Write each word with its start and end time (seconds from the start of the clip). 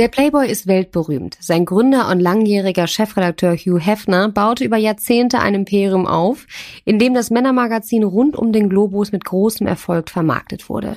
Der 0.00 0.08
Playboy 0.08 0.50
ist 0.50 0.66
weltberühmt. 0.66 1.36
Sein 1.40 1.66
Gründer 1.66 2.08
und 2.08 2.20
langjähriger 2.20 2.86
Chefredakteur 2.86 3.54
Hugh 3.54 3.78
Hefner 3.78 4.30
baute 4.30 4.64
über 4.64 4.78
Jahrzehnte 4.78 5.40
ein 5.40 5.54
Imperium 5.54 6.06
auf, 6.06 6.46
in 6.86 6.98
dem 6.98 7.12
das 7.12 7.28
Männermagazin 7.28 8.02
rund 8.02 8.34
um 8.34 8.50
den 8.50 8.70
Globus 8.70 9.12
mit 9.12 9.26
großem 9.26 9.66
Erfolg 9.66 10.08
vermarktet 10.08 10.70
wurde. 10.70 10.96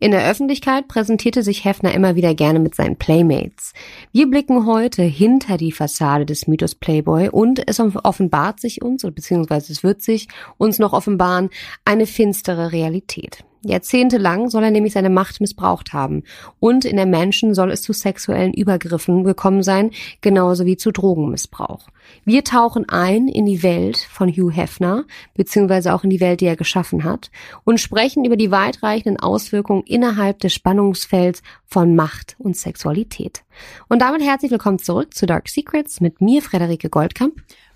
In 0.00 0.10
der 0.10 0.28
Öffentlichkeit 0.28 0.86
präsentierte 0.86 1.42
sich 1.42 1.64
Hefner 1.64 1.94
immer 1.94 2.14
wieder 2.14 2.34
gerne 2.34 2.58
mit 2.58 2.74
seinen 2.74 2.96
Playmates. 2.96 3.72
Wir 4.12 4.28
blicken 4.28 4.66
heute 4.66 5.02
hinter 5.02 5.56
die 5.56 5.72
Fassade 5.72 6.26
des 6.26 6.46
Mythos 6.46 6.74
Playboy 6.74 7.30
und 7.30 7.66
es 7.66 7.80
offenbart 7.80 8.60
sich 8.60 8.82
uns, 8.82 9.00
beziehungsweise 9.02 9.72
es 9.72 9.82
wird 9.82 10.02
sich 10.02 10.28
uns 10.58 10.78
noch 10.78 10.92
offenbaren, 10.92 11.48
eine 11.86 12.04
finstere 12.04 12.70
Realität. 12.70 13.46
Jahrzehntelang 13.64 14.50
soll 14.50 14.64
er 14.64 14.70
nämlich 14.70 14.92
seine 14.92 15.10
Macht 15.10 15.40
missbraucht 15.40 15.92
haben. 15.92 16.24
Und 16.58 16.84
in 16.84 16.96
der 16.96 17.06
Menschen 17.06 17.54
soll 17.54 17.70
es 17.70 17.82
zu 17.82 17.92
sexuellen 17.92 18.52
Übergriffen 18.52 19.24
gekommen 19.24 19.62
sein, 19.62 19.90
genauso 20.20 20.66
wie 20.66 20.76
zu 20.76 20.90
Drogenmissbrauch. 20.90 21.88
Wir 22.24 22.42
tauchen 22.44 22.88
ein 22.88 23.28
in 23.28 23.46
die 23.46 23.62
Welt 23.62 23.96
von 23.96 24.28
Hugh 24.28 24.50
Hefner, 24.50 25.04
beziehungsweise 25.34 25.94
auch 25.94 26.04
in 26.04 26.10
die 26.10 26.20
Welt, 26.20 26.40
die 26.40 26.46
er 26.46 26.56
geschaffen 26.56 27.04
hat, 27.04 27.30
und 27.64 27.80
sprechen 27.80 28.24
über 28.24 28.36
die 28.36 28.50
weitreichenden 28.50 29.20
Auswirkungen 29.20 29.84
innerhalb 29.86 30.40
des 30.40 30.52
Spannungsfelds 30.52 31.42
von 31.66 31.94
Macht 31.94 32.36
und 32.38 32.56
Sexualität. 32.56 33.44
Und 33.88 34.02
damit 34.02 34.22
herzlich 34.22 34.50
willkommen 34.50 34.78
zurück 34.78 35.14
zu 35.14 35.26
Dark 35.26 35.48
Secrets 35.48 36.00
mit 36.00 36.20
mir, 36.20 36.42
Frederike 36.42 36.90
Goldkamp. 36.90 37.34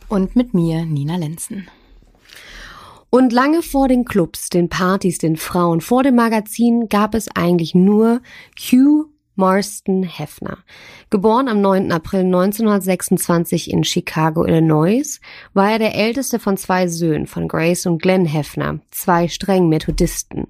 Und 0.08 0.36
mit 0.36 0.54
mir, 0.54 0.84
Nina 0.84 1.16
Lenzen. 1.16 1.68
Und 3.10 3.32
lange 3.32 3.62
vor 3.62 3.88
den 3.88 4.04
Clubs, 4.04 4.48
den 4.48 4.68
Partys, 4.68 5.18
den 5.18 5.36
Frauen, 5.36 5.80
vor 5.80 6.02
dem 6.02 6.16
Magazin 6.16 6.88
gab 6.88 7.14
es 7.14 7.28
eigentlich 7.34 7.74
nur 7.74 8.20
Hugh 8.58 9.08
Marston 9.36 10.02
Hefner. 10.02 10.58
Geboren 11.10 11.48
am 11.48 11.60
9. 11.60 11.92
April 11.92 12.20
1926 12.20 13.70
in 13.70 13.84
Chicago, 13.84 14.44
Illinois, 14.44 15.20
war 15.54 15.70
er 15.70 15.78
der 15.78 15.94
älteste 15.94 16.38
von 16.38 16.56
zwei 16.56 16.88
Söhnen 16.88 17.26
von 17.26 17.46
Grace 17.46 17.86
und 17.86 18.02
Glenn 18.02 18.26
Hefner, 18.26 18.80
zwei 18.90 19.28
strengen 19.28 19.68
Methodisten. 19.68 20.48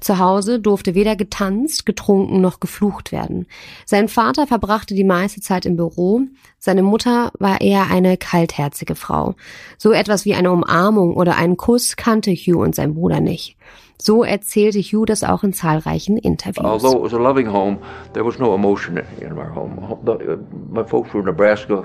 Zu 0.00 0.18
Hause 0.18 0.60
durfte 0.60 0.94
weder 0.94 1.16
getanzt, 1.16 1.86
getrunken 1.86 2.40
noch 2.40 2.60
geflucht 2.60 3.12
werden. 3.12 3.46
Sein 3.86 4.08
Vater 4.08 4.46
verbrachte 4.46 4.94
die 4.94 5.04
meiste 5.04 5.40
Zeit 5.40 5.64
im 5.64 5.76
Büro, 5.76 6.22
seine 6.58 6.82
Mutter 6.82 7.30
war 7.38 7.60
eher 7.60 7.90
eine 7.90 8.16
kaltherzige 8.16 8.94
Frau. 8.94 9.34
So 9.78 9.92
etwas 9.92 10.24
wie 10.24 10.34
eine 10.34 10.50
Umarmung 10.50 11.14
oder 11.14 11.36
einen 11.36 11.56
Kuss 11.56 11.96
kannte 11.96 12.30
Hugh 12.30 12.62
und 12.62 12.74
sein 12.74 12.94
Bruder 12.94 13.20
nicht. 13.20 13.56
So 13.98 14.24
erzählte 14.24 14.80
Hugh 14.80 15.04
das 15.04 15.22
auch 15.22 15.44
in 15.44 15.52
zahlreichen 15.52 16.18
Interviews. 16.18 16.66
Although 16.66 16.96
it 16.96 17.02
was 17.02 17.14
a 17.14 17.18
loving 17.18 17.46
home, 17.46 17.78
there 18.12 18.24
was 18.24 18.38
no 18.38 18.54
emotion 18.54 19.00
in 19.20 19.32
our 19.38 19.54
home. 19.54 19.78
Uh, 20.06 20.36
my 20.70 20.84
folks 20.84 21.12
were 21.14 21.22
Nebraska 21.22 21.84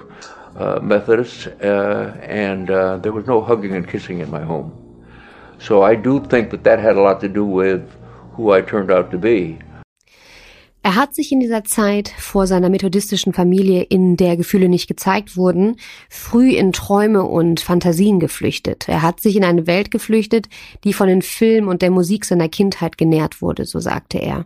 uh, 0.58 0.80
Methodists, 0.82 1.48
uh, 1.48 2.18
and 2.22 2.70
uh, 2.72 2.98
there 2.98 3.12
was 3.12 3.26
no 3.28 3.42
hugging 3.42 3.76
and 3.76 3.88
kissing 3.88 4.20
in 4.20 4.30
my 4.30 4.42
home. 4.42 4.72
So 5.60 5.84
I 5.84 5.96
do 5.96 6.20
think 6.20 6.50
that 6.52 6.64
that 6.64 6.80
had 6.80 6.96
a 6.96 7.02
lot 7.02 7.20
to 7.22 7.30
do 7.30 7.46
with 7.46 7.88
who 8.34 8.52
I 8.52 8.62
turned 8.62 8.92
out 8.92 9.12
to 9.12 9.18
be. 9.18 9.60
Er 10.82 10.96
hat 10.96 11.14
sich 11.14 11.34
in 11.34 11.42
dieser 11.42 11.66
Zeit 11.66 12.08
vor 12.18 12.48
seiner 12.48 12.70
methodistischen 12.70 13.34
Familie, 13.34 13.84
in 13.84 14.16
der 14.16 14.38
Gefühle 14.38 14.70
nicht 14.70 14.88
gezeigt 14.88 15.36
wurden, 15.36 15.76
früh 16.10 16.52
in 16.52 16.72
Träume 16.72 17.24
und 17.24 17.60
Fantasien 17.60 18.22
geflüchtet. 18.22 18.88
Er 18.88 19.02
hat 19.02 19.20
sich 19.20 19.36
in 19.36 19.44
eine 19.44 19.68
Welt 19.68 19.92
geflüchtet, 19.92 20.48
die 20.86 20.94
von 20.94 21.08
den 21.10 21.22
Filmen 21.22 21.68
und 21.68 21.82
der 21.82 21.92
Musik 21.92 22.24
seiner 22.24 22.48
Kindheit 22.48 22.98
genährt 22.98 23.42
wurde, 23.42 23.66
so 23.66 23.80
sagte 23.80 24.20
er. 24.20 24.46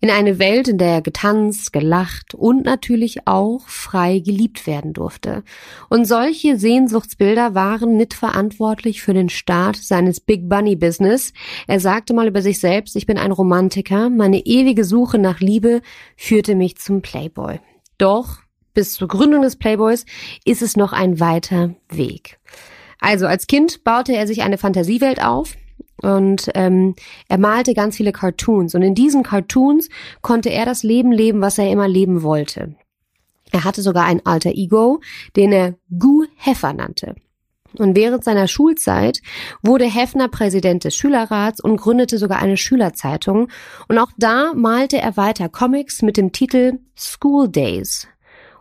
In 0.00 0.08
eine 0.08 0.38
Welt, 0.38 0.68
in 0.68 0.78
der 0.78 0.88
er 0.88 1.02
getanzt, 1.02 1.72
gelacht 1.72 2.32
und 2.34 2.64
natürlich 2.64 3.26
auch 3.26 3.66
frei 3.66 4.20
geliebt 4.20 4.68
werden 4.68 4.92
durfte. 4.92 5.42
Und 5.88 6.06
solche 6.06 6.58
Sehnsuchtsbilder 6.58 7.56
waren 7.56 7.96
mitverantwortlich 7.96 9.02
für 9.02 9.14
den 9.14 9.28
Start 9.28 9.76
seines 9.76 10.20
Big 10.20 10.48
Bunny 10.48 10.76
Business. 10.76 11.32
Er 11.66 11.80
sagte 11.80 12.14
mal 12.14 12.28
über 12.28 12.40
sich 12.40 12.60
selbst, 12.60 12.94
ich 12.94 13.06
bin 13.06 13.18
ein 13.18 13.32
Romantiker, 13.32 14.10
meine 14.10 14.46
ewige 14.46 14.84
Suche 14.84 15.18
nach 15.18 15.40
Liebe 15.40 15.71
führte 16.16 16.54
mich 16.54 16.76
zum 16.76 17.00
Playboy. 17.00 17.60
Doch 17.96 18.38
bis 18.74 18.94
zur 18.94 19.08
Gründung 19.08 19.42
des 19.42 19.56
Playboys 19.56 20.04
ist 20.44 20.62
es 20.62 20.76
noch 20.76 20.92
ein 20.92 21.20
weiter 21.20 21.74
Weg. 21.88 22.38
Also 23.00 23.26
als 23.26 23.46
Kind 23.46 23.84
baute 23.84 24.14
er 24.14 24.26
sich 24.26 24.42
eine 24.42 24.58
Fantasiewelt 24.58 25.22
auf 25.22 25.56
und 26.02 26.50
ähm, 26.54 26.94
er 27.28 27.38
malte 27.38 27.74
ganz 27.74 27.96
viele 27.96 28.12
Cartoons 28.12 28.74
und 28.74 28.82
in 28.82 28.94
diesen 28.94 29.22
Cartoons 29.22 29.88
konnte 30.20 30.50
er 30.50 30.64
das 30.64 30.82
Leben 30.82 31.12
leben, 31.12 31.40
was 31.40 31.58
er 31.58 31.70
immer 31.70 31.88
leben 31.88 32.22
wollte. 32.22 32.74
Er 33.50 33.64
hatte 33.64 33.82
sogar 33.82 34.06
ein 34.06 34.24
alter 34.24 34.52
Ego, 34.52 35.00
den 35.36 35.52
er 35.52 35.74
Gu 35.98 36.24
Heffer 36.36 36.72
nannte. 36.72 37.14
Und 37.78 37.96
während 37.96 38.24
seiner 38.24 38.48
Schulzeit 38.48 39.20
wurde 39.62 39.84
Heffner 39.84 40.28
Präsident 40.28 40.84
des 40.84 40.96
Schülerrats 40.96 41.60
und 41.60 41.76
gründete 41.76 42.18
sogar 42.18 42.40
eine 42.40 42.56
Schülerzeitung. 42.56 43.48
Und 43.88 43.98
auch 43.98 44.10
da 44.16 44.52
malte 44.54 44.98
er 44.98 45.16
weiter 45.16 45.48
Comics 45.48 46.02
mit 46.02 46.16
dem 46.16 46.32
Titel 46.32 46.78
School 46.96 47.48
Days. 47.48 48.06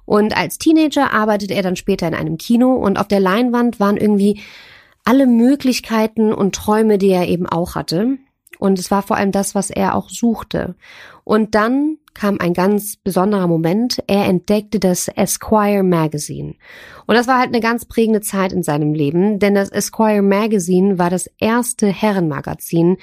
Und 0.06 0.36
als 0.36 0.58
Teenager 0.58 1.14
arbeitete 1.14 1.54
er 1.54 1.64
dann 1.64 1.76
später 1.76 2.08
in 2.08 2.16
einem 2.16 2.38
Kino 2.38 2.74
und 2.74 3.00
auf 3.00 3.08
der 3.08 3.20
Leinwand 3.20 3.80
waren 3.80 3.98
irgendwie 3.98 4.42
alle 5.06 5.28
Möglichkeiten 5.28 6.34
und 6.34 6.56
Träume, 6.56 6.98
die 6.98 7.10
er 7.10 7.28
eben 7.28 7.48
auch 7.48 7.76
hatte. 7.76 8.18
Und 8.60 8.78
es 8.78 8.92
war 8.92 9.02
vor 9.02 9.18
allem 9.18 9.32
das, 9.32 9.56
was 9.56 9.70
er 9.72 9.96
auch 9.96 10.10
suchte. 10.10 10.76
Und 11.32 11.56
dann 11.56 11.98
kam 12.14 12.40
ein 12.42 12.54
ganz 12.54 12.98
besonderer 12.98 13.48
Moment. 13.48 14.04
Er 14.06 14.26
entdeckte 14.26 14.82
das 14.82 15.08
Esquire 15.08 15.82
Magazine. 15.82 16.56
Und 17.08 17.16
das 17.16 17.26
war 17.26 17.40
halt 17.40 17.48
eine 17.48 17.62
ganz 17.62 17.86
prägende 17.86 18.20
Zeit 18.20 18.52
in 18.52 18.64
seinem 18.64 18.94
Leben, 18.94 19.40
denn 19.40 19.56
das 19.56 19.70
Esquire 19.70 20.22
Magazine 20.22 21.00
war 21.00 21.10
das 21.10 21.30
erste 21.40 21.88
Herrenmagazin, 21.88 22.98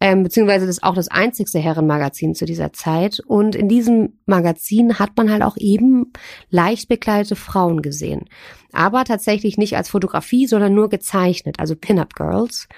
ähm, 0.00 0.22
beziehungsweise 0.22 0.66
das 0.66 0.82
auch 0.84 0.94
das 0.94 1.08
einzigste 1.08 1.58
Herrenmagazin 1.58 2.36
zu 2.36 2.44
dieser 2.44 2.72
Zeit. 2.72 3.20
Und 3.26 3.56
in 3.56 3.68
diesem 3.68 4.18
Magazin 4.26 5.00
hat 5.00 5.16
man 5.16 5.30
halt 5.30 5.42
auch 5.42 5.56
eben 5.56 6.12
leicht 6.50 6.88
bekleidete 6.88 7.34
Frauen 7.34 7.82
gesehen. 7.82 8.26
Aber 8.72 9.04
tatsächlich 9.04 9.58
nicht 9.58 9.76
als 9.76 9.90
Fotografie, 9.90 10.46
sondern 10.46 10.74
nur 10.74 10.88
gezeichnet, 10.88 11.56
also 11.58 11.76
Pin-Up 11.76 12.14
Girls. 12.14 12.68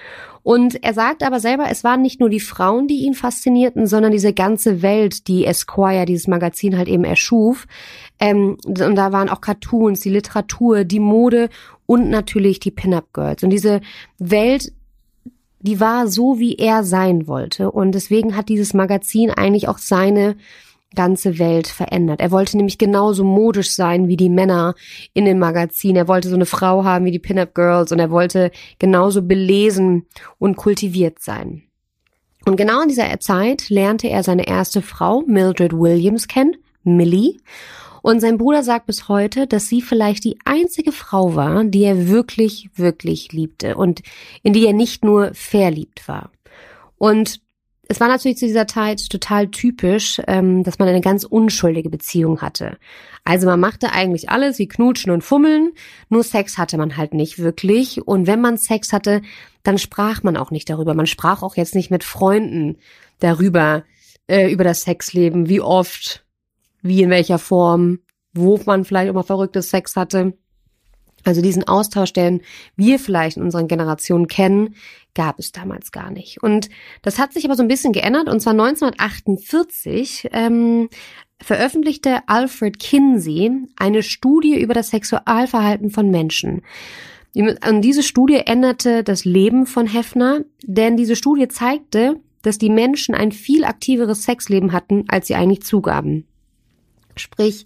Und 0.43 0.83
er 0.83 0.93
sagt 0.93 1.23
aber 1.23 1.39
selber, 1.39 1.65
es 1.71 1.83
waren 1.83 2.03
nicht 2.03 2.19
nur 2.19 2.29
die 2.29 2.39
Frauen, 2.39 2.87
die 2.87 3.05
ihn 3.05 3.15
faszinierten, 3.15 3.87
sondern 3.87 4.11
diese 4.11 4.31
ganze 4.31 4.83
Welt, 4.83 4.94
die 5.27 5.45
Esquire, 5.45 6.05
dieses 6.05 6.27
Magazin 6.27 6.77
halt 6.77 6.87
eben 6.87 7.03
erschuf. 7.03 7.67
Ähm, 8.19 8.57
und 8.65 8.95
da 8.95 9.11
waren 9.11 9.29
auch 9.29 9.41
Cartoons, 9.41 10.01
die 10.01 10.09
Literatur, 10.09 10.83
die 10.83 10.99
Mode 10.99 11.49
und 11.85 12.09
natürlich 12.09 12.59
die 12.59 12.71
Pin-Up 12.71 13.13
Girls. 13.13 13.43
Und 13.43 13.49
diese 13.49 13.81
Welt, 14.17 14.71
die 15.59 15.79
war 15.79 16.07
so, 16.07 16.39
wie 16.39 16.55
er 16.55 16.83
sein 16.83 17.27
wollte. 17.27 17.71
Und 17.71 17.93
deswegen 17.93 18.35
hat 18.35 18.49
dieses 18.49 18.73
Magazin 18.73 19.31
eigentlich 19.31 19.67
auch 19.67 19.77
seine 19.77 20.35
ganze 20.95 21.37
Welt 21.37 21.67
verändert. 21.67 22.21
Er 22.21 22.31
wollte 22.31 22.57
nämlich 22.57 22.77
genauso 22.77 23.23
modisch 23.23 23.71
sein 23.71 24.07
wie 24.07 24.17
die 24.17 24.29
Männer 24.29 24.75
in 25.13 25.25
dem 25.25 25.39
Magazin. 25.39 25.95
Er 25.95 26.07
wollte 26.07 26.29
so 26.29 26.35
eine 26.35 26.45
Frau 26.45 26.83
haben 26.83 27.05
wie 27.05 27.11
die 27.11 27.19
Pin-Up 27.19 27.53
Girls 27.53 27.91
und 27.91 27.99
er 27.99 28.09
wollte 28.09 28.51
genauso 28.79 29.21
belesen 29.21 30.07
und 30.39 30.55
kultiviert 30.55 31.19
sein. 31.19 31.63
Und 32.45 32.57
genau 32.57 32.81
in 32.81 32.89
dieser 32.89 33.19
Zeit 33.19 33.69
lernte 33.69 34.07
er 34.07 34.23
seine 34.23 34.47
erste 34.47 34.81
Frau, 34.81 35.23
Mildred 35.25 35.73
Williams, 35.73 36.27
kennen, 36.27 36.55
Millie. 36.83 37.37
Und 38.03 38.19
sein 38.19 38.37
Bruder 38.37 38.61
sagt 38.61 38.85
bis 38.85 39.09
heute, 39.09 39.47
dass 39.47 39.67
sie 39.67 39.81
vielleicht 39.81 40.23
die 40.25 40.37
einzige 40.45 40.91
Frau 40.91 41.35
war, 41.35 41.63
die 41.63 41.83
er 41.83 42.07
wirklich, 42.07 42.69
wirklich 42.75 43.31
liebte 43.31 43.75
und 43.75 44.03
in 44.43 44.53
die 44.53 44.65
er 44.65 44.73
nicht 44.73 45.03
nur 45.03 45.33
verliebt 45.33 46.07
war. 46.07 46.29
Und 46.99 47.41
es 47.87 47.99
war 47.99 48.07
natürlich 48.07 48.37
zu 48.37 48.45
dieser 48.45 48.67
Zeit 48.67 49.09
total 49.09 49.47
typisch, 49.47 50.21
ähm, 50.27 50.63
dass 50.63 50.79
man 50.79 50.87
eine 50.87 51.01
ganz 51.01 51.23
unschuldige 51.23 51.89
Beziehung 51.89 52.41
hatte. 52.41 52.77
Also 53.23 53.47
man 53.47 53.59
machte 53.59 53.91
eigentlich 53.91 54.29
alles 54.29 54.59
wie 54.59 54.67
Knutschen 54.67 55.11
und 55.11 55.23
Fummeln, 55.23 55.71
nur 56.09 56.23
Sex 56.23 56.57
hatte 56.59 56.77
man 56.77 56.97
halt 56.97 57.13
nicht 57.15 57.39
wirklich. 57.39 58.07
Und 58.07 58.27
wenn 58.27 58.41
man 58.41 58.57
Sex 58.57 58.93
hatte, 58.93 59.21
dann 59.65 59.77
sprach 59.77 60.23
man 60.23 60.37
auch 60.37 60.51
nicht 60.51 60.69
darüber. 60.69 60.93
Man 60.93 61.07
sprach 61.07 61.43
auch 61.43 61.57
jetzt 61.57 61.75
nicht 61.75 61.91
mit 61.91 62.03
Freunden 62.03 62.77
darüber, 63.19 63.83
äh, 64.27 64.51
über 64.51 64.63
das 64.63 64.83
Sexleben, 64.83 65.49
wie 65.49 65.59
oft, 65.59 66.25
wie 66.81 67.01
in 67.01 67.09
welcher 67.09 67.39
Form, 67.39 67.99
wo 68.33 68.59
man 68.65 68.85
vielleicht 68.85 69.09
auch 69.09 69.15
mal 69.15 69.23
verrücktes 69.23 69.69
Sex 69.69 69.95
hatte. 69.95 70.33
Also 71.23 71.41
diesen 71.41 71.67
Austausch, 71.67 72.13
den 72.13 72.41
wir 72.75 72.99
vielleicht 72.99 73.37
in 73.37 73.43
unseren 73.43 73.67
Generationen 73.67 74.27
kennen, 74.27 74.75
gab 75.15 75.39
es 75.39 75.51
damals 75.51 75.91
gar 75.91 76.11
nicht. 76.11 76.43
Und 76.43 76.69
das 77.01 77.17
hat 77.17 77.33
sich 77.33 77.45
aber 77.45 77.55
so 77.55 77.63
ein 77.63 77.67
bisschen 77.67 77.93
geändert. 77.93 78.29
Und 78.29 78.41
zwar 78.41 78.51
1948 78.51 80.29
ähm, 80.31 80.89
veröffentlichte 81.41 82.19
Alfred 82.27 82.77
Kinsey 82.79 83.51
eine 83.75 84.03
Studie 84.03 84.59
über 84.59 84.75
das 84.75 84.91
Sexualverhalten 84.91 85.89
von 85.89 86.11
Menschen. 86.11 86.61
Und 87.35 87.81
diese 87.81 88.03
Studie 88.03 88.41
änderte 88.45 89.03
das 89.03 89.25
Leben 89.25 89.65
von 89.65 89.87
Hefner, 89.87 90.45
denn 90.63 90.95
diese 90.95 91.15
Studie 91.15 91.49
zeigte, 91.49 92.15
dass 92.41 92.57
die 92.57 92.69
Menschen 92.69 93.13
ein 93.13 93.31
viel 93.31 93.65
aktiveres 93.65 94.23
Sexleben 94.23 94.71
hatten, 94.71 95.05
als 95.07 95.27
sie 95.27 95.35
eigentlich 95.35 95.63
zugaben. 95.63 96.25
Sprich, 97.17 97.65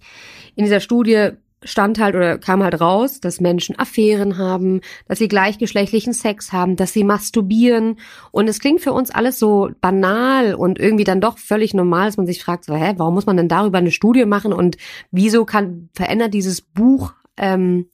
in 0.56 0.64
dieser 0.64 0.80
Studie 0.80 1.30
stand 1.62 2.00
halt 2.00 2.14
oder 2.14 2.38
kam 2.38 2.62
halt 2.62 2.80
raus, 2.80 3.20
dass 3.20 3.40
Menschen 3.40 3.78
Affären 3.78 4.38
haben, 4.38 4.80
dass 5.06 5.18
sie 5.18 5.28
gleichgeschlechtlichen 5.28 6.14
Sex 6.14 6.52
haben, 6.52 6.76
dass 6.76 6.92
sie 6.92 7.04
masturbieren. 7.04 7.98
Und 8.32 8.48
es 8.48 8.60
klingt 8.60 8.80
für 8.80 8.92
uns 8.92 9.10
alles 9.10 9.38
so 9.38 9.70
banal 9.80 10.54
und 10.54 10.78
irgendwie 10.78 11.04
dann 11.04 11.20
doch 11.20 11.38
völlig 11.38 11.74
normal, 11.74 12.06
dass 12.06 12.16
man 12.16 12.26
sich 12.26 12.42
fragt, 12.42 12.64
so, 12.64 12.74
hä, 12.74 12.94
warum 12.96 13.14
muss 13.14 13.26
man 13.26 13.36
denn 13.36 13.48
darüber 13.48 13.78
eine 13.78 13.90
Studie 13.90 14.24
machen 14.24 14.52
und 14.52 14.78
wieso 15.10 15.44
kann, 15.44 15.90
verändert 15.92 16.32
dieses 16.32 16.62
Buch 16.62 17.12
ähm, 17.36 17.90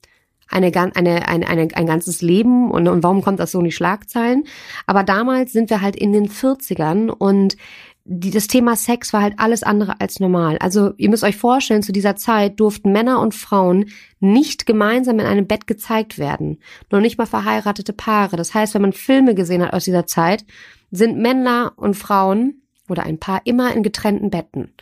eine, 0.49 0.67
eine, 0.67 1.27
eine, 1.27 1.47
eine, 1.47 1.67
ein 1.73 1.85
ganzes 1.85 2.21
Leben 2.21 2.71
und, 2.71 2.87
und 2.87 3.03
warum 3.03 3.21
kommt 3.21 3.39
das 3.39 3.51
so 3.51 3.59
in 3.59 3.65
die 3.65 3.71
Schlagzeilen? 3.71 4.45
Aber 4.85 5.03
damals 5.03 5.51
sind 5.51 5.69
wir 5.69 5.81
halt 5.81 5.95
in 5.95 6.13
den 6.13 6.29
40ern 6.29 7.09
und 7.09 7.57
die, 8.09 8.31
das 8.31 8.47
Thema 8.47 8.77
Sex 8.77 9.11
war 9.11 9.21
halt 9.21 9.33
alles 9.37 9.63
andere 9.63 9.99
als 9.99 10.21
normal. 10.21 10.57
Also 10.59 10.93
ihr 10.97 11.09
müsst 11.09 11.25
euch 11.25 11.35
vorstellen, 11.35 11.83
zu 11.83 11.91
dieser 11.91 12.15
Zeit 12.15 12.59
durften 12.59 12.93
Männer 12.93 13.19
und 13.19 13.35
Frauen 13.35 13.89
nicht 14.21 14.65
gemeinsam 14.65 15.19
in 15.19 15.25
einem 15.25 15.45
Bett 15.45 15.67
gezeigt 15.67 16.17
werden. 16.17 16.59
Noch 16.89 17.01
nicht 17.01 17.17
mal 17.17 17.25
verheiratete 17.25 17.91
Paare. 17.91 18.37
Das 18.37 18.53
heißt, 18.53 18.73
wenn 18.73 18.81
man 18.81 18.93
Filme 18.93 19.35
gesehen 19.35 19.61
hat 19.61 19.73
aus 19.73 19.83
dieser 19.83 20.07
Zeit, 20.07 20.45
sind 20.89 21.17
Männer 21.17 21.73
und 21.75 21.95
Frauen 21.95 22.61
oder 22.87 23.03
ein 23.03 23.19
Paar 23.19 23.41
immer 23.43 23.73
in 23.73 23.83
getrennten 23.83 24.29
Betten. 24.29 24.73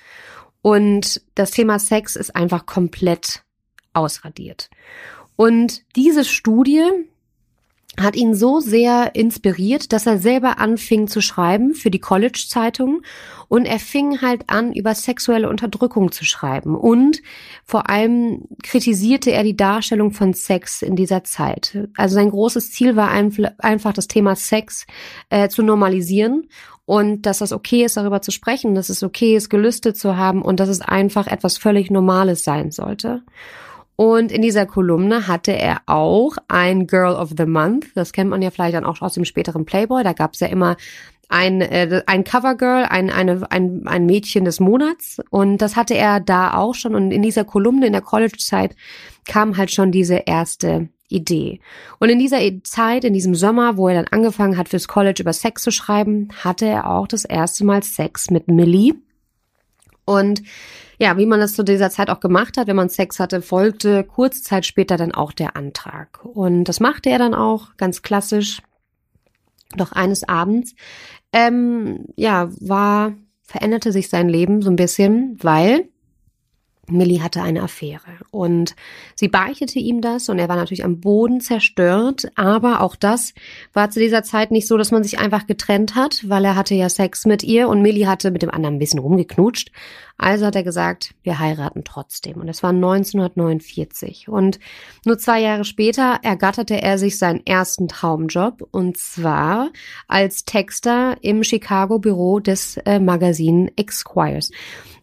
Und 0.62 1.22
das 1.34 1.50
Thema 1.50 1.80
Sex 1.80 2.16
ist 2.16 2.36
einfach 2.36 2.68
komplett 2.68 3.44
ausradiert. 3.94 4.70
Und 5.36 5.84
diese 5.96 6.24
Studie, 6.24 6.84
hat 8.00 8.16
ihn 8.16 8.36
so 8.36 8.60
sehr 8.60 9.16
inspiriert, 9.16 9.94
dass 9.94 10.06
er 10.06 10.18
selber 10.18 10.60
anfing 10.60 11.08
zu 11.08 11.22
schreiben 11.22 11.74
für 11.74 11.90
die 11.90 12.00
College-Zeitung 12.00 13.02
und 13.48 13.66
er 13.66 13.80
fing 13.80 14.22
halt 14.22 14.50
an, 14.50 14.74
über 14.74 14.94
sexuelle 14.96 15.50
Unterdrückung 15.50 16.12
zu 16.12 16.26
schreiben 16.26 16.76
und 16.76 17.22
vor 17.64 17.90
allem 17.90 18.48
kritisierte 18.64 19.32
er 19.32 19.44
die 19.44 19.56
Darstellung 19.56 20.12
von 20.12 20.34
Sex 20.34 20.82
in 20.82 20.96
dieser 20.96 21.24
Zeit. 21.24 21.88
Also 21.96 22.16
sein 22.16 22.32
großes 22.32 22.72
Ziel 22.72 22.96
war 22.96 23.10
einfach 23.10 23.94
das 23.94 24.08
Thema 24.08 24.36
Sex 24.36 24.86
äh, 25.30 25.48
zu 25.48 25.64
normalisieren 25.64 26.50
und 26.86 27.26
dass 27.26 27.40
das 27.40 27.52
okay 27.52 27.86
ist, 27.86 27.98
darüber 27.98 28.22
zu 28.22 28.32
sprechen, 28.32 28.76
dass 28.76 28.90
es 28.90 29.04
okay 29.04 29.36
ist, 29.36 29.50
Gelüste 29.50 29.94
zu 29.94 30.18
haben 30.18 30.42
und 30.42 30.60
dass 30.60 30.70
es 30.70 30.82
einfach 30.82 31.28
etwas 31.28 31.58
völlig 31.58 31.90
Normales 31.90 32.44
sein 32.44 32.72
sollte. 32.72 33.24
Und 33.96 34.32
in 34.32 34.42
dieser 34.42 34.66
Kolumne 34.66 35.28
hatte 35.28 35.54
er 35.54 35.82
auch 35.86 36.36
ein 36.48 36.88
Girl 36.88 37.16
of 37.16 37.32
the 37.38 37.46
Month. 37.46 37.88
Das 37.96 38.12
kennt 38.12 38.30
man 38.30 38.42
ja 38.42 38.52
vielleicht 38.52 38.76
dann 38.76 38.86
auch 38.86 39.02
aus 39.02 39.14
dem 39.14 39.26
späteren 39.26 39.66
Playboy. 39.66 40.04
Da 40.04 40.14
gab 40.14 40.34
es 40.34 40.42
ja 40.42 40.48
immer 40.48 40.76
ein, 41.30 41.62
äh, 41.62 42.04
ein 42.06 42.24
Covergirl, 42.24 42.86
ein, 42.86 43.10
eine, 43.10 43.50
ein, 43.50 43.88
ein 43.88 44.06
Mädchen 44.06 44.46
des 44.46 44.60
Monats. 44.60 45.22
Und 45.30 45.60
das 45.60 45.76
hatte 45.76 45.96
er 45.96 46.20
da 46.20 46.56
auch 46.56 46.76
schon. 46.76 46.94
Und 46.94 47.12
in 47.12 47.22
dieser 47.22 47.46
Kolumne 47.46 47.88
in 47.88 47.94
der 47.94 48.02
College-Zeit 48.02 48.76
kam 49.26 49.58
halt 49.58 49.72
schon 49.72 49.92
diese 49.92 50.24
erste 50.26 50.90
Idee. 51.08 51.60
Und 52.00 52.10
in 52.10 52.20
dieser 52.20 52.40
Zeit, 52.64 53.04
in 53.04 53.14
diesem 53.14 53.36
Sommer, 53.36 53.78
wo 53.78 53.88
er 53.88 53.96
dann 53.96 54.08
angefangen 54.12 54.58
hat, 54.58 54.70
fürs 54.70 54.88
College 54.88 55.22
über 55.22 55.34
Sex 55.34 55.62
zu 55.62 55.72
schreiben, 55.72 56.30
hatte 56.44 56.66
er 56.66 56.90
auch 56.90 57.08
das 57.08 57.26
erste 57.26 57.64
Mal 57.64 57.84
Sex 57.84 58.30
mit 58.30 58.48
Millie. 58.48 58.96
Und 60.04 60.42
ja, 61.00 61.18
wie 61.18 61.26
man 61.26 61.40
das 61.40 61.54
zu 61.54 61.64
dieser 61.64 61.90
Zeit 61.90 62.10
auch 62.10 62.20
gemacht 62.20 62.58
hat, 62.58 62.68
wenn 62.68 62.76
man 62.76 62.90
Sex 62.90 63.20
hatte, 63.20 63.42
folgte 63.42 64.04
kurze 64.04 64.42
Zeit 64.44 64.66
später 64.66 64.98
dann 64.98 65.14
auch 65.14 65.32
der 65.32 65.56
Antrag. 65.56 66.24
Und 66.24 66.66
das 66.66 66.80
machte 66.80 67.10
er 67.10 67.20
dann 67.20 67.34
auch 67.34 67.76
ganz 67.78 68.02
klassisch. 68.02 68.62
Doch 69.76 69.92
eines 69.92 70.28
Abends, 70.28 70.76
ähm, 71.34 72.06
ja, 72.16 72.50
war, 72.62 73.14
veränderte 73.44 73.92
sich 73.92 74.10
sein 74.10 74.30
Leben 74.30 74.62
so 74.62 74.70
ein 74.70 74.78
bisschen, 74.78 75.38
weil 75.42 75.90
Millie 76.90 77.24
hatte 77.24 77.42
eine 77.42 77.64
Affäre. 77.64 78.02
Und 78.32 78.76
sie 79.16 79.28
beichtete 79.28 79.80
ihm 79.80 80.02
das 80.02 80.30
und 80.30 80.40
er 80.40 80.50
war 80.50 80.56
natürlich 80.56 80.86
am 80.86 81.00
Boden 81.00 81.42
zerstört, 81.42 82.28
aber 82.36 82.82
auch 82.82 82.96
das 82.96 83.34
war 83.74 83.90
zu 83.90 84.00
dieser 84.00 84.24
Zeit 84.24 84.52
nicht 84.52 84.68
so, 84.68 84.78
dass 84.78 84.92
man 84.92 85.04
sich 85.04 85.20
einfach 85.20 85.48
getrennt 85.48 85.96
hat, 85.96 86.24
weil 86.28 86.46
er 86.46 86.56
hatte 86.56 86.76
ja 86.76 86.90
Sex 86.90 87.26
mit 87.26 87.44
ihr 87.44 87.68
und 87.68 87.82
Millie 87.82 88.08
hatte 88.08 88.32
mit 88.32 88.42
dem 88.42 88.52
anderen 88.52 88.76
ein 88.76 88.80
bisschen 88.80 89.00
rumgeknutscht. 89.00 89.72
Also 90.18 90.46
hat 90.46 90.56
er 90.56 90.64
gesagt, 90.64 91.14
wir 91.24 91.40
heiraten 91.40 91.84
trotzdem. 91.84 92.38
Und 92.40 92.48
es 92.48 92.64
war 92.64 92.70
1949 92.70 94.30
und 94.30 94.60
nur 95.06 95.18
zwei 95.18 95.42
Jahre 95.42 95.66
später 95.66 96.20
ergatterte 96.24 96.82
er 96.82 96.98
sich 96.98 97.18
seinen 97.18 97.46
ersten 97.46 97.90
Traumjob. 97.90 98.66
Und 98.72 98.98
zwar 98.98 99.72
als 100.08 100.46
Texter 100.46 101.18
im 101.22 101.44
Chicago 101.44 102.00
Büro 102.00 102.40
des 102.40 102.78
äh, 102.78 103.00
Magazin 103.00 103.70
Esquires. 103.76 104.52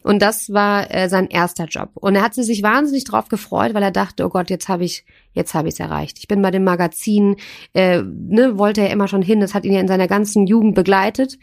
Und 0.03 0.21
das 0.21 0.51
war 0.51 0.93
äh, 0.93 1.09
sein 1.09 1.27
erster 1.27 1.65
Job. 1.65 1.91
Und 1.95 2.15
er 2.15 2.21
hat 2.21 2.33
sich 2.33 2.61
wahnsinnig 2.61 3.05
drauf 3.05 3.29
gefreut, 3.29 3.73
weil 3.73 3.83
er 3.83 3.91
dachte, 3.91 4.25
oh 4.25 4.29
Gott, 4.29 4.49
jetzt 4.49 4.67
habe 4.67 4.83
ich, 4.83 5.05
jetzt 5.31 5.53
habe 5.53 5.69
ich 5.69 5.75
es 5.75 5.79
erreicht. 5.79 6.19
Ich 6.19 6.27
bin 6.27 6.41
bei 6.41 6.51
dem 6.51 6.63
Magazin, 6.63 7.37
äh, 7.73 8.01
ne, 8.01 8.57
wollte 8.57 8.81
er 8.81 8.91
immer 8.91 9.07
schon 9.07 9.21
hin. 9.21 9.39
Das 9.39 9.53
hat 9.53 9.65
ihn 9.65 9.73
ja 9.73 9.79
in 9.79 9.87
seiner 9.87 10.07
ganzen 10.07 10.45
Jugend 10.45 10.75
begleitet. 10.75 11.39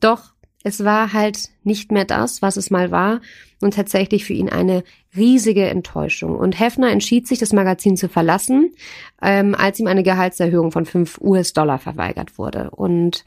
Doch 0.00 0.32
es 0.64 0.84
war 0.84 1.12
halt 1.12 1.50
nicht 1.62 1.92
mehr 1.92 2.04
das, 2.04 2.42
was 2.42 2.56
es 2.56 2.70
mal 2.70 2.90
war 2.90 3.20
und 3.60 3.74
tatsächlich 3.74 4.24
für 4.24 4.32
ihn 4.32 4.48
eine 4.48 4.82
riesige 5.16 5.66
Enttäuschung. 5.66 6.36
Und 6.36 6.58
Hefner 6.58 6.90
entschied 6.90 7.26
sich, 7.28 7.38
das 7.38 7.52
Magazin 7.52 7.96
zu 7.96 8.08
verlassen, 8.08 8.72
ähm, 9.22 9.54
als 9.54 9.78
ihm 9.78 9.86
eine 9.86 10.02
Gehaltserhöhung 10.02 10.72
von 10.72 10.84
fünf 10.84 11.18
US-Dollar 11.20 11.78
verweigert 11.78 12.38
wurde. 12.38 12.70
Und 12.70 13.24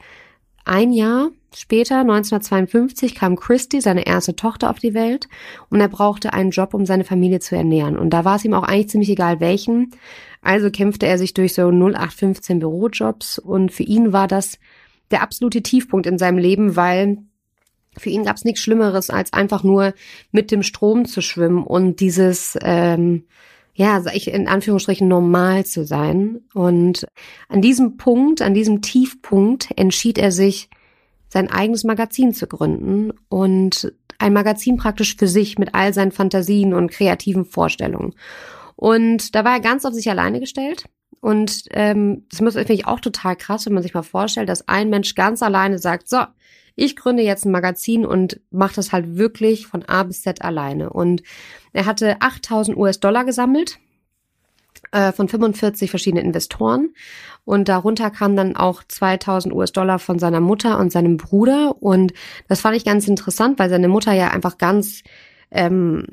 ein 0.64 0.92
Jahr 0.92 1.30
später, 1.56 2.00
1952, 2.00 3.14
kam 3.14 3.36
Christy, 3.36 3.80
seine 3.80 4.06
erste 4.06 4.36
Tochter, 4.36 4.70
auf 4.70 4.78
die 4.78 4.94
Welt 4.94 5.28
und 5.68 5.80
er 5.80 5.88
brauchte 5.88 6.32
einen 6.32 6.50
Job, 6.50 6.74
um 6.74 6.86
seine 6.86 7.04
Familie 7.04 7.40
zu 7.40 7.56
ernähren. 7.56 7.96
Und 7.96 8.10
da 8.10 8.24
war 8.24 8.36
es 8.36 8.44
ihm 8.44 8.54
auch 8.54 8.62
eigentlich 8.62 8.90
ziemlich 8.90 9.10
egal, 9.10 9.40
welchen. 9.40 9.90
Also 10.40 10.70
kämpfte 10.70 11.06
er 11.06 11.18
sich 11.18 11.34
durch 11.34 11.54
so 11.54 11.70
0815 11.70 12.58
Bürojobs 12.58 13.38
und 13.38 13.72
für 13.72 13.84
ihn 13.84 14.12
war 14.12 14.28
das 14.28 14.58
der 15.10 15.22
absolute 15.22 15.62
Tiefpunkt 15.62 16.06
in 16.06 16.18
seinem 16.18 16.38
Leben, 16.38 16.76
weil 16.76 17.18
für 17.98 18.10
ihn 18.10 18.24
gab 18.24 18.36
es 18.36 18.44
nichts 18.44 18.60
Schlimmeres, 18.60 19.10
als 19.10 19.32
einfach 19.32 19.62
nur 19.62 19.94
mit 20.30 20.50
dem 20.50 20.62
Strom 20.62 21.04
zu 21.04 21.20
schwimmen 21.20 21.62
und 21.62 22.00
dieses 22.00 22.58
ähm, 22.62 23.24
ja, 23.74 24.00
sag 24.00 24.14
ich 24.14 24.28
in 24.28 24.48
Anführungsstrichen 24.48 25.08
normal 25.08 25.64
zu 25.64 25.84
sein. 25.84 26.40
Und 26.52 27.06
an 27.48 27.62
diesem 27.62 27.96
Punkt, 27.96 28.42
an 28.42 28.54
diesem 28.54 28.82
Tiefpunkt 28.82 29.68
entschied 29.76 30.18
er 30.18 30.30
sich, 30.30 30.68
sein 31.32 31.50
eigenes 31.50 31.82
Magazin 31.82 32.34
zu 32.34 32.46
gründen 32.46 33.10
und 33.30 33.94
ein 34.18 34.34
Magazin 34.34 34.76
praktisch 34.76 35.16
für 35.16 35.26
sich 35.26 35.58
mit 35.58 35.74
all 35.74 35.94
seinen 35.94 36.12
Fantasien 36.12 36.74
und 36.74 36.90
kreativen 36.90 37.46
Vorstellungen. 37.46 38.12
Und 38.76 39.34
da 39.34 39.42
war 39.42 39.54
er 39.54 39.60
ganz 39.60 39.86
auf 39.86 39.94
sich 39.94 40.10
alleine 40.10 40.40
gestellt. 40.40 40.84
Und 41.20 41.64
ähm, 41.70 42.26
das 42.30 42.42
muss 42.42 42.52
finde 42.54 42.74
ich 42.74 42.86
auch 42.86 43.00
total 43.00 43.34
krass, 43.36 43.64
wenn 43.64 43.72
man 43.72 43.82
sich 43.82 43.94
mal 43.94 44.02
vorstellt, 44.02 44.50
dass 44.50 44.68
ein 44.68 44.90
Mensch 44.90 45.14
ganz 45.14 45.42
alleine 45.42 45.78
sagt, 45.78 46.06
so, 46.06 46.18
ich 46.76 46.96
gründe 46.96 47.22
jetzt 47.22 47.46
ein 47.46 47.52
Magazin 47.52 48.04
und 48.04 48.40
mache 48.50 48.74
das 48.74 48.92
halt 48.92 49.16
wirklich 49.16 49.66
von 49.66 49.84
A 49.84 50.02
bis 50.02 50.20
Z 50.20 50.42
alleine. 50.42 50.90
Und 50.90 51.22
er 51.72 51.86
hatte 51.86 52.20
8000 52.20 52.76
US-Dollar 52.76 53.24
gesammelt 53.24 53.78
äh, 54.92 55.12
von 55.12 55.28
45 55.28 55.90
verschiedenen 55.90 56.26
Investoren. 56.26 56.94
Und 57.44 57.68
darunter 57.68 58.10
kamen 58.10 58.36
dann 58.36 58.56
auch 58.56 58.82
2000 58.86 59.54
US-Dollar 59.54 59.98
von 59.98 60.18
seiner 60.18 60.40
Mutter 60.40 60.78
und 60.78 60.92
seinem 60.92 61.16
Bruder. 61.16 61.76
Und 61.80 62.12
das 62.48 62.60
fand 62.60 62.76
ich 62.76 62.84
ganz 62.84 63.08
interessant, 63.08 63.58
weil 63.58 63.70
seine 63.70 63.88
Mutter 63.88 64.12
ja 64.12 64.28
einfach 64.28 64.58
ganz 64.58 65.02
ähm, 65.50 66.06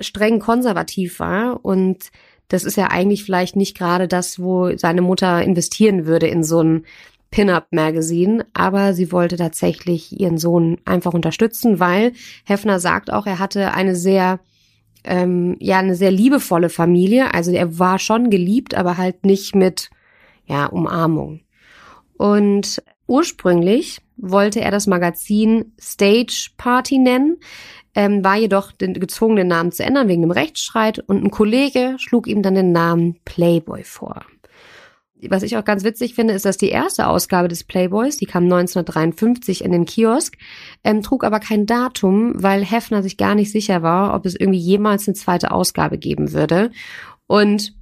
streng 0.00 0.38
konservativ 0.38 1.20
war. 1.20 1.64
Und 1.64 2.10
das 2.48 2.64
ist 2.64 2.76
ja 2.76 2.88
eigentlich 2.88 3.24
vielleicht 3.24 3.56
nicht 3.56 3.76
gerade 3.76 4.08
das, 4.08 4.38
wo 4.38 4.76
seine 4.76 5.02
Mutter 5.02 5.42
investieren 5.42 6.06
würde 6.06 6.26
in 6.26 6.44
so 6.44 6.62
ein 6.62 6.84
Pin-Up-Magazin, 7.30 8.44
aber 8.54 8.94
sie 8.94 9.10
wollte 9.10 9.36
tatsächlich 9.36 10.18
ihren 10.18 10.38
Sohn 10.38 10.78
einfach 10.84 11.12
unterstützen, 11.12 11.80
weil 11.80 12.12
Hefner 12.44 12.78
sagt 12.78 13.12
auch, 13.12 13.26
er 13.26 13.38
hatte 13.38 13.74
eine 13.74 13.96
sehr 13.96 14.38
ähm, 15.06 15.56
ja 15.60 15.78
eine 15.78 15.94
sehr 15.94 16.10
liebevolle 16.10 16.68
Familie. 16.68 17.32
Also 17.34 17.50
er 17.52 17.78
war 17.78 17.98
schon 17.98 18.30
geliebt, 18.30 18.74
aber 18.74 18.96
halt 18.96 19.24
nicht 19.24 19.54
mit 19.54 19.90
ja 20.46 20.66
Umarmung. 20.66 21.40
Und 22.16 22.82
ursprünglich 23.06 24.00
wollte 24.16 24.60
er 24.60 24.70
das 24.70 24.86
Magazin 24.86 25.72
Stage 25.80 26.50
Party 26.56 26.98
nennen, 26.98 27.38
ähm, 27.94 28.24
war 28.24 28.36
jedoch 28.36 28.72
gezwungen, 28.78 29.36
den 29.36 29.48
Namen 29.48 29.72
zu 29.72 29.84
ändern 29.84 30.08
wegen 30.08 30.22
dem 30.22 30.30
Rechtsstreit 30.30 30.98
und 30.98 31.24
ein 31.24 31.30
Kollege 31.30 31.96
schlug 31.98 32.26
ihm 32.26 32.42
dann 32.42 32.54
den 32.54 32.72
Namen 32.72 33.18
Playboy 33.24 33.84
vor 33.84 34.24
was 35.28 35.42
ich 35.42 35.56
auch 35.56 35.64
ganz 35.64 35.82
witzig 35.84 36.14
finde, 36.14 36.34
ist, 36.34 36.44
dass 36.44 36.58
die 36.58 36.68
erste 36.68 37.06
Ausgabe 37.06 37.48
des 37.48 37.64
Playboys, 37.64 38.16
die 38.16 38.26
kam 38.26 38.44
1953 38.44 39.64
in 39.64 39.72
den 39.72 39.86
Kiosk, 39.86 40.36
ähm, 40.84 41.02
trug 41.02 41.24
aber 41.24 41.40
kein 41.40 41.66
Datum, 41.66 42.34
weil 42.34 42.64
Hefner 42.64 43.02
sich 43.02 43.16
gar 43.16 43.34
nicht 43.34 43.50
sicher 43.50 43.82
war, 43.82 44.14
ob 44.14 44.26
es 44.26 44.34
irgendwie 44.34 44.58
jemals 44.58 45.08
eine 45.08 45.14
zweite 45.14 45.50
Ausgabe 45.52 45.98
geben 45.98 46.32
würde. 46.32 46.70
Und 47.26 47.74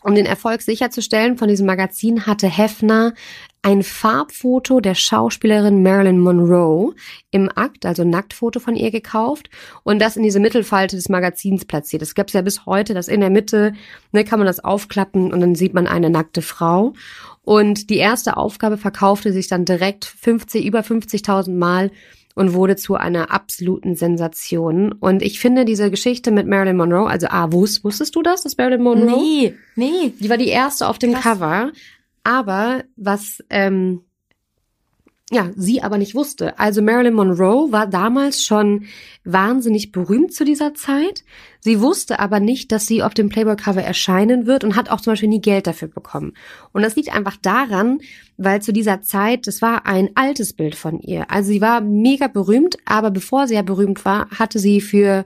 Um 0.00 0.14
den 0.14 0.26
Erfolg 0.26 0.62
sicherzustellen 0.62 1.36
von 1.36 1.48
diesem 1.48 1.66
Magazin 1.66 2.24
hatte 2.26 2.46
Hefner 2.46 3.14
ein 3.62 3.82
Farbfoto 3.82 4.80
der 4.80 4.94
Schauspielerin 4.94 5.82
Marilyn 5.82 6.20
Monroe 6.20 6.94
im 7.30 7.50
Akt, 7.54 7.84
also 7.84 8.02
ein 8.02 8.10
Nacktfoto 8.10 8.60
von 8.60 8.76
ihr 8.76 8.90
gekauft 8.90 9.50
und 9.82 9.98
das 10.00 10.16
in 10.16 10.22
diese 10.22 10.40
Mittelfalte 10.40 10.96
des 10.96 11.08
Magazins 11.08 11.64
platziert. 11.64 12.02
Es 12.02 12.14
gab 12.14 12.28
es 12.28 12.34
ja 12.34 12.42
bis 12.42 12.66
heute, 12.66 12.94
dass 12.94 13.08
in 13.08 13.20
der 13.20 13.30
Mitte 13.30 13.72
ne, 14.12 14.24
kann 14.24 14.38
man 14.38 14.46
das 14.46 14.62
aufklappen 14.62 15.32
und 15.32 15.40
dann 15.40 15.54
sieht 15.54 15.74
man 15.74 15.86
eine 15.86 16.10
nackte 16.10 16.42
Frau. 16.42 16.92
Und 17.42 17.90
die 17.90 17.96
erste 17.96 18.36
Aufgabe 18.36 18.76
verkaufte 18.76 19.32
sich 19.32 19.48
dann 19.48 19.64
direkt 19.64 20.04
50, 20.04 20.64
über 20.64 20.80
50.000 20.80 21.56
Mal 21.56 21.90
und 22.38 22.52
wurde 22.52 22.76
zu 22.76 22.94
einer 22.94 23.32
absoluten 23.32 23.96
Sensation. 23.96 24.92
Und 24.92 25.22
ich 25.22 25.40
finde 25.40 25.64
diese 25.64 25.90
Geschichte 25.90 26.30
mit 26.30 26.46
Marilyn 26.46 26.76
Monroe, 26.76 27.08
also 27.08 27.26
ah, 27.30 27.50
wusst, 27.50 27.82
wusstest 27.82 28.14
du 28.14 28.22
das, 28.22 28.44
dass 28.44 28.56
Marilyn 28.56 28.82
Monroe? 28.82 29.20
Nee, 29.20 29.54
nee. 29.74 30.12
Die 30.20 30.30
war 30.30 30.36
die 30.36 30.46
erste 30.46 30.86
auf 30.86 31.00
dem 31.00 31.14
Krass. 31.14 31.24
Cover. 31.24 31.72
Aber 32.28 32.84
was 32.94 33.42
ähm, 33.48 34.02
ja, 35.30 35.50
sie 35.56 35.82
aber 35.82 35.98
nicht 35.98 36.14
wusste. 36.14 36.58
Also 36.58 36.80
Marilyn 36.80 37.14
Monroe 37.14 37.70
war 37.70 37.86
damals 37.86 38.44
schon 38.44 38.84
wahnsinnig 39.24 39.92
berühmt 39.92 40.32
zu 40.32 40.44
dieser 40.44 40.72
Zeit. 40.74 41.22
Sie 41.60 41.80
wusste 41.80 42.18
aber 42.18 42.40
nicht, 42.40 42.70
dass 42.72 42.86
sie 42.86 43.02
auf 43.02 43.12
dem 43.12 43.28
Playboy-Cover 43.28 43.82
erscheinen 43.82 44.46
wird 44.46 44.64
und 44.64 44.74
hat 44.76 44.90
auch 44.90 45.00
zum 45.00 45.12
Beispiel 45.12 45.28
nie 45.28 45.40
Geld 45.40 45.66
dafür 45.66 45.88
bekommen. 45.88 46.32
Und 46.72 46.82
das 46.82 46.96
liegt 46.96 47.14
einfach 47.14 47.36
daran, 47.36 48.00
weil 48.38 48.62
zu 48.62 48.72
dieser 48.72 49.02
Zeit, 49.02 49.46
das 49.46 49.60
war 49.60 49.86
ein 49.86 50.10
altes 50.14 50.54
Bild 50.54 50.74
von 50.74 50.98
ihr. 51.00 51.30
Also 51.30 51.50
sie 51.50 51.60
war 51.60 51.80
mega 51.80 52.28
berühmt, 52.28 52.76
aber 52.86 53.10
bevor 53.10 53.48
sie 53.48 53.54
ja 53.54 53.62
berühmt 53.62 54.04
war, 54.06 54.30
hatte 54.30 54.58
sie 54.58 54.80
für 54.80 55.24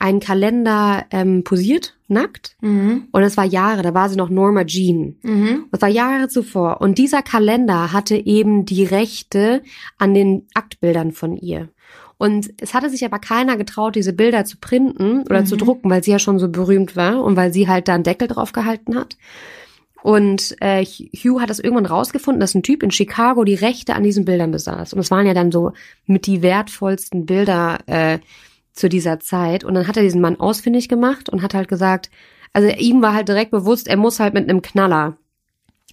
einen 0.00 0.18
Kalender 0.18 1.04
ähm, 1.10 1.44
posiert, 1.44 1.94
nackt. 2.08 2.56
Mhm. 2.60 3.08
Und 3.12 3.22
es 3.22 3.36
war 3.36 3.44
Jahre, 3.44 3.82
da 3.82 3.94
war 3.94 4.08
sie 4.08 4.16
noch 4.16 4.30
Norma 4.30 4.64
Jean. 4.64 5.16
Mhm. 5.22 5.66
Das 5.70 5.82
war 5.82 5.88
Jahre 5.88 6.28
zuvor. 6.28 6.80
Und 6.80 6.98
dieser 6.98 7.22
Kalender 7.22 7.92
hatte 7.92 8.16
eben 8.16 8.64
die 8.64 8.84
Rechte 8.84 9.62
an 9.98 10.14
den 10.14 10.46
Aktbildern 10.54 11.12
von 11.12 11.36
ihr. 11.36 11.68
Und 12.16 12.50
es 12.60 12.74
hatte 12.74 12.90
sich 12.90 13.04
aber 13.04 13.18
keiner 13.18 13.56
getraut, 13.56 13.94
diese 13.94 14.12
Bilder 14.12 14.44
zu 14.44 14.56
printen 14.58 15.22
oder 15.22 15.44
zu 15.44 15.56
drucken, 15.56 15.90
weil 15.90 16.02
sie 16.02 16.10
ja 16.10 16.18
schon 16.18 16.38
so 16.38 16.48
berühmt 16.48 16.96
war 16.96 17.22
und 17.22 17.36
weil 17.36 17.52
sie 17.52 17.68
halt 17.68 17.88
da 17.88 17.94
einen 17.94 18.04
Deckel 18.04 18.28
drauf 18.28 18.52
gehalten 18.52 18.96
hat. 18.96 19.16
Und 20.02 20.56
äh, 20.60 20.84
Hugh 20.84 21.40
hat 21.40 21.50
das 21.50 21.60
irgendwann 21.60 21.86
rausgefunden, 21.86 22.40
dass 22.40 22.54
ein 22.54 22.62
Typ 22.62 22.82
in 22.82 22.90
Chicago 22.90 23.44
die 23.44 23.54
Rechte 23.54 23.94
an 23.94 24.02
diesen 24.02 24.24
Bildern 24.24 24.50
besaß. 24.50 24.94
Und 24.94 25.00
es 25.00 25.10
waren 25.10 25.26
ja 25.26 25.34
dann 25.34 25.52
so 25.52 25.72
mit 26.06 26.26
die 26.26 26.42
wertvollsten 26.42 27.26
Bilder 27.26 27.78
äh, 27.86 28.18
zu 28.72 28.88
dieser 28.88 29.20
Zeit. 29.20 29.64
Und 29.64 29.74
dann 29.74 29.86
hat 29.86 29.96
er 29.96 30.02
diesen 30.02 30.20
Mann 30.20 30.38
ausfindig 30.40 30.88
gemacht 30.88 31.28
und 31.28 31.42
hat 31.42 31.54
halt 31.54 31.68
gesagt, 31.68 32.10
also 32.52 32.68
ihm 32.68 33.02
war 33.02 33.14
halt 33.14 33.28
direkt 33.28 33.50
bewusst, 33.50 33.88
er 33.88 33.96
muss 33.96 34.20
halt 34.20 34.34
mit 34.34 34.48
einem 34.48 34.62
Knaller 34.62 35.16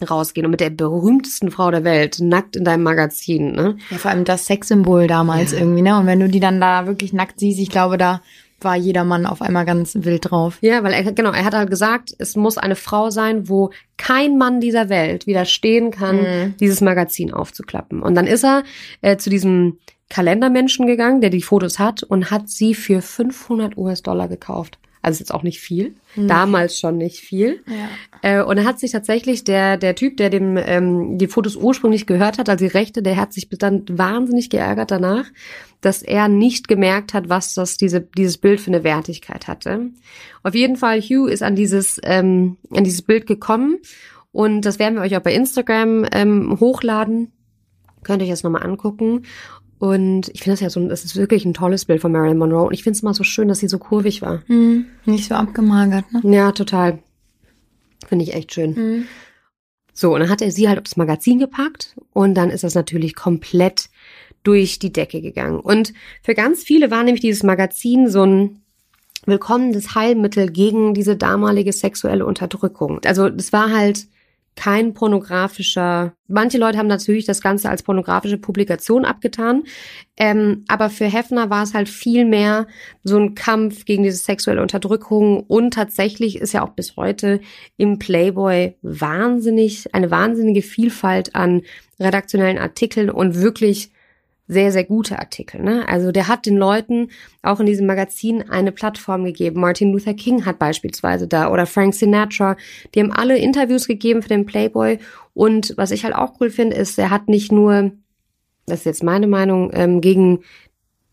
rausgehen 0.09 0.45
und 0.45 0.51
mit 0.51 0.59
der 0.59 0.69
berühmtesten 0.69 1.49
Frau 1.49 1.71
der 1.71 1.83
Welt, 1.83 2.19
nackt 2.19 2.55
in 2.55 2.63
deinem 2.63 2.83
Magazin, 2.83 3.53
ne? 3.53 3.77
Ja, 3.89 3.97
vor 3.97 4.11
allem 4.11 4.25
das 4.25 4.45
Sexsymbol 4.45 5.07
damals 5.07 5.53
irgendwie, 5.53 5.81
ne? 5.81 5.97
Und 5.97 6.05
wenn 6.05 6.19
du 6.19 6.29
die 6.29 6.39
dann 6.39 6.61
da 6.61 6.85
wirklich 6.85 7.13
nackt 7.13 7.39
siehst, 7.39 7.59
ich 7.59 7.69
glaube, 7.69 7.97
da 7.97 8.21
war 8.61 8.75
jeder 8.75 9.03
Mann 9.03 9.25
auf 9.25 9.41
einmal 9.41 9.65
ganz 9.65 9.95
wild 10.01 10.29
drauf. 10.29 10.57
Ja, 10.61 10.83
weil 10.83 10.93
er, 10.93 11.11
genau, 11.13 11.31
er 11.31 11.45
hat 11.45 11.53
halt 11.55 11.69
gesagt, 11.69 12.13
es 12.17 12.35
muss 12.35 12.57
eine 12.59 12.75
Frau 12.75 13.09
sein, 13.09 13.49
wo 13.49 13.71
kein 13.97 14.37
Mann 14.37 14.59
dieser 14.61 14.89
Welt 14.89 15.25
widerstehen 15.27 15.89
kann, 15.91 16.17
Mhm. 16.17 16.57
dieses 16.59 16.81
Magazin 16.81 17.33
aufzuklappen. 17.33 18.01
Und 18.03 18.13
dann 18.15 18.27
ist 18.27 18.43
er 18.43 18.63
äh, 19.01 19.17
zu 19.17 19.29
diesem 19.31 19.77
Kalendermenschen 20.09 20.87
gegangen, 20.87 21.21
der 21.21 21.29
die 21.29 21.41
Fotos 21.41 21.79
hat 21.79 22.03
und 22.03 22.31
hat 22.31 22.49
sie 22.49 22.73
für 22.73 23.01
500 23.01 23.77
US-Dollar 23.77 24.27
gekauft. 24.27 24.79
Also 25.01 25.17
ist 25.17 25.19
jetzt 25.19 25.33
auch 25.33 25.43
nicht 25.43 25.61
viel. 25.61 25.95
Damals 26.15 26.79
schon 26.79 26.97
nicht 26.97 27.19
viel. 27.19 27.61
Ja. 27.67 28.39
Äh, 28.39 28.43
und 28.43 28.57
er 28.57 28.65
hat 28.65 28.79
sich 28.79 28.91
tatsächlich, 28.91 29.43
der, 29.43 29.77
der 29.77 29.95
Typ, 29.95 30.17
der 30.17 30.29
dem 30.29 30.57
ähm, 30.57 31.17
die 31.17 31.27
Fotos 31.27 31.55
ursprünglich 31.55 32.07
gehört 32.07 32.37
hat, 32.37 32.49
also 32.49 32.65
die 32.65 32.71
Rechte, 32.71 33.01
der 33.01 33.15
hat 33.15 33.31
sich 33.31 33.47
dann 33.49 33.85
wahnsinnig 33.89 34.49
geärgert 34.49 34.91
danach, 34.91 35.25
dass 35.81 36.01
er 36.01 36.27
nicht 36.27 36.67
gemerkt 36.67 37.13
hat, 37.13 37.29
was 37.29 37.53
das 37.53 37.77
diese, 37.77 38.01
dieses 38.01 38.37
Bild 38.37 38.59
für 38.59 38.71
eine 38.71 38.83
Wertigkeit 38.83 39.47
hatte. 39.47 39.91
Auf 40.43 40.55
jeden 40.55 40.75
Fall, 40.75 40.99
Hugh 40.99 41.31
ist 41.31 41.43
an 41.43 41.55
dieses, 41.55 42.01
ähm, 42.03 42.57
an 42.71 42.83
dieses 42.83 43.03
Bild 43.03 43.27
gekommen 43.27 43.77
und 44.31 44.61
das 44.61 44.77
werden 44.77 44.95
wir 44.95 45.01
euch 45.03 45.15
auch 45.15 45.21
bei 45.21 45.33
Instagram 45.33 46.05
ähm, 46.11 46.57
hochladen. 46.59 47.31
Könnt 48.03 48.21
ihr 48.21 48.25
euch 48.25 48.31
das 48.31 48.43
nochmal 48.43 48.63
angucken. 48.63 49.23
Und 49.79 50.29
ich 50.29 50.41
finde 50.41 50.53
das 50.53 50.61
ja 50.61 50.69
so, 50.69 50.85
das 50.87 51.05
ist 51.05 51.15
wirklich 51.15 51.45
ein 51.45 51.53
tolles 51.53 51.85
Bild 51.85 52.01
von 52.01 52.11
Marilyn 52.11 52.37
Monroe. 52.37 52.67
Und 52.67 52.73
ich 52.73 52.83
finde 52.83 52.97
es 52.97 53.03
immer 53.03 53.13
so 53.13 53.23
schön, 53.23 53.47
dass 53.47 53.59
sie 53.59 53.67
so 53.67 53.77
kurvig 53.77 54.21
war. 54.21 54.41
Hm, 54.47 54.85
nicht 55.05 55.27
so 55.27 55.35
abgemagert, 55.35 56.05
ne? 56.11 56.35
Ja, 56.35 56.51
total. 56.51 56.99
Finde 58.07 58.23
ich 58.23 58.33
echt 58.33 58.53
schön. 58.53 59.07
So, 59.93 60.13
und 60.13 60.21
dann 60.21 60.29
hat 60.29 60.41
er 60.41 60.51
sie 60.51 60.67
halt 60.69 60.79
aufs 60.79 60.95
Magazin 60.95 61.39
gepackt 61.39 61.95
und 62.13 62.35
dann 62.35 62.49
ist 62.49 62.63
das 62.63 62.75
natürlich 62.75 63.15
komplett 63.15 63.89
durch 64.43 64.79
die 64.79 64.93
Decke 64.93 65.21
gegangen. 65.21 65.59
Und 65.59 65.93
für 66.23 66.35
ganz 66.35 66.63
viele 66.63 66.91
war 66.91 67.03
nämlich 67.03 67.21
dieses 67.21 67.43
Magazin 67.43 68.09
so 68.09 68.23
ein 68.23 68.61
willkommenes 69.25 69.95
Heilmittel 69.95 70.49
gegen 70.51 70.93
diese 70.93 71.17
damalige 71.17 71.73
sexuelle 71.73 72.25
Unterdrückung. 72.25 73.01
Also 73.05 73.29
das 73.29 73.51
war 73.51 73.71
halt 73.71 74.07
kein 74.57 74.93
pornografischer. 74.93 76.13
Manche 76.27 76.57
Leute 76.57 76.77
haben 76.77 76.87
natürlich 76.87 77.25
das 77.25 77.41
Ganze 77.41 77.69
als 77.69 77.83
pornografische 77.83 78.37
Publikation 78.37 79.05
abgetan, 79.05 79.63
ähm, 80.17 80.65
aber 80.67 80.89
für 80.89 81.05
Hefner 81.05 81.49
war 81.49 81.63
es 81.63 81.73
halt 81.73 81.87
viel 81.87 82.25
mehr 82.25 82.67
so 83.03 83.17
ein 83.17 83.35
Kampf 83.35 83.85
gegen 83.85 84.03
diese 84.03 84.17
sexuelle 84.17 84.61
Unterdrückung 84.61 85.41
und 85.41 85.75
tatsächlich 85.75 86.37
ist 86.39 86.53
ja 86.53 86.65
auch 86.65 86.71
bis 86.71 86.97
heute 86.97 87.39
im 87.77 87.99
Playboy 87.99 88.75
wahnsinnig 88.81 89.93
eine 89.93 90.11
wahnsinnige 90.11 90.63
Vielfalt 90.63 91.35
an 91.35 91.61
redaktionellen 91.99 92.57
Artikeln 92.57 93.09
und 93.09 93.39
wirklich 93.39 93.91
sehr, 94.47 94.71
sehr 94.71 94.85
gute 94.85 95.19
Artikel. 95.19 95.61
Ne? 95.61 95.87
Also 95.87 96.11
der 96.11 96.27
hat 96.27 96.45
den 96.45 96.57
Leuten 96.57 97.09
auch 97.41 97.59
in 97.59 97.65
diesem 97.65 97.85
Magazin 97.85 98.49
eine 98.49 98.71
Plattform 98.71 99.25
gegeben. 99.25 99.59
Martin 99.59 99.91
Luther 99.91 100.13
King 100.13 100.45
hat 100.45 100.57
beispielsweise 100.57 101.27
da 101.27 101.51
oder 101.51 101.65
Frank 101.65 101.93
Sinatra. 101.93 102.55
Die 102.95 103.01
haben 103.01 103.11
alle 103.11 103.37
Interviews 103.37 103.87
gegeben 103.87 104.21
für 104.21 104.29
den 104.29 104.45
Playboy. 104.45 104.99
Und 105.33 105.73
was 105.77 105.91
ich 105.91 106.03
halt 106.03 106.15
auch 106.15 106.39
cool 106.39 106.49
finde, 106.49 106.77
ist, 106.77 106.97
er 106.97 107.09
hat 107.09 107.27
nicht 107.27 107.51
nur, 107.51 107.91
das 108.65 108.79
ist 108.79 108.85
jetzt 108.85 109.03
meine 109.03 109.27
Meinung, 109.27 109.71
ähm, 109.73 109.99
gegen 110.01 110.39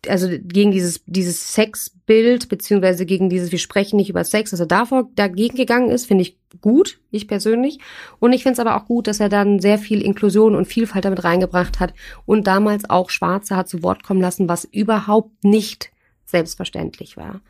also 0.09 0.29
gegen 0.29 0.71
dieses 0.71 1.03
dieses 1.07 1.55
Sexbild 1.55 2.49
beziehungsweise 2.49 3.07
gegen 3.07 3.31
dieses 3.31 3.53
wir 3.53 3.59
sprechen 3.59 3.97
nicht 3.97 4.11
über 4.11 4.25
Sex, 4.25 4.51
dass 4.51 4.61
er 4.61 4.67
davor 4.67 5.09
dagegen 5.15 5.57
gegangen 5.57 5.91
ist, 5.91 6.07
finde 6.07 6.23
ich 6.23 6.39
gut, 6.61 7.01
ich 7.11 7.29
persönlich. 7.29 7.79
Und 8.21 8.33
ich 8.33 8.43
finde 8.43 8.55
es 8.55 8.59
aber 8.61 8.77
auch 8.77 8.87
gut, 8.87 9.07
dass 9.07 9.21
er 9.21 9.29
dann 9.29 9.61
sehr 9.61 9.79
viel 9.79 10.03
Inklusion 10.03 10.55
und 10.55 10.67
Vielfalt 10.67 11.05
damit 11.05 11.25
reingebracht 11.25 11.81
hat 11.81 11.95
und 12.27 12.47
damals 12.47 12.89
auch 12.89 13.11
Schwarze 13.11 13.57
hat 13.57 13.69
zu 13.69 13.83
Wort 13.83 14.03
kommen 14.03 14.21
lassen, 14.21 14.49
was 14.49 14.65
überhaupt 14.65 15.45
nicht 15.45 15.91
selbstverständlich 16.25 17.17
war. 17.17 17.41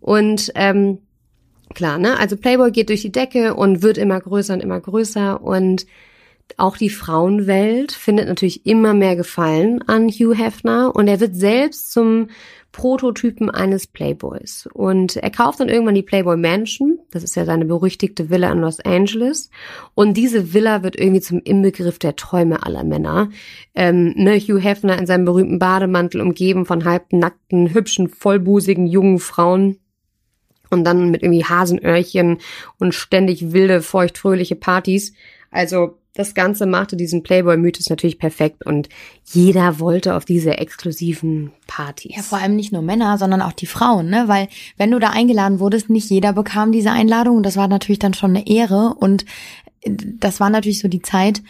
Und 0.00 0.52
ähm, 0.54 0.98
klar, 1.74 1.98
ne? 1.98 2.18
Also 2.18 2.36
Playboy 2.36 2.70
geht 2.70 2.88
durch 2.88 3.02
die 3.02 3.12
Decke 3.12 3.54
und 3.54 3.82
wird 3.82 3.98
immer 3.98 4.20
größer 4.20 4.54
und 4.54 4.60
immer 4.60 4.80
größer 4.80 5.42
und 5.42 5.86
auch 6.58 6.76
die 6.76 6.90
Frauenwelt 6.90 7.92
findet 7.92 8.28
natürlich 8.28 8.66
immer 8.66 8.94
mehr 8.94 9.16
Gefallen 9.16 9.82
an 9.88 10.08
Hugh 10.08 10.34
Hefner 10.34 10.94
und 10.94 11.08
er 11.08 11.20
wird 11.20 11.34
selbst 11.34 11.92
zum 11.92 12.28
Prototypen 12.72 13.50
eines 13.50 13.86
Playboys. 13.86 14.68
Und 14.72 15.16
er 15.16 15.30
kauft 15.30 15.60
dann 15.60 15.68
irgendwann 15.68 15.94
die 15.94 16.02
Playboy 16.02 16.36
Mansion, 16.36 16.98
das 17.10 17.22
ist 17.22 17.36
ja 17.36 17.44
seine 17.44 17.66
berüchtigte 17.66 18.30
Villa 18.30 18.50
in 18.50 18.60
Los 18.60 18.80
Angeles. 18.80 19.50
Und 19.94 20.16
diese 20.16 20.54
Villa 20.54 20.82
wird 20.82 20.98
irgendwie 20.98 21.20
zum 21.20 21.40
Inbegriff 21.42 21.98
der 21.98 22.16
Träume 22.16 22.64
aller 22.64 22.82
Männer. 22.82 23.28
Ähm, 23.74 24.14
ne, 24.16 24.38
Hugh 24.38 24.58
Hefner 24.58 24.98
in 24.98 25.06
seinem 25.06 25.26
berühmten 25.26 25.58
Bademantel 25.58 26.20
umgeben 26.22 26.64
von 26.64 26.84
halbnackten, 26.84 27.74
hübschen, 27.74 28.08
vollbusigen 28.08 28.86
jungen 28.86 29.18
Frauen. 29.18 29.78
Und 30.70 30.84
dann 30.84 31.10
mit 31.10 31.22
irgendwie 31.22 31.44
Hasenöhrchen 31.44 32.38
und 32.78 32.94
ständig 32.94 33.52
wilde, 33.52 33.82
feuchtfröhliche 33.82 34.56
Partys. 34.56 35.12
Also 35.50 35.98
das 36.14 36.34
Ganze 36.34 36.66
machte 36.66 36.96
diesen 36.96 37.22
Playboy-Mythos 37.22 37.88
natürlich 37.88 38.18
perfekt 38.18 38.66
und 38.66 38.88
jeder 39.24 39.78
wollte 39.80 40.14
auf 40.14 40.26
diese 40.26 40.58
exklusiven 40.58 41.52
Partys. 41.66 42.16
Ja, 42.16 42.22
vor 42.22 42.38
allem 42.38 42.54
nicht 42.54 42.72
nur 42.72 42.82
Männer, 42.82 43.16
sondern 43.16 43.40
auch 43.40 43.52
die 43.52 43.66
Frauen, 43.66 44.10
ne? 44.10 44.24
Weil 44.26 44.48
wenn 44.76 44.90
du 44.90 44.98
da 44.98 45.10
eingeladen 45.10 45.58
wurdest, 45.58 45.88
nicht 45.88 46.10
jeder 46.10 46.34
bekam 46.34 46.70
diese 46.70 46.90
Einladung 46.90 47.38
und 47.38 47.46
das 47.46 47.56
war 47.56 47.66
natürlich 47.66 47.98
dann 47.98 48.12
schon 48.12 48.36
eine 48.36 48.46
Ehre 48.46 48.94
und 48.98 49.24
das 49.84 50.38
war 50.38 50.50
natürlich 50.50 50.80
so 50.80 50.88
die 50.88 51.02
Zeit. 51.02 51.42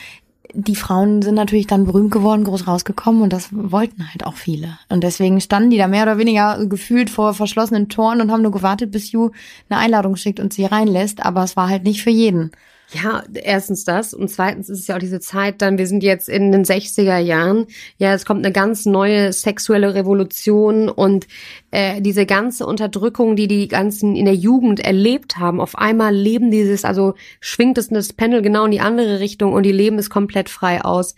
Die 0.55 0.77
Frauen 0.77 1.23
sind 1.23 1.35
natürlich 1.35 1.67
dann 1.67 1.87
berühmt 1.87 2.11
geworden, 2.11 2.45
groß 2.45 2.69
rausgekommen 2.69 3.23
und 3.23 3.33
das 3.33 3.49
wollten 3.53 4.11
halt 4.11 4.27
auch 4.27 4.35
viele. 4.35 4.79
Und 4.91 5.03
deswegen 5.03 5.41
standen 5.41 5.71
die 5.71 5.79
da 5.79 5.89
mehr 5.89 6.03
oder 6.03 6.19
weniger 6.19 6.65
gefühlt 6.67 7.11
vor 7.11 7.35
verschlossenen 7.35 7.89
Toren 7.89 8.21
und 8.21 8.31
haben 8.31 8.43
nur 8.43 8.53
gewartet, 8.53 8.93
bis 8.93 9.13
Hugh 9.13 9.33
eine 9.69 9.81
Einladung 9.81 10.15
schickt 10.15 10.41
und 10.41 10.53
sie 10.53 10.67
reinlässt, 10.67 11.25
aber 11.25 11.43
es 11.43 11.57
war 11.57 11.69
halt 11.69 11.85
nicht 11.85 12.03
für 12.03 12.11
jeden. 12.11 12.53
Ja, 12.95 13.23
erstens 13.33 13.85
das 13.85 14.13
und 14.13 14.29
zweitens 14.29 14.69
ist 14.69 14.81
es 14.81 14.87
ja 14.87 14.97
auch 14.97 15.01
diese 15.01 15.21
Zeit, 15.21 15.63
dann 15.63 15.79
wir 15.79 15.87
sind 15.87 16.03
jetzt 16.03 16.29
in 16.29 16.53
den 16.53 16.65
60er 16.65 17.19
Jahren, 17.19 17.67
ja, 17.97 18.13
es 18.13 18.27
kommt 18.27 18.45
eine 18.45 18.53
ganz 18.53 18.85
neue 18.85 19.33
sexuelle 19.33 19.95
Revolution 19.95 20.91
und 20.91 21.27
äh, 21.71 22.03
diese 22.03 22.27
ganze 22.27 22.67
Unterdrückung, 22.67 23.35
die 23.35 23.49
die 23.49 23.69
ganzen 23.69 24.15
in 24.15 24.27
der 24.27 24.35
Jugend 24.35 24.81
erlebt 24.81 25.39
haben, 25.39 25.59
auf 25.59 25.79
einmal 25.79 26.15
leben 26.15 26.51
dieses, 26.51 26.85
also 26.85 27.15
schwingt 27.41 27.79
es 27.79 27.89
das 27.89 28.13
Panel 28.13 28.43
genau 28.43 28.67
in 28.67 28.73
die 28.73 28.81
andere 28.81 29.21
Richtung 29.21 29.55
und 29.55 29.63
die 29.63 29.73
leben 29.73 29.99
es 29.99 30.11
komplett 30.11 30.51
frei 30.51 30.85
aus. 30.85 31.15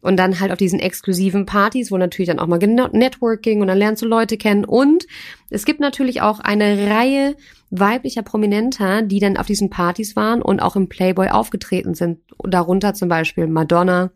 Und 0.00 0.16
dann 0.16 0.38
halt 0.38 0.52
auf 0.52 0.58
diesen 0.58 0.78
exklusiven 0.78 1.44
Partys, 1.44 1.90
wo 1.90 1.96
natürlich 1.96 2.28
dann 2.28 2.38
auch 2.38 2.46
mal 2.46 2.58
Networking 2.58 3.60
und 3.60 3.66
dann 3.66 3.78
lernst 3.78 4.00
du 4.00 4.06
Leute 4.06 4.36
kennen. 4.36 4.64
Und 4.64 5.08
es 5.50 5.64
gibt 5.64 5.80
natürlich 5.80 6.22
auch 6.22 6.38
eine 6.38 6.88
Reihe 6.88 7.34
weiblicher 7.70 8.22
Prominenter, 8.22 9.02
die 9.02 9.20
dann 9.20 9.36
auf 9.36 9.46
diesen 9.46 9.70
Partys 9.70 10.16
waren 10.16 10.42
und 10.42 10.60
auch 10.60 10.76
im 10.76 10.88
Playboy 10.88 11.28
aufgetreten 11.28 11.94
sind. 11.94 12.20
Darunter 12.42 12.94
zum 12.94 13.08
Beispiel 13.08 13.46
Madonna, 13.46 14.10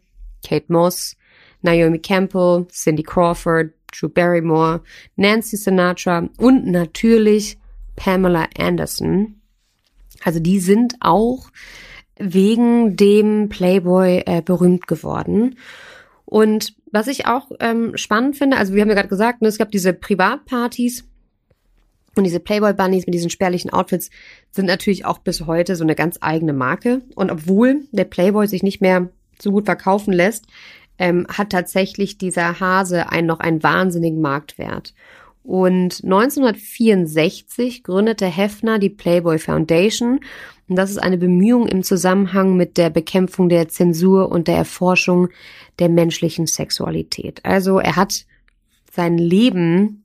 Kate 0.46 0.72
Moss, 0.72 1.16
Naomi 1.60 1.98
Campbell, 1.98 2.66
Cindy 2.70 3.02
Crawford, 3.02 3.72
Drew 3.92 4.08
Barrymore, 4.08 4.82
Nancy 5.16 5.56
Sinatra 5.56 6.28
und 6.38 6.66
natürlich 6.66 7.58
Pamela 7.96 8.48
Anderson. 8.58 9.40
Also 10.24 10.40
die 10.40 10.60
sind 10.60 10.94
auch 11.00 11.50
wegen 12.18 12.96
dem 12.96 13.48
Playboy 13.48 14.22
äh, 14.26 14.42
berühmt 14.42 14.86
geworden. 14.86 15.56
Und 16.24 16.74
was 16.90 17.08
ich 17.08 17.26
auch 17.26 17.50
ähm, 17.60 17.96
spannend 17.96 18.36
finde, 18.36 18.56
also 18.56 18.74
wir 18.74 18.82
haben 18.82 18.88
ja 18.88 18.94
gerade 18.94 19.08
gesagt, 19.08 19.42
ne, 19.42 19.48
es 19.48 19.58
gab 19.58 19.70
diese 19.70 19.92
Privatpartys 19.92 21.04
und 22.14 22.24
diese 22.24 22.40
Playboy 22.40 22.74
Bunnies 22.74 23.06
mit 23.06 23.14
diesen 23.14 23.30
spärlichen 23.30 23.72
Outfits 23.72 24.10
sind 24.50 24.66
natürlich 24.66 25.04
auch 25.04 25.18
bis 25.18 25.46
heute 25.46 25.76
so 25.76 25.84
eine 25.84 25.94
ganz 25.94 26.18
eigene 26.20 26.52
Marke. 26.52 27.02
Und 27.14 27.30
obwohl 27.30 27.82
der 27.90 28.04
Playboy 28.04 28.46
sich 28.46 28.62
nicht 28.62 28.82
mehr 28.82 29.08
so 29.40 29.50
gut 29.50 29.64
verkaufen 29.64 30.12
lässt, 30.12 30.44
ähm, 30.98 31.26
hat 31.28 31.50
tatsächlich 31.50 32.18
dieser 32.18 32.60
Hase 32.60 33.10
einen 33.10 33.26
noch 33.26 33.40
einen 33.40 33.62
wahnsinnigen 33.62 34.20
Marktwert. 34.20 34.92
Und 35.42 36.04
1964 36.04 37.82
gründete 37.82 38.26
Hefner 38.26 38.78
die 38.78 38.90
Playboy 38.90 39.38
Foundation. 39.38 40.20
Und 40.68 40.76
das 40.76 40.90
ist 40.90 40.98
eine 40.98 41.18
Bemühung 41.18 41.66
im 41.66 41.82
Zusammenhang 41.82 42.56
mit 42.56 42.76
der 42.76 42.90
Bekämpfung 42.90 43.48
der 43.48 43.68
Zensur 43.68 44.30
und 44.30 44.48
der 44.48 44.56
Erforschung 44.56 45.28
der 45.78 45.88
menschlichen 45.88 46.46
Sexualität. 46.46 47.40
Also 47.44 47.78
er 47.78 47.96
hat 47.96 48.26
sein 48.92 49.16
Leben 49.16 50.01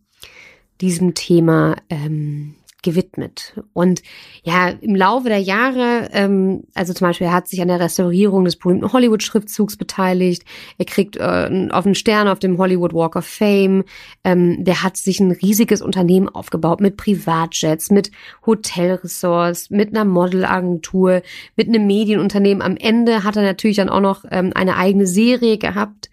diesem 0.82 1.14
Thema 1.14 1.76
ähm, 1.90 2.56
gewidmet. 2.84 3.54
Und 3.74 4.02
ja, 4.44 4.70
im 4.70 4.96
Laufe 4.96 5.28
der 5.28 5.40
Jahre, 5.40 6.10
ähm, 6.14 6.64
also 6.74 6.94
zum 6.94 7.08
Beispiel, 7.08 7.28
er 7.28 7.34
hat 7.34 7.48
sich 7.48 7.62
an 7.62 7.68
der 7.68 7.80
Restaurierung 7.80 8.46
des 8.46 8.56
berühmten 8.56 8.94
Hollywood-Schriftzugs 8.94 9.78
beteiligt. 9.78 10.44
Er 10.78 10.86
kriegt 10.86 11.18
äh, 11.18 11.68
auf 11.72 11.86
einen 11.86 11.96
Stern 11.96 12.28
auf 12.28 12.40
dem 12.40 12.58
Hollywood 12.58 12.94
Walk 12.94 13.16
of 13.16 13.26
Fame. 13.26 13.84
Ähm, 14.24 14.64
der 14.64 14.84
hat 14.84 14.96
sich 14.96 15.20
ein 15.20 15.32
riesiges 15.32 15.82
Unternehmen 15.82 16.30
aufgebaut 16.30 16.80
mit 16.80 16.98
Privatjets, 16.98 17.90
mit 17.90 18.12
Hotelressorts, 18.46 19.70
mit 19.70 19.90
einer 19.90 20.06
Modelagentur, 20.06 21.24
mit 21.56 21.68
einem 21.68 21.88
Medienunternehmen. 21.88 22.62
Am 22.62 22.78
Ende 22.78 23.24
hat 23.24 23.36
er 23.36 23.44
natürlich 23.44 23.78
dann 23.78 23.90
auch 23.90 24.02
noch 24.02 24.24
ähm, 24.32 24.52
eine 24.56 24.78
eigene 24.78 25.08
Serie 25.08 25.58
gehabt. 25.58 26.10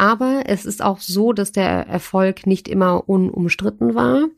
Aber 0.00 0.44
es 0.46 0.64
ist 0.64 0.80
auch 0.80 1.00
so, 1.00 1.32
dass 1.32 1.50
der 1.50 1.88
Erfolg 1.88 2.46
nicht 2.46 2.68
immer 2.68 3.08
unumstritten 3.08 3.96
war. 3.96 4.28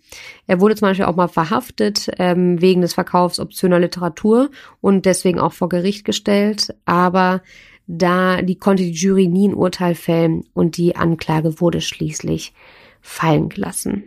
Er 0.47 0.59
wurde 0.59 0.75
zum 0.75 0.89
Beispiel 0.89 1.05
auch 1.05 1.17
mal 1.17 1.29
verhaftet 1.29 2.11
ähm, 2.19 2.63
wegen 2.63 2.81
des 2.81 2.95
Verkaufs 2.95 3.39
obszöner 3.39 3.79
Literatur 3.79 4.51
und 4.81 5.05
deswegen 5.05 5.39
auch 5.39 5.53
vor 5.53 5.69
Gericht 5.69 6.07
gestellt. 6.07 6.75
Aber 6.87 7.43
da 7.87 8.41
die 8.41 8.57
konnte 8.57 8.85
die 8.85 8.93
Jury 8.93 9.29
nie 9.29 9.49
ein 9.49 9.55
Urteil 9.55 9.95
fällen 9.95 10.45
und 10.55 10.79
die 10.79 10.97
Anklage 10.97 11.61
wurde 11.61 11.83
schließlich 11.83 12.55
fallen 13.03 13.51
gelassen. 13.51 14.05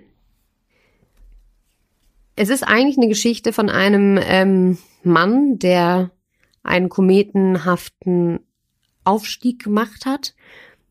Es 2.36 2.50
ist 2.50 2.64
eigentlich 2.64 2.98
eine 2.98 3.10
Geschichte 3.10 3.54
von 3.54 3.70
einem 3.70 4.20
ähm, 4.24 4.80
Mann, 5.04 5.60
der 5.60 6.10
einen 6.64 6.90
kometenhaften 6.90 8.40
Aufstieg 9.04 9.64
gemacht 9.64 10.08
hat 10.08 10.34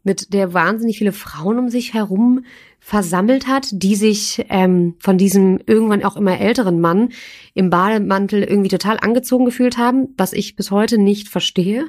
mit 0.05 0.33
der 0.33 0.53
wahnsinnig 0.55 0.99
viele 0.99 1.13
Frauen 1.13 1.59
um 1.59 1.69
sich 1.69 1.95
herum 1.95 2.45
versammelt 2.85 3.47
hat, 3.47 3.69
die 3.71 3.95
sich 3.95 4.45
ähm, 4.49 4.97
von 4.99 5.17
diesem 5.17 5.61
irgendwann 5.67 6.03
auch 6.03 6.17
immer 6.17 6.41
älteren 6.41 6.81
Mann 6.81 7.11
im 7.55 7.71
Bademantel 7.71 8.43
irgendwie 8.43 8.71
total 8.71 8.99
angezogen 9.01 9.45
gefühlt 9.45 9.79
haben, 9.79 10.09
was 10.17 10.33
ich 10.33 10.57
bis 10.57 10.73
heute 10.73 10.99
nicht 10.99 11.29
verstehe, 11.29 11.85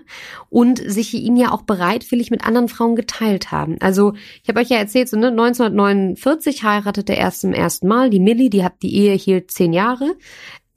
und 0.50 0.78
sich 0.78 1.16
ihn 1.16 1.36
ja 1.36 1.52
auch 1.52 1.64
bereitwillig 1.64 2.30
mit 2.30 2.46
anderen 2.46 2.68
Frauen 2.68 2.96
geteilt 2.96 3.52
haben. 3.52 3.78
Also 3.80 4.14
ich 4.44 4.50
habe 4.50 4.60
euch 4.60 4.70
ja 4.70 4.78
erzählt, 4.78 5.10
so 5.10 5.18
ne, 5.18 5.30
1949 5.30 6.64
heiratete 6.64 7.14
er 7.14 7.20
erst 7.20 7.42
zum 7.42 7.54
ersten 7.54 7.88
Mal 7.88 8.12
die 8.12 8.20
Millie, 8.20 8.52
die 8.52 8.64
hat 8.64 8.84
die 8.84 8.96
Ehe 8.96 9.16
hielt 9.16 9.50
zehn 9.50 9.74
Jahre. 9.74 10.16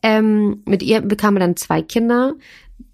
Ähm, 0.03 0.62
mit 0.64 0.83
ihr 0.83 1.03
bekam 1.03 1.37
er 1.37 1.40
dann 1.40 1.57
zwei 1.57 1.83
Kinder. 1.83 2.35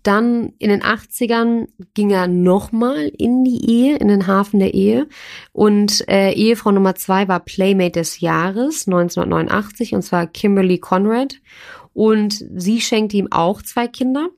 Dann 0.02 0.52
in 0.58 0.70
den 0.70 0.82
80ern 0.82 1.68
ging 1.94 2.10
er 2.10 2.26
nochmal 2.26 3.10
in 3.16 3.44
die 3.44 3.70
Ehe, 3.70 3.96
in 3.96 4.08
den 4.08 4.26
Hafen 4.26 4.58
der 4.58 4.74
Ehe. 4.74 5.08
Und 5.52 6.08
äh, 6.08 6.32
Ehefrau 6.32 6.72
Nummer 6.72 6.94
zwei 6.96 7.28
war 7.28 7.40
Playmate 7.40 8.00
des 8.00 8.20
Jahres 8.20 8.86
1989, 8.88 9.94
und 9.94 10.02
zwar 10.02 10.26
Kimberly 10.26 10.78
Conrad. 10.78 11.36
Und 11.94 12.44
sie 12.54 12.80
schenkte 12.80 13.16
ihm 13.16 13.28
auch 13.30 13.62
zwei 13.62 13.86
Kinder. 13.86 14.28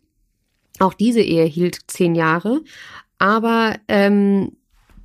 Auch 0.81 0.94
diese 0.94 1.20
Ehe 1.22 1.44
hielt 1.44 1.79
zehn 1.87 2.14
Jahre. 2.14 2.61
Aber 3.18 3.77
ähm, 3.88 4.57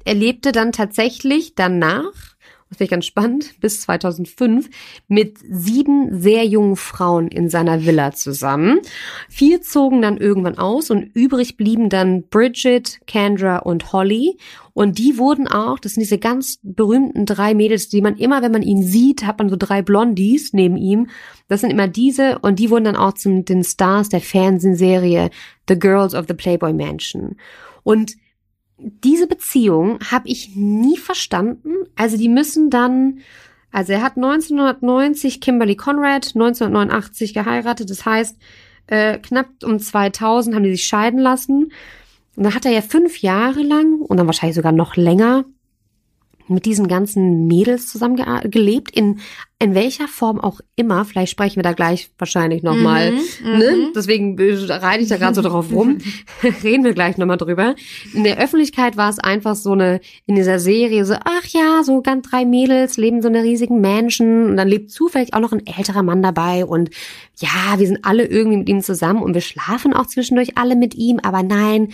er 0.04 0.16
lebte 0.16 0.52
dann 0.52 0.72
tatsächlich 0.72 1.56
danach 1.56 2.29
das 2.70 2.78
finde 2.78 2.84
ich 2.84 2.92
ganz 2.92 3.06
spannend, 3.08 3.60
bis 3.62 3.82
2005 3.82 4.70
mit 5.08 5.40
sieben 5.50 6.22
sehr 6.22 6.46
jungen 6.46 6.76
Frauen 6.76 7.28
in 7.28 7.50
seiner 7.50 7.84
Villa 7.84 8.12
zusammen. 8.12 8.80
Vier 9.28 9.64
zogen 9.64 10.04
dann 10.04 10.18
irgendwann 10.18 10.60
aus 10.60 10.92
und 10.92 11.16
übrig 11.16 11.58
blieben 11.58 11.90
dann 11.90 12.28
Bridget, 12.30 13.00
Kendra 13.08 13.58
und 13.58 13.92
Holly. 13.92 14.38
Und 14.74 15.00
die 15.00 15.18
wurden 15.18 15.48
auch, 15.48 15.80
das 15.80 15.94
sind 15.94 16.02
diese 16.02 16.20
ganz 16.20 16.60
berühmten 16.62 17.26
drei 17.26 17.56
Mädels, 17.56 17.90
die 17.90 18.02
man 18.02 18.18
immer, 18.18 18.44
wenn 18.44 18.52
man 18.52 18.62
ihn 18.62 18.84
sieht, 18.84 19.26
hat 19.26 19.40
man 19.40 19.50
so 19.50 19.56
drei 19.58 19.82
Blondies 19.82 20.54
neben 20.54 20.78
ihm. 20.78 21.08
Das 21.48 21.62
sind 21.62 21.72
immer 21.72 21.88
diese 21.88 22.38
und 22.38 22.60
die 22.60 22.70
wurden 22.70 22.86
dann 22.86 22.96
auch 22.96 23.14
zu 23.14 23.42
den 23.42 23.64
Stars 23.64 24.10
der 24.10 24.22
Fernsehserie 24.22 25.32
The 25.68 25.80
Girls 25.80 26.14
of 26.14 26.26
the 26.28 26.36
Playboy 26.36 26.74
Mansion. 26.74 27.36
Und 27.82 28.14
diese 28.80 29.28
Beziehung 29.28 30.00
habe 30.12 30.28
ich 30.28 30.56
nie 30.56 30.98
verstanden. 30.98 31.74
Also 31.96 32.18
die 32.18 32.30
müssen 32.30 32.70
dann, 32.70 33.20
also 33.72 33.94
er 33.94 34.02
hat 34.02 34.16
1990 34.16 35.42
Kimberly 35.42 35.76
Conrad, 35.76 36.32
1989 36.36 37.34
geheiratet. 37.34 37.90
Das 37.90 38.06
heißt, 38.06 38.38
äh, 38.88 39.20
knapp 39.20 39.48
um 39.64 39.80
2000 39.80 40.56
haben 40.56 40.64
die 40.64 40.72
sich 40.72 40.86
scheiden 40.86 41.20
lassen. 41.20 41.72
Und 42.36 42.44
dann 42.44 42.56
hat 42.56 42.66
er 42.66 42.72
ja 42.72 42.82
fünf 42.82 43.22
Jahre 43.22 43.62
lang 43.62 44.02
und 44.02 44.18
dann 44.18 44.28
wahrscheinlich 44.28 44.56
sogar 44.56 44.72
noch 44.72 44.96
länger 44.96 45.46
mit 46.50 46.66
diesen 46.66 46.88
ganzen 46.88 47.48
Mädels 47.48 47.88
zusammen 47.88 48.18
gelebt, 48.50 48.92
in, 48.92 49.20
in 49.60 49.76
welcher 49.76 50.08
Form 50.08 50.40
auch 50.40 50.62
immer. 50.76 51.06
Vielleicht 51.06 51.32
sprechen 51.32 51.58
wir 51.58 51.64
da 51.64 51.74
gleich 51.74 52.12
wahrscheinlich 52.18 52.64
nochmal. 52.64 53.12
Mhm, 53.12 53.58
ne? 53.58 53.72
Mhm. 53.72 53.94
Deswegen 53.96 54.40
reite 54.40 55.04
ich 55.04 55.10
da 55.10 55.18
gerade 55.18 55.36
so 55.36 55.42
drauf 55.42 55.68
rum. 55.72 56.00
Reden 56.64 56.84
wir 56.84 56.94
gleich 56.94 57.18
nochmal 57.18 57.38
drüber. 57.38 57.76
In 58.14 58.24
der 58.24 58.38
Öffentlichkeit 58.38 58.98
war 58.98 59.10
es 59.10 59.20
einfach 59.20 59.56
so 59.56 59.74
eine, 59.74 60.02
in 60.26 60.36
dieser 60.36 60.60
Serie 60.60 61.06
so, 61.06 61.14
ach 61.14 61.46
ja, 61.48 61.84
so 61.84 62.02
ganz 62.02 62.30
drei 62.30 62.46
Mädels 62.46 62.98
leben 62.98 63.22
so 63.22 63.28
in 63.28 63.36
einer 63.36 63.46
riesigen 63.46 63.82
Mansion 63.82 64.50
und 64.50 64.58
dann 64.58 64.68
lebt 64.68 64.92
zufällig 64.92 65.34
auch 65.34 65.40
noch 65.40 65.52
ein 65.52 65.66
älterer 65.66 66.04
Mann 66.04 66.24
dabei 66.24 66.66
und 66.66 66.90
ja, 67.38 67.78
wir 67.78 67.88
sind 67.88 68.04
alle 68.04 68.26
irgendwie 68.26 68.58
mit 68.58 68.70
ihm 68.70 68.82
zusammen 68.82 69.22
und 69.22 69.34
wir 69.34 69.42
schlafen 69.42 69.94
auch 69.94 70.08
zwischendurch 70.08 70.58
alle 70.58 70.76
mit 70.76 70.96
ihm, 70.96 71.20
aber 71.22 71.44
nein, 71.44 71.90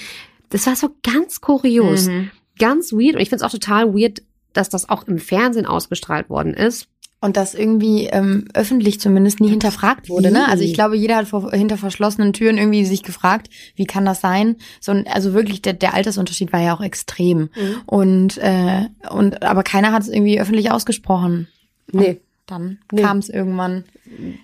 das 0.50 0.66
war 0.68 0.76
so 0.76 0.90
ganz 1.04 1.42
kurios. 1.42 2.08
Mhm 2.08 2.32
ganz 2.58 2.94
weird 2.94 3.16
und 3.16 3.22
ich 3.22 3.30
finde 3.30 3.44
es 3.44 3.50
auch 3.50 3.52
total 3.52 3.94
weird, 3.94 4.22
dass 4.58 4.70
das 4.70 4.90
auch 4.90 5.08
im 5.08 5.20
Fernsehen 5.20 5.66
ausgestrahlt 5.66 6.30
worden 6.30 6.54
ist. 6.54 6.88
Und 7.22 7.38
das 7.38 7.56
irgendwie 7.56 8.06
ähm, 8.06 8.48
öffentlich 8.54 9.00
zumindest 9.00 9.40
nie 9.40 9.50
hinterfragt 9.50 10.10
wurde. 10.10 10.30
Ne? 10.30 10.48
Also 10.48 10.64
ich 10.64 10.76
glaube, 10.76 10.96
jeder 10.96 11.16
hat 11.16 11.28
vor, 11.28 11.50
hinter 11.52 11.78
verschlossenen 11.78 12.34
Türen 12.34 12.58
irgendwie 12.58 12.86
sich 12.86 13.02
gefragt, 13.02 13.50
wie 13.76 13.86
kann 13.86 14.06
das 14.06 14.22
sein? 14.22 14.58
So, 14.80 14.92
also 14.92 15.34
wirklich, 15.34 15.62
der, 15.64 15.74
der 15.74 15.96
Altersunterschied 15.96 16.54
war 16.54 16.62
ja 16.62 16.76
auch 16.76 16.82
extrem. 16.82 17.50
Mhm. 17.56 17.82
Und, 17.88 18.38
äh, 18.38 18.90
und 19.10 19.42
aber 19.42 19.64
keiner 19.64 19.92
hat 19.92 20.04
es 20.04 20.10
irgendwie 20.10 20.40
öffentlich 20.40 20.70
ausgesprochen. 20.70 21.48
Nee. 21.92 22.10
Und 22.10 22.20
dann 22.46 22.78
nee. 22.92 23.02
kam 23.02 23.18
es 23.18 23.30
irgendwann 23.30 23.86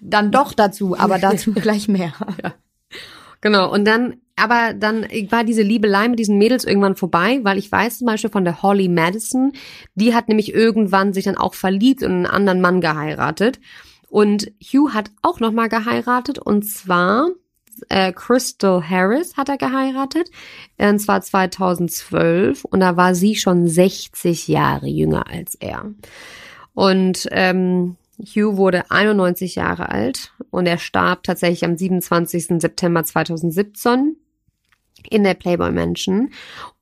dann 0.02 0.32
doch 0.32 0.54
dazu, 0.54 0.97
aber 0.97 1.19
dazu 1.19 1.54
gleich 1.56 1.88
mehr. 1.88 2.13
Ja. 2.41 2.54
Genau, 3.41 3.71
und 3.71 3.86
dann, 3.86 4.17
aber 4.36 4.73
dann 4.73 5.08
war 5.30 5.43
diese 5.43 5.63
Liebelei 5.63 6.08
mit 6.08 6.19
diesen 6.19 6.38
Mädels 6.38 6.63
irgendwann 6.63 6.95
vorbei, 6.95 7.39
weil 7.43 7.58
ich 7.58 7.71
weiß 7.71 7.99
zum 7.99 8.08
Beispiel 8.08 8.30
von 8.30 8.45
der 8.45 8.62
Holly 8.62 8.88
Madison, 8.88 9.51
die 9.95 10.13
hat 10.13 10.30
nämlich 10.30 10.54
irgendwann 10.54 11.13
sich 11.13 11.25
dann 11.25 11.38
auch 11.38 11.56
verliebt 11.56 12.04
und 12.04 12.12
einen 12.12 12.25
anderen 12.27 12.62
Mann 12.62 12.82
geheiratet. 12.82 13.60
Und 14.10 14.51
Hugh 14.62 14.93
hat 14.93 15.12
auch 15.21 15.39
nochmal 15.39 15.69
geheiratet 15.69 16.39
und 16.39 16.65
zwar 16.65 17.30
Äh, 17.89 18.12
Crystal 18.13 18.84
Harris 18.88 19.38
hat 19.38 19.49
er 19.49 19.58
geheiratet, 19.58 20.30
und 20.77 20.99
zwar 20.99 21.21
2012. 21.21 22.65
Und 22.65 22.82
da 22.82 22.95
war 22.95 23.15
sie 23.15 23.36
schon 23.36 23.67
60 23.67 24.47
Jahre 24.47 24.88
jünger 24.88 25.25
als 25.27 25.56
er. 25.56 25.91
Und 26.73 27.27
ähm, 27.32 27.95
Hugh 28.19 28.58
wurde 28.58 28.91
91 28.91 29.56
Jahre 29.56 29.89
alt 29.89 30.32
und 30.52 30.68
er 30.68 30.78
starb 30.78 31.24
tatsächlich 31.24 31.66
am 31.66 31.78
27. 31.78 32.62
September 32.62 33.04
2017 33.04 34.18
in 35.10 35.24
der 35.24 35.34
Playboy 35.34 35.72
Mansion. 35.72 36.30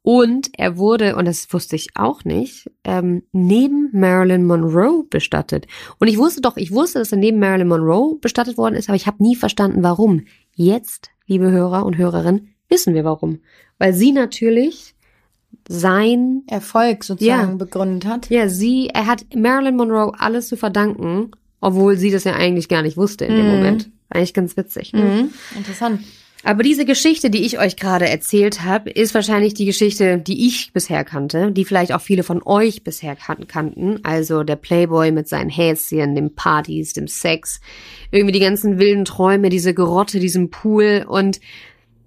Und 0.02 0.50
er 0.58 0.78
wurde, 0.78 1.16
und 1.16 1.26
das 1.26 1.52
wusste 1.54 1.76
ich 1.76 1.90
auch 1.96 2.24
nicht, 2.24 2.70
ähm, 2.84 3.24
neben 3.32 3.90
Marilyn 3.94 4.46
Monroe 4.46 5.06
bestattet. 5.10 5.68
Und 6.00 6.08
ich 6.08 6.18
wusste 6.18 6.42
doch, 6.42 6.58
ich 6.58 6.72
wusste, 6.72 7.00
dass 7.00 7.12
er 7.12 7.18
neben 7.18 7.40
Marilyn 7.40 7.68
Monroe 7.68 8.18
bestattet 8.20 8.58
worden 8.58 8.76
ist, 8.76 8.90
aber 8.90 8.96
ich 8.96 9.08
habe 9.08 9.24
nie 9.24 9.36
verstanden, 9.36 9.84
warum. 9.84 10.26
Jetzt, 10.56 11.12
liebe 11.28 11.52
Hörer 11.52 11.86
und 11.86 11.98
Hörerinnen, 11.98 12.56
wissen 12.70 12.94
wir 12.94 13.04
warum. 13.04 13.40
Weil 13.78 13.94
sie 13.94 14.12
natürlich 14.12 14.96
sein 15.68 16.44
Erfolg 16.48 17.04
sozusagen 17.04 17.52
ja, 17.52 17.56
begründet 17.56 18.06
hat. 18.06 18.30
Ja, 18.30 18.50
sie, 18.50 18.88
er 18.88 19.06
hat 19.06 19.26
Marilyn 19.36 19.76
Monroe 19.76 20.14
alles 20.18 20.48
zu 20.48 20.58
verdanken, 20.58 21.32
obwohl 21.62 21.98
sie 21.98 22.12
das 22.12 22.24
ja 22.24 22.34
eigentlich 22.34 22.70
gar 22.70 22.82
nicht 22.82 22.98
wusste 22.98 23.26
in 23.26 23.36
dem 23.36 23.46
mhm. 23.46 23.56
Moment. 23.56 23.90
Eigentlich 24.10 24.34
ganz 24.34 24.58
witzig. 24.58 24.94
Ne? 24.94 25.02
Mhm. 25.02 25.58
Interessant. 25.58 26.02
Aber 26.44 26.64
diese 26.64 26.86
Geschichte, 26.86 27.30
die 27.30 27.46
ich 27.46 27.60
euch 27.60 27.76
gerade 27.76 28.08
erzählt 28.08 28.64
habe, 28.64 28.90
ist 28.90 29.14
wahrscheinlich 29.14 29.56
die 29.56 29.66
Geschichte, 29.66 30.18
die 30.18 30.48
ich 30.48 30.72
bisher 30.72 31.04
kannte, 31.04 31.52
die 31.52 31.66
vielleicht 31.66 31.92
auch 31.92 32.00
viele 32.00 32.24
von 32.24 32.42
euch 32.44 32.84
bisher 32.84 33.18
kan 33.18 33.46
kannten. 33.48 34.00
Also 34.04 34.44
der 34.44 34.56
Playboy 34.56 35.12
mit 35.12 35.28
seinen 35.28 35.50
Häschen, 35.50 36.16
den 36.16 36.34
Partys, 36.36 36.94
dem 36.94 37.08
Sex, 37.08 37.60
irgendwie 38.12 38.32
die 38.32 38.40
ganzen 38.40 38.80
wilden 38.80 39.04
Träume, 39.04 39.50
diese 39.50 39.74
Grotte, 39.74 40.20
diesem 40.22 40.50
Pool. 40.50 41.06
Und 41.08 41.42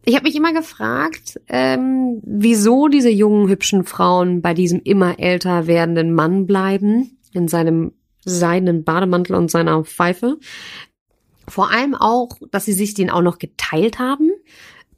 ich 0.05 0.15
habe 0.15 0.25
mich 0.25 0.35
immer 0.35 0.55
gefragt, 0.55 1.39
ähm, 1.49 2.23
wieso 2.25 2.89
diese 2.89 3.11
jungen, 3.11 3.49
hübschen 3.49 3.85
Frauen 3.85 4.41
bei 4.41 4.55
diesem 4.55 4.81
immer 4.83 5.19
älter 5.19 5.67
werdenden 5.67 6.15
Mann 6.15 6.47
bleiben, 6.47 7.19
in 7.35 7.49
seinem 7.49 7.93
seidenen 8.25 8.85
Bademantel 8.85 9.37
und 9.37 9.51
seiner 9.51 9.85
Pfeife. 9.85 10.39
Vor 11.49 11.71
allem 11.71 11.95
auch, 11.95 12.39
dass 12.51 12.65
sie 12.65 12.73
sich 12.73 12.95
den 12.95 13.11
auch 13.11 13.23
noch 13.23 13.39
geteilt 13.39 13.99
haben. 13.99 14.31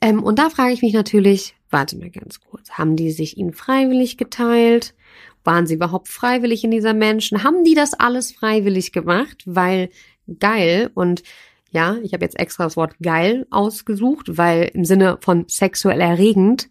Ähm, 0.01 0.23
und 0.23 0.39
da 0.39 0.51
frage 0.51 0.73
ich 0.73 0.83
mich 0.83 0.93
natürlich, 0.93 1.55
warte 1.71 1.97
mal 1.97 2.11
ganz 2.11 2.41
kurz, 2.41 2.71
haben 2.73 2.97
die 2.97 3.11
sich 3.11 3.37
ihn 3.37 3.53
freiwillig 3.53 4.17
geteilt? 4.17 4.95
Waren 5.43 5.67
sie 5.67 5.75
überhaupt 5.75 6.09
freiwillig 6.09 6.65
in 6.65 6.71
dieser 6.71 6.95
Menschen? 6.95 7.43
Haben 7.43 7.65
die 7.65 7.75
das 7.75 7.95
alles 7.95 8.33
freiwillig 8.33 8.93
gemacht? 8.93 9.43
Weil 9.47 9.91
geil 10.39 10.91
und 10.95 11.23
ja, 11.71 11.97
ich 12.03 12.13
habe 12.15 12.25
jetzt 12.25 12.39
extra 12.39 12.65
das 12.65 12.77
Wort 12.77 12.95
geil 13.03 13.47
ausgesucht, 13.51 14.39
weil 14.39 14.71
im 14.75 14.85
Sinne 14.85 15.19
von 15.21 15.47
sexuell 15.49 16.01
erregend 16.01 16.69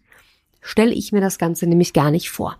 stelle 0.62 0.94
ich 0.94 1.12
mir 1.12 1.20
das 1.20 1.38
Ganze 1.38 1.66
nämlich 1.66 1.92
gar 1.92 2.10
nicht 2.10 2.30
vor. 2.30 2.58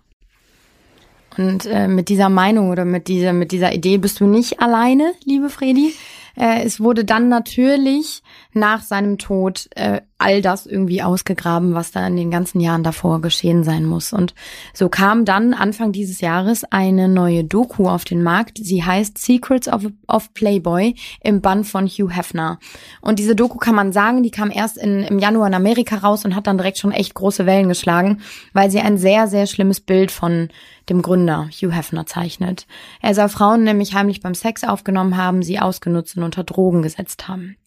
Und 1.37 1.65
äh, 1.65 1.87
mit 1.87 2.09
dieser 2.09 2.29
Meinung 2.29 2.69
oder 2.69 2.85
mit 2.85 3.07
dieser, 3.07 3.33
mit 3.33 3.51
dieser 3.51 3.73
Idee 3.73 3.97
bist 3.97 4.19
du 4.19 4.25
nicht 4.25 4.61
alleine, 4.61 5.13
liebe 5.25 5.49
Fredi. 5.49 5.93
Äh, 6.35 6.63
es 6.63 6.79
wurde 6.79 7.05
dann 7.05 7.29
natürlich 7.29 8.23
nach 8.53 8.81
seinem 8.81 9.17
Tod 9.17 9.69
äh, 9.75 10.01
all 10.17 10.41
das 10.41 10.65
irgendwie 10.65 11.01
ausgegraben, 11.01 11.73
was 11.73 11.91
da 11.91 12.07
in 12.07 12.15
den 12.15 12.31
ganzen 12.31 12.61
Jahren 12.61 12.83
davor 12.83 13.19
geschehen 13.19 13.63
sein 13.63 13.85
muss. 13.85 14.13
Und 14.13 14.33
so 14.73 14.87
kam 14.87 15.25
dann 15.25 15.53
Anfang 15.53 15.91
dieses 15.91 16.21
Jahres 16.21 16.63
eine 16.63 17.09
neue 17.09 17.43
Doku 17.43 17.89
auf 17.89 18.05
den 18.05 18.23
Markt. 18.23 18.57
Sie 18.57 18.83
heißt 18.83 19.17
Secrets 19.17 19.67
of, 19.67 19.87
of 20.07 20.33
Playboy 20.33 20.95
im 21.21 21.41
Band 21.41 21.67
von 21.67 21.87
Hugh 21.87 22.15
Hefner. 22.15 22.59
Und 23.01 23.19
diese 23.19 23.35
Doku 23.35 23.57
kann 23.57 23.75
man 23.75 23.91
sagen, 23.91 24.23
die 24.23 24.31
kam 24.31 24.51
erst 24.51 24.77
in, 24.77 25.03
im 25.03 25.19
Januar 25.19 25.47
in 25.47 25.53
Amerika 25.53 25.97
raus 25.97 26.23
und 26.23 26.35
hat 26.35 26.47
dann 26.47 26.57
direkt 26.57 26.77
schon 26.77 26.91
echt 26.91 27.13
große 27.13 27.45
Wellen 27.45 27.67
geschlagen, 27.67 28.21
weil 28.53 28.71
sie 28.71 28.79
ein 28.79 28.97
sehr, 28.97 29.27
sehr 29.27 29.47
schlimmes 29.47 29.81
Bild 29.81 30.11
von 30.11 30.47
dem 30.89 31.01
Gründer 31.01 31.49
Hugh 31.51 31.75
Hefner 31.75 32.05
zeichnet. 32.05 32.67
Er 33.01 33.15
soll 33.15 33.27
Frauen 33.27 33.63
nämlich 33.63 33.93
heimlich 33.93 34.21
beim 34.21 34.35
Sex 34.35 34.63
aufgenommen 34.63 35.17
haben, 35.17 35.43
sie 35.43 35.59
ausgenutzt 35.59 36.15
und 36.15 36.23
unter 36.23 36.45
Drogen 36.45 36.81
gesetzt 36.83 37.27
haben. 37.27 37.57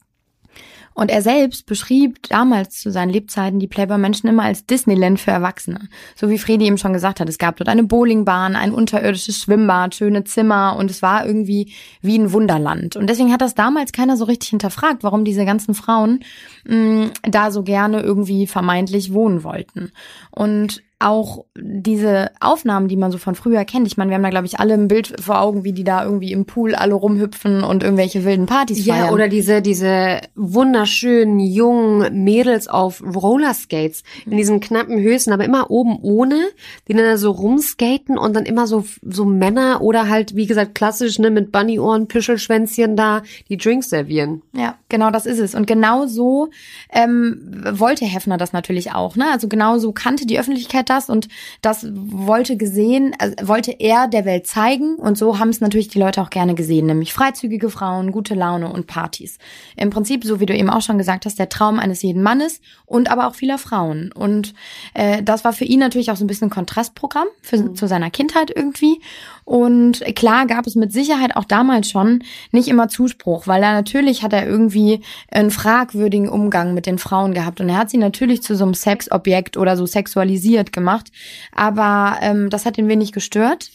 Und 0.99 1.13
er 1.13 1.23
selbst 1.23 1.67
beschrieb 1.67 2.29
damals 2.29 2.81
zu 2.81 2.91
seinen 2.91 3.11
Lebzeiten 3.11 3.61
die 3.61 3.69
Playboy-Menschen 3.69 4.29
immer 4.29 4.43
als 4.43 4.67
Disneyland 4.67 5.21
für 5.21 5.31
Erwachsene. 5.31 5.89
So 6.17 6.29
wie 6.29 6.39
Fredi 6.39 6.67
eben 6.67 6.77
schon 6.77 6.93
gesagt 6.93 7.21
hat, 7.21 7.29
es 7.29 7.39
gab 7.39 7.57
dort 7.57 7.69
eine 7.69 7.85
Bowlingbahn, 7.85 8.57
ein 8.57 8.75
unterirdisches 8.75 9.39
Schwimmbad, 9.39 9.95
schöne 9.95 10.25
Zimmer 10.25 10.75
und 10.77 10.91
es 10.91 11.01
war 11.01 11.25
irgendwie 11.25 11.73
wie 12.03 12.19
ein 12.19 12.33
Wunderland. 12.33 12.97
Und 12.97 13.09
deswegen 13.09 13.33
hat 13.33 13.43
das 13.43 13.55
damals 13.55 13.93
keiner 13.93 14.17
so 14.17 14.25
richtig 14.25 14.51
hinterfragt, 14.51 15.05
warum 15.05 15.25
diese 15.25 15.45
ganzen 15.45 15.73
Frauen 15.73 16.25
mh, 16.65 16.77
mm, 16.77 17.11
da 17.31 17.53
so 17.53 17.63
gerne 17.63 18.01
irgendwie 18.01 18.49
vermeintlich 18.49 19.13
wohnen 19.13 19.45
wollten. 19.45 19.93
Und 20.33 20.83
auch 21.01 21.45
diese 21.57 22.33
Aufnahmen, 22.41 22.89
die 22.89 22.97
man 22.97 23.13
so 23.13 23.19
von 23.19 23.37
früher 23.37 23.65
kennt. 23.65 23.87
Ich 23.87 23.97
meine, 23.97 24.11
wir 24.11 24.17
haben 24.17 24.23
da, 24.25 24.31
glaube 24.31 24.47
ich, 24.47 24.59
alle 24.59 24.75
ein 24.75 24.89
Bild 24.89 25.15
vor 25.21 25.41
Augen, 25.41 25.63
wie 25.63 25.73
die 25.73 25.85
da 25.85 26.05
irgendwie 26.05 26.33
im 26.33 26.45
Pool 26.45 26.75
alle 26.75 26.95
rumhüpfen 26.95 27.63
und 27.63 27.85
irgendwelche 27.85 28.25
wilden 28.25 28.47
Partys 28.47 28.85
ja, 28.85 28.95
feiern. 28.95 29.07
Ja, 29.07 29.13
oder 29.13 29.29
diese, 29.29 29.63
diese 29.63 30.21
wunderschönen 30.35 31.39
jungen 31.39 32.25
Mädels 32.25 32.67
auf 32.67 33.01
Rollerskates 33.03 34.03
in 34.27 34.37
diesen 34.37 34.59
knappen 34.59 35.01
Hößen, 35.01 35.33
aber 35.33 35.45
immer 35.45 35.71
oben 35.71 35.99
ohne, 36.03 36.49
die 36.89 36.95
dann 36.95 37.05
da 37.05 37.17
so 37.17 37.31
rumskaten 37.31 38.19
und 38.19 38.35
dann 38.35 38.45
immer 38.45 38.67
so, 38.67 38.85
so 39.03 39.25
Männer 39.25 39.83
oder 39.83 40.09
halt, 40.09 40.35
wie 40.35 40.47
gesagt, 40.47 40.75
klassisch, 40.75 41.21
ne, 41.21 41.31
mit 41.31 41.53
Bunnyohren, 41.53 42.09
Pischelschwänzchen 42.09 42.97
da, 42.97 43.23
die 43.49 43.57
Drinks 43.57 43.89
servieren. 43.91 44.43
Ja, 44.53 44.75
genau 44.89 45.13
das 45.13 45.27
ist 45.27 45.39
es. 45.39 45.55
Und 45.55 45.69
genau 45.69 46.07
so 46.07 46.49
ähm, 46.91 47.63
wollte 47.71 48.05
Hefner 48.05 48.37
das 48.37 48.53
natürlich 48.53 48.93
auch, 48.93 49.15
ne? 49.15 49.27
Also 49.31 49.47
genau 49.47 49.79
so 49.79 49.93
kannte 49.93 50.27
die 50.27 50.41
Öffentlichkeit 50.41 50.88
das 50.91 51.09
und 51.09 51.29
das 51.63 51.87
wollte 51.93 52.57
gesehen, 52.57 53.15
also 53.19 53.35
wollte 53.43 53.73
er 53.79 54.09
der 54.09 54.25
Welt 54.25 54.47
zeigen 54.47 54.97
und 54.97 55.19
so 55.19 55.39
haben 55.39 55.51
es 55.51 55.61
natürlich 55.61 55.89
die 55.89 55.99
Leute 55.99 56.21
auch 56.23 56.31
gerne 56.31 56.55
gesehen, 56.55 56.87
nämlich 56.87 57.13
freizügige 57.13 57.71
Frauen, 57.71 58.13
gute 58.13 58.35
Laune 58.35 58.73
und 58.73 58.87
Partys. 58.87 59.39
Im 59.77 59.91
Prinzip, 59.91 60.25
so 60.25 60.41
wie 60.41 60.47
du 60.47 60.55
eben 60.55 60.71
auch 60.71 60.83
schon 60.83 60.99
gesagt 60.99 61.27
hast, 61.27 61.39
der 61.39 61.49
Traum 61.49 61.79
eines 61.79 62.03
jeden 62.03 62.23
Mannes 62.23 62.61
und 62.87 63.11
aber 63.11 63.29
auch 63.29 63.35
vieler 63.35 63.59
Frauen. 63.59 64.13
Und 64.13 64.55
äh, 64.95 65.23
das 65.23 65.45
war 65.45 65.53
für 65.53 65.65
ihn 65.65 65.81
natürlich 65.81 66.11
auch 66.11 66.17
so 66.17 66.25
ein 66.25 66.29
bisschen 66.29 66.49
ein 66.49 66.51
Kontrastprogramm 66.51 67.29
für, 67.43 67.59
mhm. 67.59 67.75
zu 67.75 67.87
seiner 67.87 68.11
Kindheit 68.11 68.51
irgendwie. 68.55 69.01
Und 69.49 70.05
klar 70.15 70.47
gab 70.47 70.67
es 70.67 70.75
mit 70.75 70.93
Sicherheit 70.93 71.35
auch 71.35 71.45
damals 71.45 71.89
schon 71.89 72.23
nicht 72.53 72.69
immer 72.69 72.89
Zuspruch, 72.89 73.47
weil 73.47 73.63
er 73.63 73.73
natürlich 73.73 74.23
hat 74.23 74.35
er 74.35 74.47
irgendwie 74.47 75.01
einen 75.31 75.51
fragwürdigen 75.51 76.29
Umgang 76.29 76.75
mit 76.75 76.85
den 76.85 76.99
Frauen 76.99 77.33
gehabt 77.33 77.59
und 77.63 77.71
er 77.71 77.79
hat 77.79 77.89
sie 77.89 77.97
natürlich 77.97 78.43
zu 78.43 78.55
so 78.55 78.65
einem 78.65 78.75
Sexobjekt 78.75 79.57
oder 79.57 79.79
so 79.79 79.87
sexualisiert 79.87 80.71
gemacht. 80.71 81.11
Aber 81.51 82.19
ähm, 82.21 82.51
das 82.51 82.67
hat 82.67 82.77
ihn 82.77 82.89
wenig 82.89 83.13
gestört. 83.13 83.71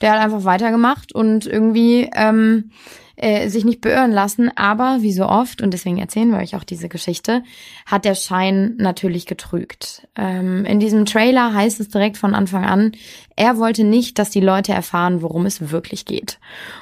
Der 0.00 0.12
hat 0.12 0.20
einfach 0.20 0.44
weitergemacht 0.44 1.14
und 1.14 1.44
irgendwie 1.44 2.08
ähm, 2.14 2.70
äh, 3.18 3.48
sich 3.48 3.64
nicht 3.64 3.80
beirren 3.80 4.12
lassen. 4.12 4.50
Aber 4.56 4.98
wie 5.00 5.12
so 5.12 5.26
oft, 5.26 5.60
und 5.60 5.74
deswegen 5.74 5.98
erzählen 5.98 6.30
wir 6.30 6.38
euch 6.38 6.54
auch 6.56 6.64
diese 6.64 6.88
Geschichte, 6.88 7.42
hat 7.84 8.04
der 8.04 8.14
Schein 8.14 8.76
natürlich 8.78 9.26
getrügt. 9.26 10.06
Ähm, 10.16 10.64
in 10.64 10.80
diesem 10.80 11.04
Trailer 11.04 11.52
heißt 11.52 11.80
es 11.80 11.88
direkt 11.88 12.16
von 12.16 12.34
Anfang 12.34 12.64
an, 12.64 12.92
er 13.36 13.58
wollte 13.58 13.84
nicht, 13.84 14.18
dass 14.18 14.30
die 14.30 14.40
Leute 14.40 14.72
erfahren, 14.72 15.22
worum 15.22 15.46
es 15.46 15.70
wirklich 15.70 16.04
geht. 16.04 16.38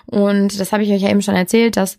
Und 0.06 0.60
das 0.60 0.72
habe 0.72 0.82
ich 0.82 0.92
euch 0.92 1.02
ja 1.02 1.10
eben 1.10 1.22
schon 1.22 1.34
erzählt, 1.34 1.76
dass 1.76 1.98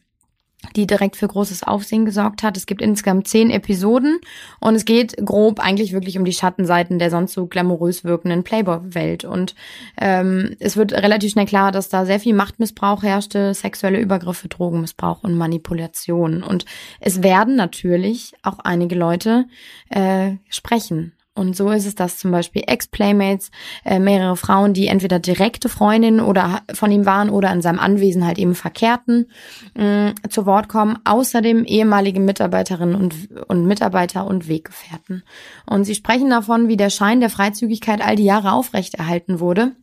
die 0.76 0.88
direkt 0.88 1.15
für 1.15 1.28
großes 1.28 1.63
Aufsehen 1.63 2.06
gesorgt 2.06 2.43
hat. 2.43 2.58
Es 2.58 2.65
gibt 2.65 2.82
insgesamt 2.82 3.28
zehn 3.28 3.52
Episoden 3.52 4.20
und 4.60 4.76
es 4.76 4.86
geht 4.86 5.15
grob 5.24 5.60
eigentlich 5.60 5.93
wirklich 5.93 6.17
um 6.17 6.26
die 6.26 6.34
Schattenseiten 6.34 7.00
der 7.00 7.12
sonst 7.12 7.34
so 7.34 7.46
glamourös 7.46 8.04
wirkenden 8.04 8.43
Playboy-Welt. 8.43 9.24
Und 9.24 9.56
ähm, 10.00 10.56
es 10.60 10.76
wird 10.76 10.93
relativ 10.93 11.32
schnell 11.32 11.46
klar, 11.46 11.72
dass 11.72 11.89
da 11.89 12.06
sehr 12.06 12.20
viel 12.20 12.34
Machtmissbrauch 12.34 13.04
herrschte, 13.04 13.54
sexuelle 13.54 14.00
Übergriffe, 14.00 14.48
Drogenmissbrauch 14.48 15.24
und 15.24 15.38
Manipulation. 15.38 16.43
Und 16.43 16.65
es 17.00 17.22
werden 17.22 17.56
natürlich 17.56 18.34
auch 18.41 18.60
einige 18.60 18.96
Leute 18.96 19.46
äh, 19.89 20.34
sprechen 20.50 21.13
und 21.38 21.56
so 21.56 21.69
ist 21.71 21.86
es, 21.86 21.95
dass 21.95 22.17
zum 22.17 22.32
Beispiel 22.32 22.63
Ex-Playmates, 22.65 23.52
äh, 23.86 24.00
mehrere 24.00 24.36
Frauen, 24.36 24.73
die 24.73 24.88
entweder 24.88 25.19
direkte 25.19 25.69
Freundinnen 25.69 26.19
oder 26.19 26.62
von 26.73 26.91
ihm 26.91 27.06
waren 27.06 27.30
oder 27.30 27.52
in 27.54 27.62
seinem 27.62 27.80
Anwesen 27.80 28.26
halt 28.26 28.38
eben 28.38 28.56
verkehrten, 28.56 29.30
äh, 29.76 30.13
zu 30.30 30.45
Wort 30.45 30.67
kommen. 30.67 30.97
Außerdem 31.06 31.63
ehemalige 31.65 32.19
Mitarbeiterinnen 32.19 32.95
und, 32.95 33.15
und 33.47 33.65
Mitarbeiter 33.65 34.26
und 34.26 34.47
Weggefährten. 34.47 35.23
Und 35.65 35.86
sie 35.86 35.95
sprechen 35.95 36.30
davon, 36.30 36.67
wie 36.67 36.78
der 36.78 36.89
Schein 36.89 37.19
der 37.19 37.30
Freizügigkeit 37.30 38.02
all 38.02 38.15
die 38.15 38.26
Jahre 38.26 38.52
aufrechterhalten 38.52 39.39
wurde 39.39 39.73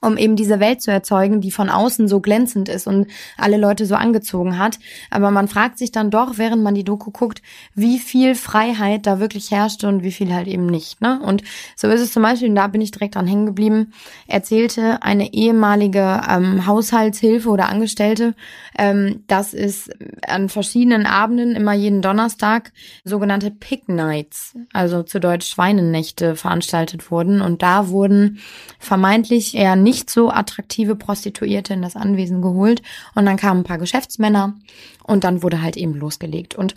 um 0.00 0.16
eben 0.16 0.36
diese 0.36 0.60
Welt 0.60 0.80
zu 0.80 0.90
erzeugen, 0.90 1.40
die 1.40 1.50
von 1.50 1.68
außen 1.68 2.08
so 2.08 2.20
glänzend 2.20 2.68
ist 2.68 2.86
und 2.86 3.06
alle 3.36 3.58
Leute 3.58 3.84
so 3.84 3.94
angezogen 3.94 4.58
hat. 4.58 4.78
Aber 5.10 5.30
man 5.30 5.48
fragt 5.48 5.78
sich 5.78 5.92
dann 5.92 6.10
doch, 6.10 6.38
während 6.38 6.62
man 6.62 6.74
die 6.74 6.84
Doku 6.84 7.10
guckt, 7.10 7.42
wie 7.74 7.98
viel 7.98 8.34
Freiheit 8.34 9.06
da 9.06 9.20
wirklich 9.20 9.50
herrschte 9.50 9.88
und 9.88 10.02
wie 10.02 10.12
viel 10.12 10.32
halt 10.32 10.48
eben 10.48 10.66
nicht. 10.66 11.00
Ne? 11.00 11.20
Und 11.20 11.42
so 11.76 11.88
ist 11.88 12.00
es 12.00 12.12
zum 12.12 12.22
Beispiel, 12.22 12.48
und 12.48 12.54
da 12.54 12.66
bin 12.66 12.80
ich 12.80 12.90
direkt 12.90 13.14
dran 13.14 13.26
hängen 13.26 13.46
geblieben, 13.46 13.92
erzählte 14.26 15.02
eine 15.02 15.34
ehemalige 15.34 16.22
ähm, 16.28 16.66
Haushaltshilfe 16.66 17.48
oder 17.50 17.68
Angestellte, 17.68 18.34
ähm, 18.78 19.24
dass 19.26 19.52
es 19.52 19.90
an 20.26 20.48
verschiedenen 20.48 21.04
Abenden, 21.04 21.56
immer 21.56 21.74
jeden 21.74 22.00
Donnerstag, 22.00 22.72
sogenannte 23.04 23.50
Pick 23.50 23.88
Nights, 23.88 24.54
also 24.72 25.02
zu 25.02 25.20
Deutsch 25.20 25.46
Schweinennächte, 25.48 26.36
veranstaltet 26.36 27.10
wurden. 27.10 27.42
Und 27.42 27.62
da 27.62 27.88
wurden 27.88 28.38
vermeintlich 28.78 29.54
eher 29.54 29.76
nicht 29.76 29.89
nicht 29.90 30.08
so 30.08 30.30
attraktive 30.30 30.94
Prostituierte 30.94 31.74
in 31.74 31.82
das 31.82 31.96
Anwesen 31.96 32.42
geholt 32.42 32.80
und 33.16 33.26
dann 33.26 33.36
kamen 33.36 33.60
ein 33.60 33.64
paar 33.64 33.78
Geschäftsmänner 33.78 34.54
und 35.02 35.24
dann 35.24 35.42
wurde 35.42 35.62
halt 35.62 35.76
eben 35.76 35.94
losgelegt. 35.94 36.54
Und 36.54 36.76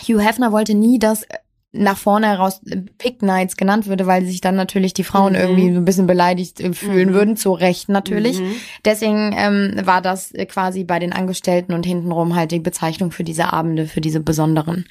Hugh 0.00 0.20
Hefner 0.20 0.50
wollte 0.50 0.74
nie, 0.74 0.98
dass 0.98 1.26
nach 1.72 1.98
vorne 1.98 2.28
heraus 2.28 2.62
Pick 2.96 3.20
Nights 3.20 3.58
genannt 3.58 3.86
würde, 3.86 4.06
weil 4.06 4.24
sich 4.24 4.40
dann 4.40 4.56
natürlich 4.56 4.94
die 4.94 5.04
Frauen 5.04 5.34
mhm. 5.34 5.38
irgendwie 5.38 5.74
so 5.74 5.80
ein 5.80 5.84
bisschen 5.84 6.06
beleidigt 6.06 6.60
äh, 6.60 6.72
fühlen 6.72 7.10
mhm. 7.10 7.14
würden, 7.14 7.36
zu 7.36 7.52
Recht 7.52 7.90
natürlich. 7.90 8.40
Mhm. 8.40 8.54
Deswegen 8.86 9.34
ähm, 9.36 9.74
war 9.84 10.00
das 10.00 10.32
quasi 10.48 10.84
bei 10.84 10.98
den 10.98 11.12
Angestellten 11.12 11.74
und 11.74 11.84
hintenrum 11.84 12.34
halt 12.34 12.52
die 12.52 12.60
Bezeichnung 12.60 13.10
für 13.10 13.24
diese 13.24 13.52
Abende, 13.52 13.86
für 13.86 14.00
diese 14.00 14.20
besonderen. 14.20 14.86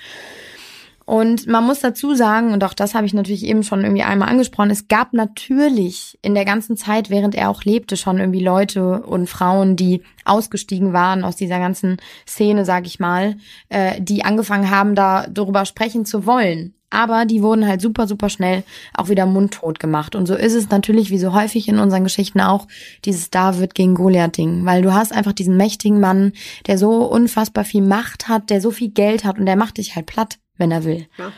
Und 1.08 1.48
man 1.48 1.64
muss 1.64 1.80
dazu 1.80 2.16
sagen, 2.16 2.52
und 2.52 2.66
auch 2.66 2.74
das 2.74 2.94
habe 2.94 3.06
ich 3.06 3.14
natürlich 3.14 3.46
eben 3.46 3.64
schon 3.64 3.82
irgendwie 3.82 4.04
einmal 4.04 4.28
angesprochen, 4.28 4.72
es 4.72 4.90
gab 4.90 5.14
natürlich 5.14 6.20
in 6.22 6.36
der 6.36 6.44
ganzen 6.44 6.76
Zeit, 6.76 7.10
während 7.10 7.34
er 7.34 7.50
auch 7.50 7.64
lebte, 7.64 7.96
schon 7.96 8.20
irgendwie 8.20 8.44
Leute 8.44 9.04
und 9.04 9.30
Frauen, 9.30 9.78
die 9.78 10.04
ausgestiegen 10.26 10.92
waren 10.92 11.24
aus 11.24 11.38
dieser 11.38 11.60
ganzen 11.60 11.96
Szene, 12.28 12.66
sag 12.66 12.86
ich 12.86 13.00
mal, 13.00 13.38
äh, 13.70 14.02
die 14.02 14.26
angefangen 14.26 14.70
haben, 14.70 14.96
da 14.96 15.28
darüber 15.28 15.64
sprechen 15.64 16.04
zu 16.04 16.26
wollen. 16.26 16.74
Aber 16.90 17.24
die 17.24 17.42
wurden 17.42 17.66
halt 17.66 17.80
super, 17.80 18.06
super 18.06 18.28
schnell 18.28 18.64
auch 18.94 19.08
wieder 19.08 19.26
mundtot 19.26 19.80
gemacht. 19.80 20.14
Und 20.14 20.26
so 20.26 20.36
ist 20.36 20.56
es 20.56 20.70
natürlich, 20.70 21.10
wie 21.10 21.20
so 21.20 21.34
häufig 21.34 21.70
in 21.70 21.80
unseren 21.80 22.04
Geschichten 22.04 22.42
auch, 22.42 22.68
dieses 23.06 23.30
David 23.30 23.76
gegen 23.76 23.96
Goliath-Ding. 23.96 24.66
Weil 24.66 24.82
du 24.82 24.94
hast 24.94 25.14
einfach 25.14 25.34
diesen 25.34 25.56
mächtigen 25.56 26.02
Mann, 26.02 26.34
der 26.66 26.78
so 26.78 27.06
unfassbar 27.06 27.64
viel 27.64 27.82
Macht 27.82 28.28
hat, 28.28 28.50
der 28.50 28.60
so 28.60 28.72
viel 28.72 28.90
Geld 28.90 29.24
hat 29.24 29.40
und 29.40 29.46
der 29.46 29.56
macht 29.56 29.78
dich 29.78 29.96
halt 29.96 30.06
platt 30.06 30.38
wenn 30.58 30.72
er 30.72 30.84
will. 30.84 31.08
Ja. 31.18 31.32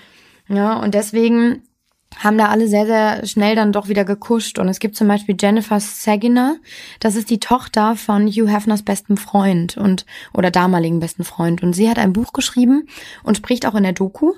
ja, 0.47 0.73
und 0.79 0.93
deswegen 0.93 1.63
haben 2.17 2.37
da 2.37 2.47
alle 2.47 2.67
sehr, 2.67 2.85
sehr 2.85 3.25
schnell 3.25 3.55
dann 3.55 3.71
doch 3.71 3.87
wieder 3.87 4.03
gekuscht. 4.03 4.59
Und 4.59 4.67
es 4.67 4.79
gibt 4.79 4.95
zum 4.95 5.07
Beispiel 5.07 5.35
Jennifer 5.39 5.79
Saginaw, 5.79 6.55
das 6.99 7.15
ist 7.15 7.29
die 7.29 7.39
Tochter 7.39 7.95
von 7.95 8.27
Hugh 8.27 8.47
Hefners 8.47 8.83
besten 8.83 9.15
Freund 9.15 9.77
und 9.77 10.05
oder 10.33 10.51
damaligen 10.51 10.99
besten 10.99 11.23
Freund. 11.23 11.63
Und 11.63 11.73
sie 11.73 11.89
hat 11.89 11.97
ein 11.97 12.11
Buch 12.11 12.33
geschrieben 12.33 12.87
und 13.23 13.37
spricht 13.37 13.65
auch 13.65 13.75
in 13.75 13.83
der 13.83 13.93
Doku 13.93 14.33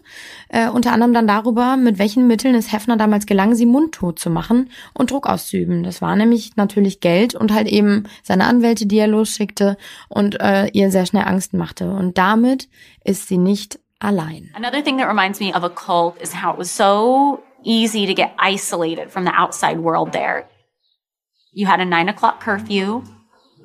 äh, 0.49 0.69
unter 0.69 0.91
anderem 0.91 1.13
dann 1.13 1.27
darüber, 1.27 1.77
mit 1.77 1.97
welchen 1.97 2.27
Mitteln 2.27 2.55
es 2.55 2.71
Hefner 2.71 2.97
damals 2.97 3.25
gelang, 3.25 3.55
sie 3.55 3.65
mundtot 3.65 4.19
zu 4.19 4.29
machen 4.29 4.69
und 4.93 5.09
Druck 5.09 5.27
auszuüben. 5.27 5.83
Das 5.83 6.01
war 6.01 6.15
nämlich 6.15 6.55
natürlich 6.57 6.99
Geld 6.99 7.33
und 7.33 7.53
halt 7.53 7.67
eben 7.67 8.03
seine 8.21 8.45
Anwälte, 8.45 8.85
die 8.85 8.97
er 8.97 9.07
losschickte 9.07 9.77
und 10.07 10.39
äh, 10.39 10.67
ihr 10.67 10.91
sehr 10.91 11.05
schnell 11.05 11.23
Angst 11.23 11.53
machte. 11.53 11.89
Und 11.91 12.17
damit 12.17 12.69
ist 13.03 13.27
sie 13.27 13.37
nicht 13.37 13.79
allein. 14.01 14.49
Another 14.55 14.81
thing 14.81 14.97
that 14.97 15.07
reminds 15.07 15.39
me 15.39 15.53
of 15.53 15.63
a 15.63 15.69
cult 15.69 16.19
is 16.21 16.33
how 16.33 16.51
it 16.51 16.57
was 16.57 16.69
so 16.69 17.43
easy 17.63 18.05
to 18.05 18.13
get 18.13 18.35
isolated 18.39 19.11
from 19.11 19.23
the 19.23 19.31
outside 19.31 19.79
world 19.79 20.11
there. 20.11 20.49
You 21.53 21.65
had 21.65 21.79
a 21.79 21.85
nine 21.85 22.09
o'clock 22.09 22.41
curfew. 22.41 23.03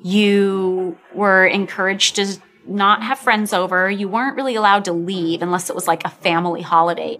You 0.03 0.97
were 1.13 1.45
encouraged 1.45 2.15
to 2.17 2.37
not 2.67 3.01
have 3.01 3.17
friends 3.17 3.53
over. 3.53 3.89
You 3.89 4.07
weren't 4.07 4.35
really 4.35 4.55
allowed 4.55 4.85
to 4.85 4.93
leave 4.93 5.41
unless 5.41 5.69
it 5.69 5.75
was 5.75 5.87
like 5.87 6.03
a 6.05 6.09
family 6.09 6.61
holiday. 6.61 7.19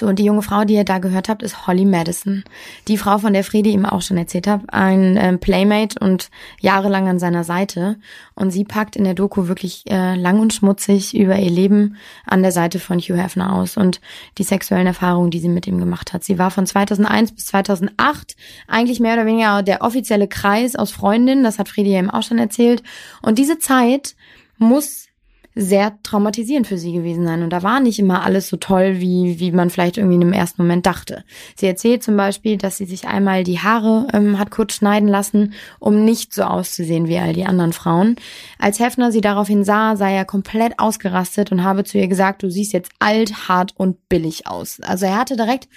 So, 0.00 0.06
und 0.06 0.18
die 0.18 0.24
junge 0.24 0.40
Frau, 0.40 0.64
die 0.64 0.76
ihr 0.76 0.84
da 0.84 0.96
gehört 0.96 1.28
habt, 1.28 1.42
ist 1.42 1.66
Holly 1.66 1.84
Madison. 1.84 2.42
Die 2.88 2.96
Frau, 2.96 3.18
von 3.18 3.34
der 3.34 3.44
Friede 3.44 3.68
ihm 3.68 3.84
auch 3.84 4.00
schon 4.00 4.16
erzählt 4.16 4.46
hat, 4.46 4.62
ein 4.68 5.18
äh, 5.18 5.36
Playmate 5.36 5.98
und 6.00 6.30
jahrelang 6.58 7.06
an 7.06 7.18
seiner 7.18 7.44
Seite. 7.44 7.98
Und 8.34 8.50
sie 8.50 8.64
packt 8.64 8.96
in 8.96 9.04
der 9.04 9.12
Doku 9.12 9.46
wirklich 9.46 9.84
äh, 9.90 10.14
lang 10.14 10.40
und 10.40 10.54
schmutzig 10.54 11.14
über 11.14 11.38
ihr 11.38 11.50
Leben 11.50 11.96
an 12.24 12.40
der 12.40 12.50
Seite 12.50 12.78
von 12.78 12.98
Hugh 12.98 13.22
Hefner 13.22 13.52
aus 13.52 13.76
und 13.76 14.00
die 14.38 14.42
sexuellen 14.42 14.86
Erfahrungen, 14.86 15.30
die 15.30 15.38
sie 15.38 15.50
mit 15.50 15.66
ihm 15.66 15.78
gemacht 15.78 16.14
hat. 16.14 16.24
Sie 16.24 16.38
war 16.38 16.50
von 16.50 16.64
2001 16.64 17.32
bis 17.32 17.44
2008 17.44 18.36
eigentlich 18.68 19.00
mehr 19.00 19.12
oder 19.12 19.26
weniger 19.26 19.62
der 19.62 19.82
offizielle 19.82 20.28
Kreis 20.28 20.76
aus 20.76 20.92
Freundinnen. 20.92 21.44
Das 21.44 21.58
hat 21.58 21.68
Friede 21.68 21.90
ihm 21.90 22.08
auch 22.08 22.22
schon 22.22 22.38
erzählt. 22.38 22.82
Und 23.20 23.36
diese 23.36 23.58
Zeit 23.58 24.16
muss 24.56 25.09
sehr 25.54 25.98
traumatisierend 26.02 26.66
für 26.66 26.78
sie 26.78 26.92
gewesen 26.92 27.26
sein. 27.26 27.42
Und 27.42 27.50
da 27.50 27.62
war 27.62 27.80
nicht 27.80 27.98
immer 27.98 28.22
alles 28.24 28.48
so 28.48 28.56
toll, 28.56 29.00
wie, 29.00 29.40
wie 29.40 29.50
man 29.50 29.70
vielleicht 29.70 29.98
irgendwie 29.98 30.14
in 30.14 30.20
dem 30.20 30.32
ersten 30.32 30.62
Moment 30.62 30.86
dachte. 30.86 31.24
Sie 31.56 31.66
erzählt 31.66 32.02
zum 32.04 32.16
Beispiel, 32.16 32.56
dass 32.56 32.76
sie 32.76 32.84
sich 32.84 33.08
einmal 33.08 33.42
die 33.42 33.58
Haare 33.58 34.06
ähm, 34.12 34.38
hat 34.38 34.50
kurz 34.50 34.74
schneiden 34.74 35.08
lassen, 35.08 35.52
um 35.80 36.04
nicht 36.04 36.32
so 36.32 36.44
auszusehen 36.44 37.08
wie 37.08 37.18
all 37.18 37.32
die 37.32 37.46
anderen 37.46 37.72
Frauen. 37.72 38.16
Als 38.58 38.78
Hefner 38.78 39.10
sie 39.10 39.20
daraufhin 39.20 39.64
sah, 39.64 39.96
sei 39.96 40.14
er 40.14 40.24
komplett 40.24 40.78
ausgerastet 40.78 41.50
und 41.50 41.64
habe 41.64 41.84
zu 41.84 41.98
ihr 41.98 42.08
gesagt, 42.08 42.42
du 42.42 42.50
siehst 42.50 42.72
jetzt 42.72 42.92
alt, 43.00 43.48
hart 43.48 43.74
und 43.76 44.08
billig 44.08 44.46
aus. 44.46 44.80
Also 44.80 45.06
er 45.06 45.18
hatte 45.18 45.36
direkt 45.36 45.68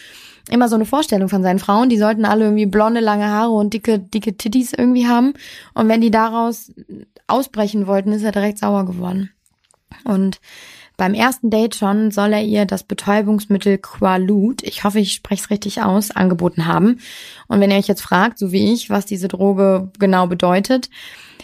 immer 0.50 0.70
so 0.70 0.76
eine 0.76 0.86
Vorstellung 0.86 1.30
von 1.30 1.42
seinen 1.42 1.60
Frauen, 1.60 1.90
die 1.90 1.98
sollten 1.98 2.26
alle 2.26 2.46
irgendwie 2.46 2.66
blonde, 2.66 3.00
lange 3.00 3.28
Haare 3.28 3.52
und 3.52 3.74
dicke, 3.74 3.98
dicke 3.98 4.38
Titties 4.38 4.74
irgendwie 4.74 5.08
haben. 5.08 5.34
Und 5.74 5.88
wenn 5.88 6.02
die 6.02 6.12
daraus 6.12 6.72
ausbrechen 7.28 7.88
wollten, 7.88 8.12
ist 8.12 8.24
er 8.24 8.32
direkt 8.32 8.60
sauer 8.60 8.86
geworden. 8.86 9.33
Und 10.04 10.40
beim 10.96 11.14
ersten 11.16 11.50
Date 11.50 11.76
schon 11.76 12.12
soll 12.12 12.34
er 12.34 12.44
ihr 12.44 12.66
das 12.66 12.84
Betäubungsmittel 12.84 13.80
Quaalude, 13.80 14.66
ich 14.66 14.84
hoffe, 14.84 15.00
ich 15.00 15.14
spreche 15.14 15.44
es 15.44 15.50
richtig 15.50 15.82
aus, 15.82 16.12
angeboten 16.12 16.68
haben. 16.68 17.00
Und 17.48 17.60
wenn 17.60 17.72
ihr 17.72 17.78
euch 17.78 17.88
jetzt 17.88 18.04
fragt, 18.04 18.38
so 18.38 18.52
wie 18.52 18.72
ich, 18.74 18.90
was 18.90 19.06
diese 19.06 19.28
Droge 19.28 19.92
genau 19.98 20.28
bedeutet, 20.28 20.90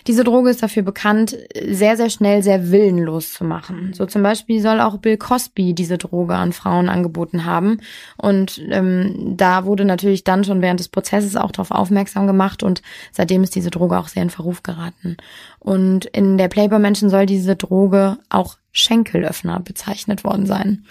diese 0.07 0.23
Droge 0.23 0.49
ist 0.49 0.63
dafür 0.63 0.83
bekannt, 0.83 1.37
sehr, 1.67 1.97
sehr 1.97 2.09
schnell 2.09 2.43
sehr 2.43 2.71
willenlos 2.71 3.33
zu 3.33 3.43
machen. 3.43 3.93
So 3.93 4.05
zum 4.05 4.23
Beispiel 4.23 4.61
soll 4.61 4.79
auch 4.79 4.97
Bill 4.97 5.17
Cosby 5.17 5.73
diese 5.73 5.97
Droge 5.97 6.35
an 6.35 6.53
Frauen 6.53 6.89
angeboten 6.89 7.45
haben. 7.45 7.79
Und 8.17 8.61
ähm, 8.69 9.35
da 9.37 9.65
wurde 9.65 9.85
natürlich 9.85 10.23
dann 10.23 10.43
schon 10.43 10.61
während 10.61 10.79
des 10.79 10.89
Prozesses 10.89 11.35
auch 11.35 11.51
darauf 11.51 11.71
aufmerksam 11.71 12.27
gemacht 12.27 12.63
und 12.63 12.81
seitdem 13.11 13.43
ist 13.43 13.55
diese 13.55 13.69
Droge 13.69 13.97
auch 13.97 14.07
sehr 14.07 14.23
in 14.23 14.29
Verruf 14.29 14.63
geraten. 14.63 15.17
Und 15.59 16.05
in 16.05 16.37
der 16.37 16.47
Playboy-Menschen 16.47 17.09
soll 17.09 17.25
diese 17.25 17.55
Droge 17.55 18.17
auch 18.29 18.57
Schenkelöffner 18.71 19.59
bezeichnet 19.59 20.23
worden 20.23 20.45
sein. 20.45 20.85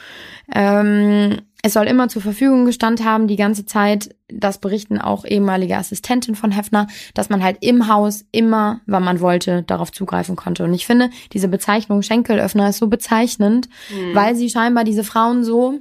Ähm, 0.55 1.38
es 1.62 1.73
soll 1.73 1.87
immer 1.87 2.09
zur 2.09 2.23
Verfügung 2.23 2.66
gestanden 2.66 3.05
haben, 3.05 3.27
die 3.27 3.37
ganze 3.37 3.66
Zeit, 3.66 4.14
das 4.29 4.59
berichten 4.59 5.01
auch 5.01 5.25
ehemalige 5.25 5.77
Assistenten 5.77 6.37
von 6.37 6.53
Hefner, 6.53 6.87
dass 7.14 7.31
man 7.31 7.42
halt 7.42 7.59
im 7.62 7.88
Haus 7.88 8.25
immer, 8.31 8.81
wann 8.87 9.03
man 9.03 9.21
wollte, 9.21 9.64
darauf 9.64 9.90
zugreifen 9.90 10.37
konnte. 10.37 10.64
Und 10.64 10.73
ich 10.73 10.87
finde, 10.87 11.11
diese 11.33 11.49
Bezeichnung 11.49 12.03
Schenkelöffner 12.03 12.68
ist 12.68 12.79
so 12.79 12.87
bezeichnend, 12.87 13.68
mhm. 13.90 14.14
weil 14.14 14.37
sie 14.37 14.51
scheinbar 14.51 14.85
diese 14.85 15.03
Frauen 15.03 15.42
so, 15.42 15.81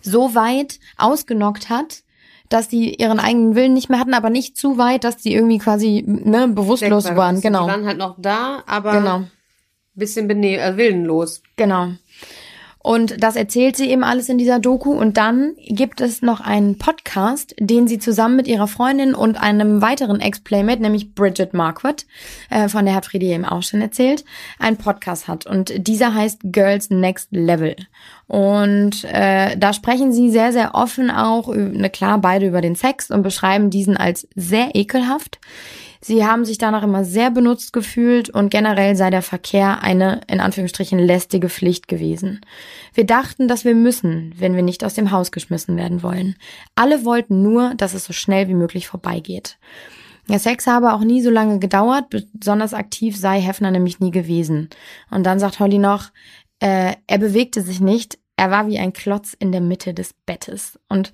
so 0.00 0.34
weit 0.34 0.80
ausgenockt 0.96 1.70
hat, 1.70 2.02
dass 2.48 2.68
die 2.68 3.00
ihren 3.00 3.20
eigenen 3.20 3.54
Willen 3.54 3.74
nicht 3.74 3.88
mehr 3.88 4.00
hatten, 4.00 4.14
aber 4.14 4.30
nicht 4.30 4.56
zu 4.56 4.78
weit, 4.78 5.04
dass 5.04 5.16
die 5.16 5.32
irgendwie 5.32 5.58
quasi 5.58 6.04
ne, 6.06 6.48
bewusstlos 6.48 7.04
waren. 7.14 7.40
Genau. 7.40 7.64
Die 7.64 7.70
waren 7.70 7.86
halt 7.86 7.98
noch 7.98 8.16
da, 8.18 8.62
aber 8.66 8.92
genau. 8.92 9.22
bisschen 9.94 10.26
bene 10.26 10.58
äh, 10.58 10.76
willenlos. 10.76 11.42
Genau. 11.56 11.92
Und 12.82 13.22
das 13.22 13.36
erzählt 13.36 13.76
sie 13.76 13.88
eben 13.90 14.02
alles 14.02 14.28
in 14.28 14.38
dieser 14.38 14.58
Doku. 14.58 14.92
Und 14.92 15.16
dann 15.16 15.54
gibt 15.68 16.00
es 16.00 16.20
noch 16.20 16.40
einen 16.40 16.78
Podcast, 16.78 17.54
den 17.60 17.86
sie 17.86 17.98
zusammen 17.98 18.36
mit 18.36 18.48
ihrer 18.48 18.66
Freundin 18.66 19.14
und 19.14 19.40
einem 19.40 19.80
weiteren 19.80 20.20
Ex-Playmate, 20.20 20.82
nämlich 20.82 21.14
Bridget 21.14 21.54
Marquardt, 21.54 22.06
äh, 22.50 22.68
von 22.68 22.84
der 22.84 22.94
hat 22.94 23.06
Friedi 23.06 23.32
eben 23.32 23.44
auch 23.44 23.62
schon 23.62 23.80
erzählt, 23.80 24.24
einen 24.58 24.76
Podcast 24.76 25.28
hat. 25.28 25.46
Und 25.46 25.86
dieser 25.86 26.14
heißt 26.14 26.40
Girls 26.44 26.90
Next 26.90 27.28
Level. 27.30 27.76
Und 28.26 29.04
äh, 29.04 29.56
da 29.56 29.72
sprechen 29.72 30.12
sie 30.12 30.30
sehr, 30.30 30.52
sehr 30.52 30.74
offen 30.74 31.10
auch, 31.10 31.54
ne, 31.54 31.90
klar, 31.90 32.18
beide 32.18 32.46
über 32.46 32.60
den 32.60 32.74
Sex 32.74 33.10
und 33.10 33.22
beschreiben 33.22 33.70
diesen 33.70 33.96
als 33.96 34.26
sehr 34.34 34.74
ekelhaft. 34.74 35.38
Sie 36.04 36.26
haben 36.26 36.44
sich 36.44 36.58
danach 36.58 36.82
immer 36.82 37.04
sehr 37.04 37.30
benutzt 37.30 37.72
gefühlt 37.72 38.28
und 38.28 38.50
generell 38.50 38.96
sei 38.96 39.10
der 39.10 39.22
Verkehr 39.22 39.82
eine, 39.82 40.20
in 40.26 40.40
Anführungsstrichen, 40.40 40.98
lästige 40.98 41.48
Pflicht 41.48 41.86
gewesen. 41.86 42.40
Wir 42.92 43.06
dachten, 43.06 43.46
dass 43.46 43.64
wir 43.64 43.76
müssen, 43.76 44.34
wenn 44.36 44.56
wir 44.56 44.64
nicht 44.64 44.84
aus 44.84 44.94
dem 44.94 45.12
Haus 45.12 45.30
geschmissen 45.30 45.76
werden 45.76 46.02
wollen. 46.02 46.34
Alle 46.74 47.04
wollten 47.04 47.42
nur, 47.42 47.74
dass 47.76 47.94
es 47.94 48.04
so 48.04 48.12
schnell 48.12 48.48
wie 48.48 48.54
möglich 48.54 48.88
vorbeigeht. 48.88 49.58
Der 50.28 50.40
Sex 50.40 50.66
habe 50.66 50.92
auch 50.92 51.02
nie 51.02 51.22
so 51.22 51.30
lange 51.30 51.60
gedauert, 51.60 52.06
besonders 52.32 52.74
aktiv 52.74 53.16
sei 53.16 53.40
Hefner 53.40 53.70
nämlich 53.70 54.00
nie 54.00 54.10
gewesen. 54.10 54.70
Und 55.08 55.24
dann 55.24 55.38
sagt 55.38 55.60
Holly 55.60 55.78
noch, 55.78 56.10
äh, 56.58 56.94
er 57.06 57.18
bewegte 57.18 57.62
sich 57.62 57.80
nicht, 57.80 58.18
er 58.36 58.50
war 58.50 58.66
wie 58.66 58.78
ein 58.78 58.92
Klotz 58.92 59.36
in 59.38 59.52
der 59.52 59.60
Mitte 59.60 59.94
des 59.94 60.14
Bettes. 60.26 60.80
Und 60.88 61.12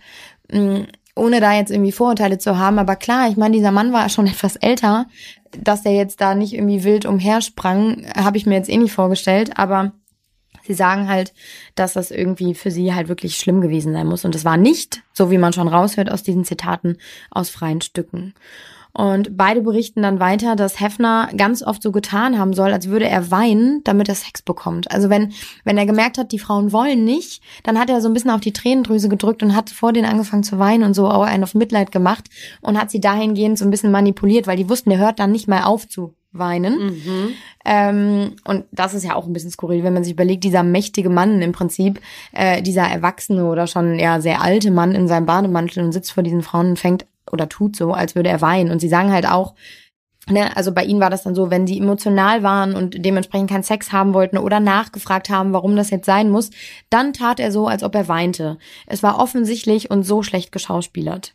mh, 0.50 0.60
mm, 0.60 0.86
ohne 1.18 1.40
da 1.40 1.54
jetzt 1.54 1.70
irgendwie 1.70 1.92
Vorurteile 1.92 2.38
zu 2.38 2.58
haben, 2.58 2.78
aber 2.78 2.96
klar, 2.96 3.28
ich 3.28 3.36
meine, 3.36 3.56
dieser 3.56 3.72
Mann 3.72 3.92
war 3.92 4.08
schon 4.08 4.26
etwas 4.28 4.56
älter, 4.56 5.06
dass 5.52 5.82
der 5.82 5.94
jetzt 5.94 6.20
da 6.20 6.34
nicht 6.34 6.54
irgendwie 6.54 6.84
wild 6.84 7.06
umhersprang, 7.06 8.06
habe 8.16 8.36
ich 8.36 8.46
mir 8.46 8.54
jetzt 8.54 8.68
eh 8.68 8.76
nicht 8.76 8.92
vorgestellt, 8.92 9.58
aber 9.58 9.92
sie 10.66 10.74
sagen 10.74 11.08
halt, 11.08 11.32
dass 11.74 11.94
das 11.94 12.10
irgendwie 12.10 12.54
für 12.54 12.70
sie 12.70 12.94
halt 12.94 13.08
wirklich 13.08 13.36
schlimm 13.36 13.60
gewesen 13.60 13.92
sein 13.92 14.06
muss. 14.06 14.24
Und 14.24 14.34
es 14.34 14.44
war 14.44 14.56
nicht, 14.56 15.02
so 15.12 15.30
wie 15.30 15.38
man 15.38 15.52
schon 15.52 15.68
raushört 15.68 16.10
aus 16.10 16.22
diesen 16.22 16.44
Zitaten, 16.44 16.98
aus 17.30 17.50
freien 17.50 17.80
Stücken. 17.80 18.34
Und 18.92 19.36
beide 19.36 19.60
berichten 19.60 20.02
dann 20.02 20.18
weiter, 20.18 20.56
dass 20.56 20.80
Hefner 20.80 21.28
ganz 21.36 21.62
oft 21.62 21.82
so 21.82 21.92
getan 21.92 22.38
haben 22.38 22.52
soll, 22.52 22.72
als 22.72 22.88
würde 22.88 23.06
er 23.08 23.30
weinen, 23.30 23.82
damit 23.84 24.08
er 24.08 24.14
Sex 24.14 24.42
bekommt. 24.42 24.90
Also 24.90 25.08
wenn, 25.10 25.32
wenn 25.64 25.78
er 25.78 25.86
gemerkt 25.86 26.18
hat, 26.18 26.32
die 26.32 26.38
Frauen 26.38 26.72
wollen 26.72 27.04
nicht, 27.04 27.42
dann 27.62 27.78
hat 27.78 27.90
er 27.90 28.00
so 28.00 28.08
ein 28.08 28.14
bisschen 28.14 28.30
auf 28.30 28.40
die 28.40 28.52
Tränendrüse 28.52 29.08
gedrückt 29.08 29.42
und 29.42 29.54
hat 29.54 29.70
vor 29.70 29.92
denen 29.92 30.10
angefangen 30.10 30.42
zu 30.42 30.58
weinen 30.58 30.84
und 30.84 30.94
so 30.94 31.08
auch 31.08 31.22
einen 31.22 31.44
auf 31.44 31.54
Mitleid 31.54 31.92
gemacht 31.92 32.28
und 32.60 32.78
hat 32.78 32.90
sie 32.90 33.00
dahingehend 33.00 33.58
so 33.58 33.64
ein 33.64 33.70
bisschen 33.70 33.92
manipuliert, 33.92 34.46
weil 34.46 34.56
die 34.56 34.68
wussten, 34.68 34.90
der 34.90 34.98
hört 34.98 35.18
dann 35.18 35.32
nicht 35.32 35.48
mehr 35.48 35.68
auf 35.68 35.88
zu 35.88 36.14
weinen. 36.32 36.86
Mhm. 36.86 37.28
Ähm, 37.64 38.36
und 38.44 38.64
das 38.72 38.94
ist 38.94 39.04
ja 39.04 39.14
auch 39.14 39.26
ein 39.26 39.32
bisschen 39.32 39.50
skurril, 39.50 39.82
wenn 39.82 39.94
man 39.94 40.04
sich 40.04 40.12
überlegt, 40.12 40.44
dieser 40.44 40.62
mächtige 40.62 41.08
Mann 41.08 41.40
im 41.40 41.52
Prinzip, 41.52 42.00
äh, 42.32 42.62
dieser 42.62 42.82
erwachsene 42.82 43.46
oder 43.46 43.66
schon 43.66 43.98
ja 43.98 44.20
sehr 44.20 44.42
alte 44.42 44.70
Mann 44.70 44.94
in 44.94 45.08
seinem 45.08 45.26
Bademantel 45.26 45.84
und 45.84 45.92
sitzt 45.92 46.12
vor 46.12 46.22
diesen 46.22 46.42
Frauen 46.42 46.70
und 46.70 46.78
fängt 46.78 47.06
oder 47.32 47.48
tut 47.48 47.76
so, 47.76 47.92
als 47.92 48.14
würde 48.14 48.28
er 48.28 48.40
weinen. 48.40 48.70
Und 48.70 48.80
sie 48.80 48.88
sagen 48.88 49.12
halt 49.12 49.28
auch, 49.28 49.54
ne, 50.30 50.56
also 50.56 50.72
bei 50.72 50.84
ihnen 50.84 51.00
war 51.00 51.10
das 51.10 51.22
dann 51.22 51.34
so, 51.34 51.50
wenn 51.50 51.66
sie 51.66 51.78
emotional 51.78 52.42
waren 52.42 52.74
und 52.74 53.04
dementsprechend 53.04 53.50
keinen 53.50 53.62
Sex 53.62 53.92
haben 53.92 54.14
wollten 54.14 54.38
oder 54.38 54.60
nachgefragt 54.60 55.30
haben, 55.30 55.52
warum 55.52 55.76
das 55.76 55.90
jetzt 55.90 56.06
sein 56.06 56.30
muss, 56.30 56.50
dann 56.90 57.12
tat 57.12 57.40
er 57.40 57.52
so, 57.52 57.66
als 57.66 57.82
ob 57.82 57.94
er 57.94 58.08
weinte. 58.08 58.58
Es 58.86 59.02
war 59.02 59.18
offensichtlich 59.18 59.90
und 59.90 60.04
so 60.04 60.22
schlecht 60.22 60.52
geschauspielert. 60.52 61.34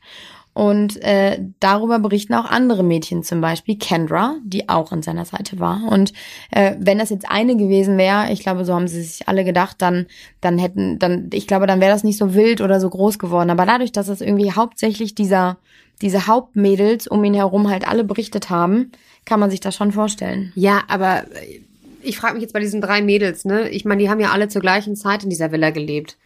Und 0.54 1.02
äh, 1.02 1.40
darüber 1.60 1.98
berichten 1.98 2.36
auch 2.36 2.46
andere 2.46 2.84
Mädchen, 2.84 3.24
zum 3.24 3.42
Beispiel 3.42 3.76
Kendra, 3.76 4.36
die 4.44 4.70
auch 4.70 4.92
an 4.92 5.02
seiner 5.02 5.26
Seite 5.26 5.60
war. 5.60 5.82
Und 5.90 6.14
äh, 6.52 6.76
wenn 6.78 7.00
das 7.00 7.10
jetzt 7.10 7.28
eine 7.28 7.58
gewesen 7.58 7.98
wäre, 7.98 8.32
ich 8.32 8.42
glaube, 8.42 8.64
so 8.64 8.76
haben 8.76 8.88
sie 8.88 9.02
sich 9.02 9.28
alle 9.28 9.46
gedacht, 9.46 9.78
dann, 9.80 10.06
dann 10.42 10.60
hätten, 10.60 11.00
dann, 11.00 11.32
ich 11.34 11.48
glaube, 11.48 11.66
dann 11.66 11.82
wäre 11.82 11.92
das 11.92 12.04
nicht 12.04 12.20
so 12.20 12.36
wild 12.36 12.62
oder 12.62 12.80
so 12.80 12.88
groß 12.88 13.18
geworden. 13.18 13.50
Aber 13.50 13.66
dadurch, 13.66 13.92
dass 13.92 14.10
es 14.10 14.22
irgendwie 14.22 14.52
hauptsächlich 14.52 15.16
dieser, 15.16 15.58
diese 16.02 16.28
Hauptmädels 16.28 17.08
um 17.08 17.24
ihn 17.24 17.34
herum 17.34 17.70
halt 17.70 17.88
alle 17.88 18.04
berichtet 18.04 18.50
haben, 18.50 18.92
kann 19.26 19.40
man 19.40 19.50
sich 19.50 19.60
das 19.60 19.76
schon 19.76 19.92
vorstellen. 19.92 20.52
Ja, 20.56 20.84
aber 20.88 21.26
ich 22.02 22.18
frage 22.18 22.34
mich 22.34 22.42
jetzt 22.42 22.54
bei 22.54 22.60
diesen 22.60 22.82
drei 22.82 23.02
Mädels, 23.02 23.46
ne? 23.46 23.70
Ich 23.70 23.86
meine, 23.86 24.02
die 24.02 24.10
haben 24.10 24.20
ja 24.20 24.32
alle 24.32 24.50
zur 24.50 24.62
gleichen 24.62 24.96
Zeit 24.96 25.24
in 25.24 25.30
dieser 25.30 25.52
Villa 25.52 25.70
gelebt. 25.70 26.18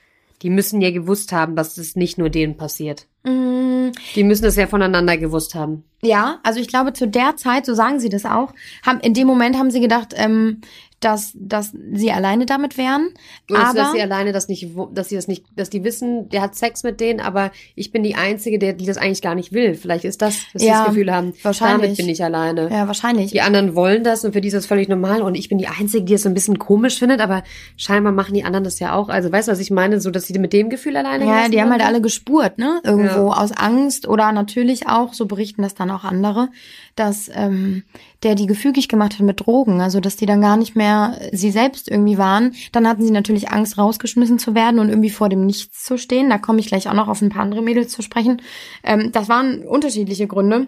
Die 0.41 0.49
müssen 0.49 0.81
ja 0.81 0.91
gewusst 0.91 1.31
haben, 1.31 1.55
dass 1.55 1.77
es 1.77 1.95
nicht 1.95 2.17
nur 2.17 2.29
denen 2.29 2.57
passiert. 2.57 3.07
Mm. 3.23 3.91
Die 4.15 4.23
müssen 4.23 4.45
es 4.45 4.55
ja 4.55 4.67
voneinander 4.67 5.17
gewusst 5.17 5.55
haben. 5.55 5.83
Ja, 6.03 6.39
also 6.43 6.59
ich 6.59 6.67
glaube, 6.67 6.93
zu 6.93 7.07
der 7.07 7.35
Zeit, 7.37 7.65
so 7.65 7.73
sagen 7.73 7.99
sie 7.99 8.09
das 8.09 8.25
auch, 8.25 8.53
haben 8.85 8.99
in 8.99 9.13
dem 9.13 9.27
Moment 9.27 9.57
haben 9.57 9.71
sie 9.71 9.79
gedacht, 9.79 10.13
ähm, 10.15 10.61
dass, 10.99 11.33
dass 11.35 11.73
sie 11.93 12.11
alleine 12.11 12.47
damit 12.47 12.75
wären. 12.75 13.09
Oder 13.51 13.67
aber 13.67 13.73
dass 13.77 13.91
sie 13.91 14.01
alleine 14.01 14.31
das 14.31 14.47
nicht, 14.47 14.67
dass 14.93 15.09
sie 15.09 15.15
das 15.15 15.27
nicht, 15.27 15.45
dass 15.55 15.69
die 15.69 15.83
wissen, 15.83 16.27
der 16.29 16.41
hat 16.41 16.55
Sex 16.55 16.81
mit 16.81 16.99
denen, 16.99 17.19
aber 17.19 17.51
ich 17.75 17.91
bin 17.91 18.01
die 18.01 18.15
Einzige, 18.15 18.57
der, 18.57 18.73
die 18.73 18.87
das 18.87 18.97
eigentlich 18.97 19.21
gar 19.21 19.35
nicht 19.35 19.51
will. 19.53 19.75
Vielleicht 19.75 20.05
ist 20.05 20.23
das, 20.23 20.37
dass 20.53 20.61
sie 20.63 20.67
Ja, 20.67 20.79
das 20.79 20.87
Gefühl 20.89 21.13
haben, 21.13 21.33
wahrscheinlich. 21.43 21.81
damit 21.81 21.97
bin 21.97 22.09
ich 22.09 22.23
alleine. 22.23 22.69
ja, 22.71 22.87
wahrscheinlich. 22.87 23.31
Die 23.31 23.41
anderen 23.41 23.75
wollen 23.75 24.03
das 24.03 24.25
und 24.25 24.33
für 24.33 24.41
die 24.41 24.47
ist 24.47 24.55
das 24.55 24.65
völlig 24.65 24.87
normal 24.89 25.21
und 25.21 25.35
ich 25.35 25.49
bin 25.49 25.59
die 25.59 25.67
Einzige, 25.67 26.03
die 26.03 26.15
es 26.15 26.23
so 26.23 26.29
ein 26.29 26.33
bisschen 26.33 26.57
komisch 26.57 26.97
findet, 26.97 27.21
aber 27.21 27.43
scheinbar 27.75 28.11
machen 28.11 28.33
die 28.33 28.43
anderen 28.43 28.63
das 28.63 28.79
ja 28.79 28.95
auch. 28.95 29.09
Also 29.09 29.31
weißt 29.31 29.47
du, 29.49 29.51
was 29.51 29.59
ich 29.59 29.69
meine? 29.69 30.01
So, 30.01 30.09
dass 30.09 30.25
sie 30.25 30.37
mit 30.39 30.51
dem 30.51 30.69
Gefühl 30.69 30.97
alleine 30.97 31.25
Ja, 31.25 31.47
die 31.47 31.61
haben 31.61 31.69
halt 31.71 31.85
alle 31.85 32.01
gespurt, 32.01 32.57
ne? 32.57 32.81
Irgendwo 33.07 33.31
aus 33.31 33.51
Angst 33.51 34.07
oder 34.07 34.31
natürlich 34.31 34.87
auch, 34.87 35.13
so 35.13 35.25
berichten 35.25 35.61
das 35.61 35.75
dann 35.75 35.91
auch 35.91 36.03
andere, 36.03 36.49
dass 36.95 37.29
ähm, 37.33 37.83
der 38.23 38.35
die 38.35 38.47
gefügig 38.47 38.87
gemacht 38.87 39.13
hat 39.13 39.21
mit 39.21 39.45
Drogen, 39.45 39.81
also 39.81 39.99
dass 39.99 40.15
die 40.15 40.25
dann 40.25 40.41
gar 40.41 40.57
nicht 40.57 40.75
mehr 40.75 41.19
sie 41.31 41.51
selbst 41.51 41.89
irgendwie 41.89 42.17
waren. 42.17 42.53
Dann 42.71 42.87
hatten 42.87 43.03
sie 43.03 43.11
natürlich 43.11 43.49
Angst, 43.49 43.77
rausgeschmissen 43.77 44.39
zu 44.39 44.55
werden 44.55 44.79
und 44.79 44.89
irgendwie 44.89 45.09
vor 45.09 45.29
dem 45.29 45.45
Nichts 45.45 45.83
zu 45.83 45.97
stehen. 45.97 46.29
Da 46.29 46.37
komme 46.37 46.59
ich 46.59 46.67
gleich 46.67 46.89
auch 46.89 46.93
noch 46.93 47.07
auf 47.07 47.21
ein 47.21 47.29
paar 47.29 47.43
andere 47.43 47.61
Mädels 47.61 47.91
zu 47.91 48.01
sprechen. 48.01 48.41
Ähm, 48.83 49.11
das 49.11 49.29
waren 49.29 49.63
unterschiedliche 49.63 50.27
Gründe 50.27 50.67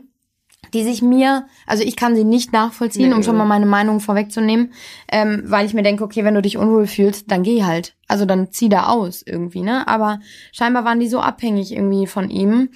die 0.74 0.84
sich 0.84 1.02
mir, 1.02 1.46
also 1.66 1.84
ich 1.84 1.96
kann 1.96 2.16
sie 2.16 2.24
nicht 2.24 2.54
nachvollziehen, 2.54 3.10
Nee, 3.10 3.16
um 3.16 3.24
schon 3.24 3.38
mal 3.38 3.46
meine 3.46 3.66
Meinung 3.66 4.00
vorwegzunehmen, 4.00 4.74
ähm, 5.12 5.44
weil 5.46 5.66
ich 5.66 5.74
mir 5.74 5.84
denke, 5.84 6.04
okay, 6.04 6.24
wenn 6.24 6.36
du 6.36 6.42
dich 6.42 6.58
unwohl 6.58 6.88
fühlst, 6.88 7.32
dann 7.32 7.44
geh 7.44 7.64
halt. 7.64 7.96
Also 8.08 8.26
dann 8.26 8.52
zieh 8.52 8.70
da 8.70 8.88
aus 8.88 9.24
irgendwie, 9.26 9.62
ne? 9.62 9.88
Aber 9.88 10.20
scheinbar 10.52 10.86
waren 10.86 11.00
die 11.00 11.08
so 11.08 11.20
abhängig 11.20 11.72
irgendwie 11.74 12.08
von 12.08 12.30
ihm, 12.30 12.70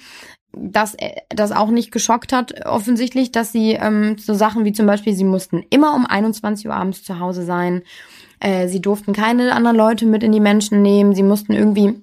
dass 0.56 0.94
er 0.94 1.22
das 1.30 1.52
auch 1.52 1.70
nicht 1.70 1.90
geschockt 1.90 2.32
hat, 2.32 2.66
offensichtlich, 2.66 3.32
dass 3.32 3.52
sie 3.52 3.72
ähm, 3.72 4.16
so 4.18 4.34
Sachen 4.34 4.64
wie 4.64 4.72
zum 4.72 4.86
Beispiel, 4.86 5.14
sie 5.14 5.24
mussten 5.24 5.64
immer 5.70 5.94
um 5.94 6.06
21 6.06 6.68
Uhr 6.68 6.74
abends 6.74 7.02
zu 7.02 7.18
Hause 7.18 7.44
sein, 7.44 7.82
äh, 8.40 8.68
sie 8.68 8.80
durften 8.80 9.12
keine 9.12 9.52
anderen 9.54 9.76
Leute 9.76 10.06
mit 10.06 10.22
in 10.22 10.32
die 10.32 10.40
Menschen 10.40 10.82
nehmen, 10.82 11.14
sie 11.14 11.22
mussten 11.22 11.52
irgendwie 11.52 12.00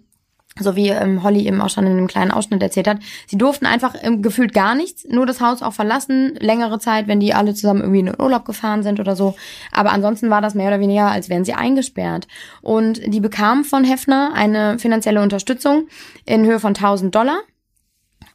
so 0.59 0.75
wie 0.75 0.89
ähm, 0.89 1.23
Holly 1.23 1.47
eben 1.47 1.61
auch 1.61 1.69
schon 1.69 1.85
in 1.85 1.93
einem 1.93 2.07
kleinen 2.07 2.31
Ausschnitt 2.31 2.61
erzählt 2.61 2.87
hat, 2.87 2.97
sie 3.27 3.37
durften 3.37 3.65
einfach 3.65 3.95
ähm, 4.01 4.21
gefühlt 4.21 4.53
gar 4.53 4.75
nichts, 4.75 5.05
nur 5.07 5.25
das 5.25 5.41
Haus 5.41 5.61
auch 5.61 5.73
verlassen, 5.73 6.35
längere 6.39 6.79
Zeit, 6.79 7.07
wenn 7.07 7.19
die 7.19 7.33
alle 7.33 7.53
zusammen 7.53 7.81
irgendwie 7.81 7.99
in 8.01 8.05
den 8.07 8.21
Urlaub 8.21 8.45
gefahren 8.45 8.83
sind 8.83 8.99
oder 8.99 9.15
so. 9.15 9.35
Aber 9.71 9.91
ansonsten 9.91 10.29
war 10.29 10.41
das 10.41 10.55
mehr 10.55 10.67
oder 10.67 10.79
weniger, 10.79 11.07
als 11.07 11.29
wären 11.29 11.45
sie 11.45 11.53
eingesperrt. 11.53 12.27
Und 12.61 13.01
die 13.05 13.19
bekamen 13.19 13.63
von 13.63 13.83
Hefner 13.83 14.31
eine 14.33 14.77
finanzielle 14.79 15.21
Unterstützung 15.21 15.87
in 16.25 16.45
Höhe 16.45 16.59
von 16.59 16.75
1000 16.75 17.15
Dollar. 17.15 17.39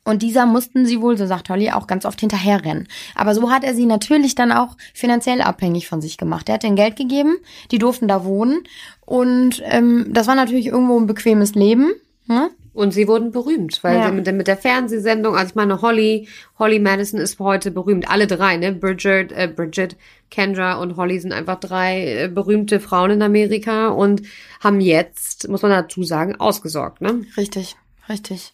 Und 0.06 0.22
dieser 0.22 0.46
mussten 0.46 0.86
sie 0.86 1.00
wohl, 1.00 1.18
so 1.18 1.26
sagt 1.26 1.50
Holly, 1.50 1.72
auch 1.72 1.88
ganz 1.88 2.06
oft 2.06 2.20
hinterherrennen. 2.20 2.86
Aber 3.16 3.34
so 3.34 3.50
hat 3.50 3.64
er 3.64 3.74
sie 3.74 3.86
natürlich 3.86 4.36
dann 4.36 4.52
auch 4.52 4.76
finanziell 4.94 5.42
abhängig 5.42 5.88
von 5.88 6.00
sich 6.00 6.16
gemacht. 6.16 6.48
Er 6.48 6.54
hat 6.54 6.64
ihnen 6.64 6.76
Geld 6.76 6.94
gegeben, 6.94 7.38
die 7.72 7.78
durften 7.78 8.06
da 8.06 8.24
wohnen. 8.24 8.62
Und 9.04 9.62
ähm, 9.64 10.06
das 10.10 10.28
war 10.28 10.36
natürlich 10.36 10.66
irgendwo 10.66 10.98
ein 10.98 11.08
bequemes 11.08 11.56
Leben. 11.56 11.90
Ne? 12.26 12.50
Und 12.72 12.92
sie 12.92 13.08
wurden 13.08 13.30
berühmt, 13.32 13.82
weil 13.82 13.96
Ja. 13.98 14.06
sie 14.08 14.12
mit, 14.12 14.26
der- 14.26 14.34
mit 14.34 14.48
der 14.48 14.56
Fernsehsendung, 14.58 15.34
also 15.34 15.50
ich 15.50 15.54
meine, 15.54 15.80
Holly, 15.80 16.28
Holly 16.58 16.78
Madison 16.78 17.18
ist 17.20 17.38
heute 17.38 17.70
berühmt. 17.70 18.10
Alle 18.10 18.26
drei, 18.26 18.56
ne? 18.58 18.72
Bridget, 18.72 19.32
äh, 19.32 19.48
Bridget, 19.48 19.96
Kendra 20.30 20.74
und 20.74 20.96
Holly 20.96 21.18
sind 21.20 21.32
einfach 21.32 21.58
drei 21.58 22.24
äh, 22.24 22.28
berühmte 22.28 22.80
Frauen 22.80 23.12
in 23.12 23.22
Amerika 23.22 23.88
und 23.88 24.22
haben 24.60 24.80
jetzt, 24.80 25.48
muss 25.48 25.62
man 25.62 25.70
dazu 25.70 26.02
sagen, 26.02 26.36
ausgesorgt, 26.36 27.00
ne? 27.00 27.22
Richtig, 27.36 27.76
richtig. 28.10 28.52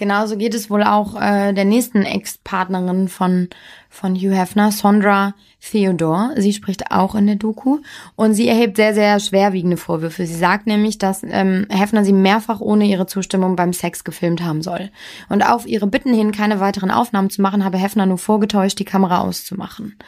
Genauso 0.00 0.38
geht 0.38 0.54
es 0.54 0.70
wohl 0.70 0.82
auch 0.82 1.20
äh, 1.20 1.52
der 1.52 1.66
nächsten 1.66 2.06
Ex-Partnerin 2.06 3.08
von, 3.08 3.50
von 3.90 4.14
Hugh 4.14 4.34
Hefner, 4.34 4.72
Sondra 4.72 5.34
Theodore. 5.60 6.30
Sie 6.38 6.54
spricht 6.54 6.90
auch 6.90 7.14
in 7.14 7.26
der 7.26 7.36
Doku 7.36 7.80
und 8.16 8.32
sie 8.32 8.48
erhebt 8.48 8.78
sehr, 8.78 8.94
sehr 8.94 9.20
schwerwiegende 9.20 9.76
Vorwürfe. 9.76 10.24
Sie 10.24 10.34
sagt 10.34 10.66
nämlich, 10.66 10.96
dass 10.96 11.22
ähm, 11.22 11.66
Hefner 11.68 12.02
sie 12.02 12.14
mehrfach 12.14 12.60
ohne 12.60 12.86
ihre 12.86 13.04
Zustimmung 13.04 13.56
beim 13.56 13.74
Sex 13.74 14.02
gefilmt 14.02 14.42
haben 14.42 14.62
soll. 14.62 14.88
Und 15.28 15.42
auf 15.42 15.66
ihre 15.66 15.86
Bitten 15.86 16.14
hin, 16.14 16.32
keine 16.32 16.60
weiteren 16.60 16.90
Aufnahmen 16.90 17.28
zu 17.28 17.42
machen, 17.42 17.62
habe 17.62 17.76
Hefner 17.76 18.06
nur 18.06 18.16
vorgetäuscht, 18.16 18.78
die 18.78 18.86
Kamera 18.86 19.20
auszumachen. 19.20 19.98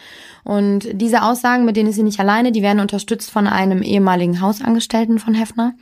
Und 0.43 0.89
diese 0.95 1.23
Aussagen, 1.23 1.67
mit 1.67 1.77
denen 1.77 1.91
ist 1.91 1.97
sie 1.97 2.03
nicht 2.03 2.19
alleine, 2.19 2.51
die 2.51 2.63
werden 2.63 2.81
unterstützt 2.81 3.31
von 3.31 3.47
einem 3.47 3.83
ehemaligen 3.83 4.41
Hausangestellten 4.41 5.19
von 5.19 5.35
Hefner 5.35 5.75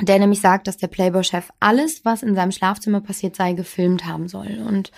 der 0.00 0.18
nämlich 0.18 0.40
sagt, 0.40 0.66
dass 0.66 0.76
der 0.76 0.88
Playboy-Chef 0.88 1.50
alles, 1.60 2.04
was 2.04 2.22
in 2.22 2.34
seinem 2.34 2.52
Schlafzimmer 2.52 3.00
passiert 3.00 3.36
sei, 3.36 3.52
gefilmt 3.52 4.06
haben 4.06 4.28
soll. 4.28 4.62
Und 4.66 4.90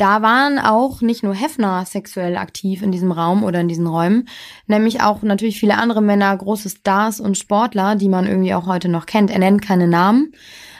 da 0.00 0.22
waren 0.22 0.58
auch 0.58 1.02
nicht 1.02 1.22
nur 1.22 1.34
Hefner 1.34 1.84
sexuell 1.84 2.38
aktiv 2.38 2.82
in 2.82 2.90
diesem 2.90 3.12
Raum 3.12 3.44
oder 3.44 3.60
in 3.60 3.68
diesen 3.68 3.86
Räumen, 3.86 4.28
nämlich 4.66 5.02
auch 5.02 5.22
natürlich 5.22 5.60
viele 5.60 5.76
andere 5.76 6.00
Männer, 6.00 6.34
große 6.34 6.70
Stars 6.70 7.20
und 7.20 7.36
Sportler, 7.36 7.96
die 7.96 8.08
man 8.08 8.26
irgendwie 8.26 8.54
auch 8.54 8.66
heute 8.66 8.88
noch 8.88 9.04
kennt. 9.04 9.30
Er 9.30 9.38
nennt 9.38 9.60
keine 9.60 9.86
Namen, 9.86 10.32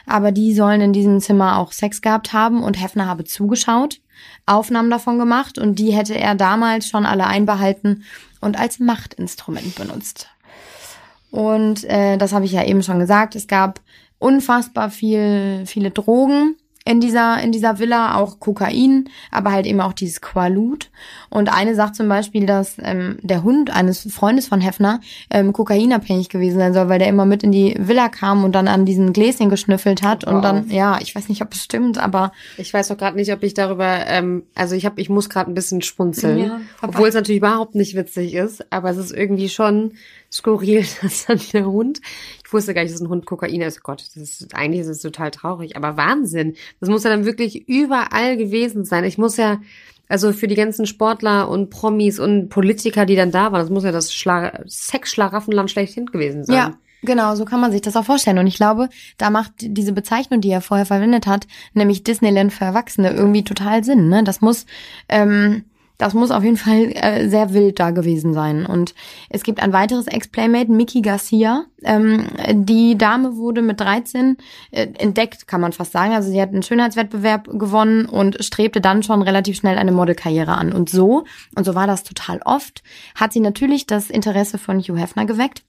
aber 0.06 0.32
die 0.32 0.54
sollen 0.54 0.80
in 0.80 0.94
diesem 0.94 1.20
Zimmer 1.20 1.58
auch 1.58 1.72
Sex 1.72 2.00
gehabt 2.00 2.32
haben 2.32 2.62
und 2.62 2.80
Hefner 2.80 3.06
habe 3.06 3.24
zugeschaut, 3.24 4.00
Aufnahmen 4.46 4.90
davon 4.90 5.18
gemacht 5.18 5.58
und 5.58 5.78
die 5.78 5.92
hätte 5.92 6.18
er 6.18 6.34
damals 6.34 6.88
schon 6.88 7.04
alle 7.04 7.26
einbehalten 7.26 8.04
und 8.40 8.58
als 8.58 8.78
Machtinstrument 8.78 9.74
benutzt. 9.74 10.30
Und 11.30 11.84
äh, 11.84 12.16
das 12.16 12.32
habe 12.32 12.44
ich 12.44 12.52
ja 12.52 12.64
eben 12.64 12.82
schon 12.82 12.98
gesagt. 12.98 13.36
Es 13.36 13.46
gab 13.46 13.80
unfassbar 14.18 14.90
viel, 14.90 15.64
viele 15.66 15.90
Drogen 15.90 16.56
in 16.84 17.00
dieser, 17.00 17.40
in 17.42 17.52
dieser 17.52 17.78
Villa, 17.78 18.16
auch 18.16 18.40
Kokain, 18.40 19.10
aber 19.30 19.52
halt 19.52 19.66
eben 19.66 19.80
auch 19.80 19.92
dieses 19.92 20.20
Qualut. 20.22 20.90
Und 21.28 21.52
eine 21.52 21.74
sagt 21.74 21.94
zum 21.94 22.08
Beispiel, 22.08 22.46
dass 22.46 22.76
ähm, 22.82 23.18
der 23.22 23.42
Hund 23.42 23.70
eines 23.70 24.10
Freundes 24.12 24.48
von 24.48 24.62
Hefner 24.62 25.00
ähm, 25.30 25.52
kokainabhängig 25.52 26.30
gewesen 26.30 26.58
sein 26.58 26.72
soll, 26.72 26.88
weil 26.88 26.98
der 26.98 27.08
immer 27.08 27.26
mit 27.26 27.42
in 27.42 27.52
die 27.52 27.76
Villa 27.78 28.08
kam 28.08 28.44
und 28.44 28.52
dann 28.52 28.66
an 28.66 28.86
diesen 28.86 29.12
Gläschen 29.12 29.50
geschnüffelt 29.50 30.02
hat. 30.02 30.24
Hör 30.24 30.34
Und 30.34 30.42
dann, 30.42 30.70
ja, 30.70 30.98
ich 31.00 31.14
weiß 31.14 31.28
nicht, 31.28 31.42
ob 31.42 31.52
es 31.52 31.62
stimmt, 31.62 31.98
aber 31.98 32.32
Ich 32.56 32.72
weiß 32.72 32.88
doch 32.88 32.96
gerade 32.96 33.16
nicht, 33.16 33.32
ob 33.32 33.42
ich 33.42 33.52
darüber, 33.52 34.06
ähm, 34.06 34.44
also 34.54 34.74
ich 34.74 34.86
habe, 34.86 35.00
ich 35.02 35.10
muss 35.10 35.28
gerade 35.28 35.50
ein 35.50 35.54
bisschen 35.54 35.82
schmunzeln, 35.82 36.38
Ja, 36.38 36.60
obwohl 36.80 37.08
es 37.08 37.14
natürlich 37.14 37.38
überhaupt 37.38 37.74
nicht 37.74 37.94
witzig 37.94 38.34
ist, 38.34 38.72
aber 38.72 38.90
es 38.90 38.96
ist 38.96 39.12
irgendwie 39.12 39.50
schon 39.50 39.92
skurril, 40.32 40.84
dass 41.02 41.26
dann 41.26 41.40
der 41.52 41.66
Hund, 41.66 42.00
ich 42.50 42.54
wusste 42.54 42.74
gar 42.74 42.82
nicht, 42.82 42.92
dass 42.92 43.00
ein 43.00 43.08
Hund 43.08 43.26
Kokain 43.26 43.60
ist. 43.60 43.84
Gott, 43.84 44.02
das 44.02 44.16
ist, 44.16 44.56
eigentlich 44.56 44.80
ist 44.80 44.88
es 44.88 45.02
total 45.02 45.30
traurig, 45.30 45.76
aber 45.76 45.96
Wahnsinn. 45.96 46.56
Das 46.80 46.88
muss 46.88 47.04
ja 47.04 47.10
dann 47.10 47.24
wirklich 47.24 47.68
überall 47.68 48.36
gewesen 48.36 48.84
sein. 48.84 49.04
Ich 49.04 49.18
muss 49.18 49.36
ja, 49.36 49.60
also 50.08 50.32
für 50.32 50.48
die 50.48 50.56
ganzen 50.56 50.84
Sportler 50.84 51.48
und 51.48 51.70
Promis 51.70 52.18
und 52.18 52.48
Politiker, 52.48 53.06
die 53.06 53.14
dann 53.14 53.30
da 53.30 53.52
waren, 53.52 53.60
das 53.60 53.70
muss 53.70 53.84
ja 53.84 53.92
das 53.92 54.12
Schla 54.12 54.64
Sex-Schlaraffenland 54.66 55.70
schlechthin 55.70 56.06
gewesen 56.06 56.44
sein. 56.44 56.56
Ja, 56.56 56.78
Genau, 57.02 57.34
so 57.34 57.44
kann 57.44 57.60
man 57.60 57.72
sich 57.72 57.80
das 57.80 57.96
auch 57.96 58.04
vorstellen. 58.04 58.38
Und 58.38 58.46
ich 58.46 58.56
glaube, 58.56 58.88
da 59.16 59.30
macht 59.30 59.52
diese 59.60 59.92
Bezeichnung, 59.92 60.40
die 60.40 60.50
er 60.50 60.60
vorher 60.60 60.84
verwendet 60.84 61.26
hat, 61.26 61.46
nämlich 61.72 62.02
Disneyland 62.02 62.52
für 62.52 62.64
Erwachsene, 62.64 63.12
irgendwie 63.12 63.44
total 63.44 63.84
Sinn. 63.84 64.08
Ne? 64.08 64.22
Das 64.22 64.42
muss, 64.42 64.66
ähm, 65.08 65.64
das 66.00 66.14
muss 66.14 66.30
auf 66.30 66.42
jeden 66.42 66.56
Fall 66.56 66.92
äh, 66.94 67.28
sehr 67.28 67.52
wild 67.52 67.78
da 67.78 67.90
gewesen 67.90 68.32
sein. 68.32 68.64
Und 68.64 68.94
es 69.28 69.42
gibt 69.42 69.62
ein 69.62 69.72
weiteres 69.72 70.06
Ex-Playmate, 70.06 70.72
Mickey 70.72 71.02
Garcia. 71.02 71.64
Ähm, 71.82 72.26
die 72.52 72.96
Dame 72.96 73.36
wurde 73.36 73.60
mit 73.60 73.80
13 73.80 74.38
äh, 74.70 74.88
entdeckt, 74.98 75.46
kann 75.46 75.60
man 75.60 75.72
fast 75.72 75.92
sagen. 75.92 76.14
Also 76.14 76.30
sie 76.30 76.40
hat 76.40 76.50
einen 76.50 76.62
Schönheitswettbewerb 76.62 77.48
gewonnen 77.58 78.06
und 78.06 78.42
strebte 78.42 78.80
dann 78.80 79.02
schon 79.02 79.20
relativ 79.20 79.58
schnell 79.58 79.76
eine 79.76 79.92
Modelkarriere 79.92 80.52
an. 80.52 80.72
Und 80.72 80.88
so, 80.88 81.24
und 81.54 81.64
so 81.64 81.74
war 81.74 81.86
das 81.86 82.02
total 82.02 82.40
oft, 82.44 82.82
hat 83.14 83.32
sie 83.34 83.40
natürlich 83.40 83.86
das 83.86 84.08
Interesse 84.08 84.56
von 84.56 84.80
Hugh 84.80 84.98
Hefner 84.98 85.26
geweckt 85.26 85.62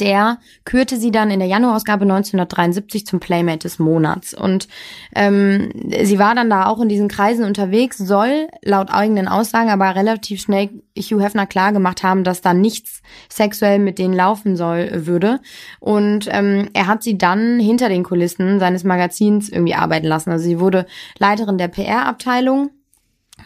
der 0.00 0.38
kürte 0.64 0.96
sie 0.96 1.10
dann 1.10 1.30
in 1.30 1.40
der 1.40 1.48
Januarausgabe 1.48 2.02
1973 2.02 3.06
zum 3.06 3.20
Playmate 3.20 3.60
des 3.60 3.78
Monats. 3.78 4.34
Und 4.34 4.68
ähm, 5.14 5.70
sie 6.02 6.18
war 6.18 6.34
dann 6.34 6.50
da 6.50 6.66
auch 6.66 6.80
in 6.80 6.88
diesen 6.88 7.08
Kreisen 7.08 7.44
unterwegs, 7.44 7.98
soll 7.98 8.48
laut 8.62 8.90
eigenen 8.90 9.28
Aussagen 9.28 9.70
aber 9.70 9.94
relativ 9.94 10.40
schnell 10.40 10.70
Hugh 10.96 11.22
Hefner 11.22 11.46
klar 11.46 11.72
gemacht 11.72 12.02
haben, 12.02 12.24
dass 12.24 12.40
da 12.40 12.54
nichts 12.54 13.02
sexuell 13.28 13.78
mit 13.78 13.98
denen 13.98 14.14
laufen 14.14 14.56
soll 14.56 15.06
würde. 15.06 15.40
Und 15.80 16.28
ähm, 16.30 16.68
er 16.74 16.86
hat 16.86 17.02
sie 17.02 17.18
dann 17.18 17.58
hinter 17.60 17.88
den 17.88 18.04
Kulissen 18.04 18.60
seines 18.60 18.84
Magazins 18.84 19.48
irgendwie 19.48 19.74
arbeiten 19.74 20.06
lassen. 20.06 20.30
Also 20.30 20.44
sie 20.44 20.60
wurde 20.60 20.86
Leiterin 21.18 21.58
der 21.58 21.68
PR-Abteilung 21.68 22.70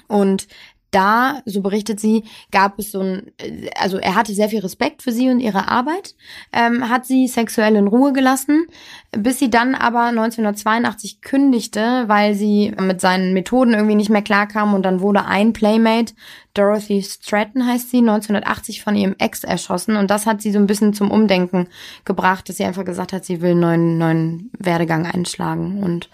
und 0.08 0.48
da, 0.92 1.42
so 1.46 1.62
berichtet 1.62 1.98
sie, 1.98 2.24
gab 2.52 2.78
es 2.78 2.92
so 2.92 3.00
ein, 3.00 3.32
also 3.80 3.98
er 3.98 4.14
hatte 4.14 4.32
sehr 4.32 4.48
viel 4.48 4.60
Respekt 4.60 5.02
für 5.02 5.10
sie 5.10 5.28
und 5.30 5.40
ihre 5.40 5.68
Arbeit, 5.68 6.14
ähm, 6.52 6.88
hat 6.88 7.06
sie 7.06 7.26
sexuell 7.26 7.74
in 7.74 7.88
Ruhe 7.88 8.12
gelassen, 8.12 8.66
bis 9.10 9.38
sie 9.38 9.50
dann 9.50 9.74
aber 9.74 10.04
1982 10.04 11.20
kündigte, 11.20 12.04
weil 12.06 12.34
sie 12.34 12.72
mit 12.80 13.00
seinen 13.00 13.32
Methoden 13.32 13.74
irgendwie 13.74 13.96
nicht 13.96 14.10
mehr 14.10 14.22
klarkam 14.22 14.74
und 14.74 14.84
dann 14.84 15.00
wurde 15.00 15.24
ein 15.24 15.52
Playmate, 15.52 16.14
Dorothy 16.54 17.02
Stratton 17.02 17.66
heißt 17.66 17.90
sie, 17.90 17.98
1980 17.98 18.82
von 18.82 18.94
ihrem 18.94 19.16
Ex 19.18 19.42
erschossen 19.42 19.96
und 19.96 20.10
das 20.10 20.26
hat 20.26 20.42
sie 20.42 20.52
so 20.52 20.58
ein 20.58 20.66
bisschen 20.66 20.92
zum 20.92 21.10
Umdenken 21.10 21.68
gebracht, 22.04 22.48
dass 22.48 22.58
sie 22.58 22.64
einfach 22.64 22.84
gesagt 22.84 23.12
hat, 23.12 23.24
sie 23.24 23.40
will 23.40 23.52
einen 23.52 23.60
neuen, 23.60 23.98
neuen 23.98 24.50
Werdegang 24.58 25.06
einschlagen 25.06 25.82
und 25.82 26.10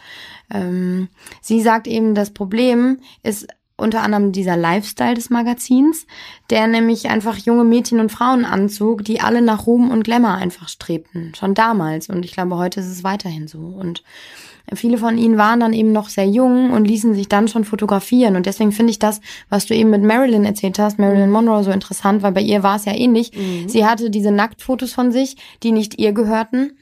ähm, 0.50 1.08
sie 1.40 1.60
sagt 1.60 1.86
eben, 1.86 2.14
das 2.14 2.30
Problem 2.30 2.98
ist 3.22 3.48
unter 3.78 4.02
anderem 4.02 4.32
dieser 4.32 4.56
Lifestyle 4.56 5.14
des 5.14 5.30
Magazins, 5.30 6.06
der 6.50 6.66
nämlich 6.66 7.08
einfach 7.08 7.36
junge 7.36 7.64
Mädchen 7.64 8.00
und 8.00 8.10
Frauen 8.10 8.44
anzog, 8.44 9.04
die 9.04 9.20
alle 9.20 9.40
nach 9.40 9.66
Ruhm 9.66 9.90
und 9.90 10.02
Glamour 10.02 10.34
einfach 10.34 10.68
strebten. 10.68 11.32
Schon 11.34 11.54
damals. 11.54 12.08
Und 12.08 12.24
ich 12.24 12.32
glaube, 12.32 12.56
heute 12.56 12.80
ist 12.80 12.88
es 12.88 13.04
weiterhin 13.04 13.46
so. 13.46 13.58
Und 13.58 14.02
viele 14.74 14.98
von 14.98 15.16
ihnen 15.16 15.38
waren 15.38 15.60
dann 15.60 15.72
eben 15.72 15.92
noch 15.92 16.08
sehr 16.08 16.26
jung 16.26 16.72
und 16.72 16.86
ließen 16.86 17.14
sich 17.14 17.28
dann 17.28 17.46
schon 17.46 17.64
fotografieren. 17.64 18.34
Und 18.34 18.46
deswegen 18.46 18.72
finde 18.72 18.90
ich 18.90 18.98
das, 18.98 19.20
was 19.48 19.66
du 19.66 19.74
eben 19.74 19.90
mit 19.90 20.02
Marilyn 20.02 20.44
erzählt 20.44 20.78
hast, 20.80 20.98
Marilyn 20.98 21.30
Monroe, 21.30 21.62
so 21.62 21.70
interessant, 21.70 22.22
weil 22.22 22.32
bei 22.32 22.42
ihr 22.42 22.64
war 22.64 22.76
es 22.76 22.84
ja 22.84 22.94
ähnlich. 22.94 23.32
Mhm. 23.32 23.68
Sie 23.68 23.86
hatte 23.86 24.10
diese 24.10 24.32
Nacktfotos 24.32 24.92
von 24.92 25.12
sich, 25.12 25.36
die 25.62 25.70
nicht 25.70 25.98
ihr 25.98 26.12
gehörten 26.12 26.72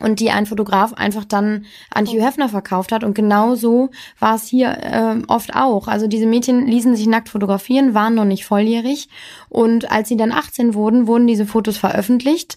und 0.00 0.20
die 0.20 0.30
ein 0.30 0.46
Fotograf 0.46 0.92
einfach 0.92 1.24
dann 1.24 1.66
an 1.90 2.06
Hugh 2.06 2.22
Hefner 2.24 2.48
verkauft 2.48 2.92
hat. 2.92 3.04
Und 3.04 3.14
genau 3.14 3.54
so 3.54 3.90
war 4.18 4.34
es 4.34 4.46
hier 4.46 4.76
äh, 4.82 5.22
oft 5.28 5.54
auch. 5.54 5.88
Also 5.88 6.06
diese 6.06 6.26
Mädchen 6.26 6.66
ließen 6.66 6.96
sich 6.96 7.06
nackt 7.06 7.28
fotografieren, 7.28 7.94
waren 7.94 8.14
noch 8.14 8.24
nicht 8.24 8.44
volljährig. 8.44 9.08
Und 9.48 9.90
als 9.90 10.08
sie 10.08 10.16
dann 10.16 10.32
18 10.32 10.74
wurden, 10.74 11.06
wurden 11.06 11.26
diese 11.26 11.46
Fotos 11.46 11.76
veröffentlicht. 11.76 12.56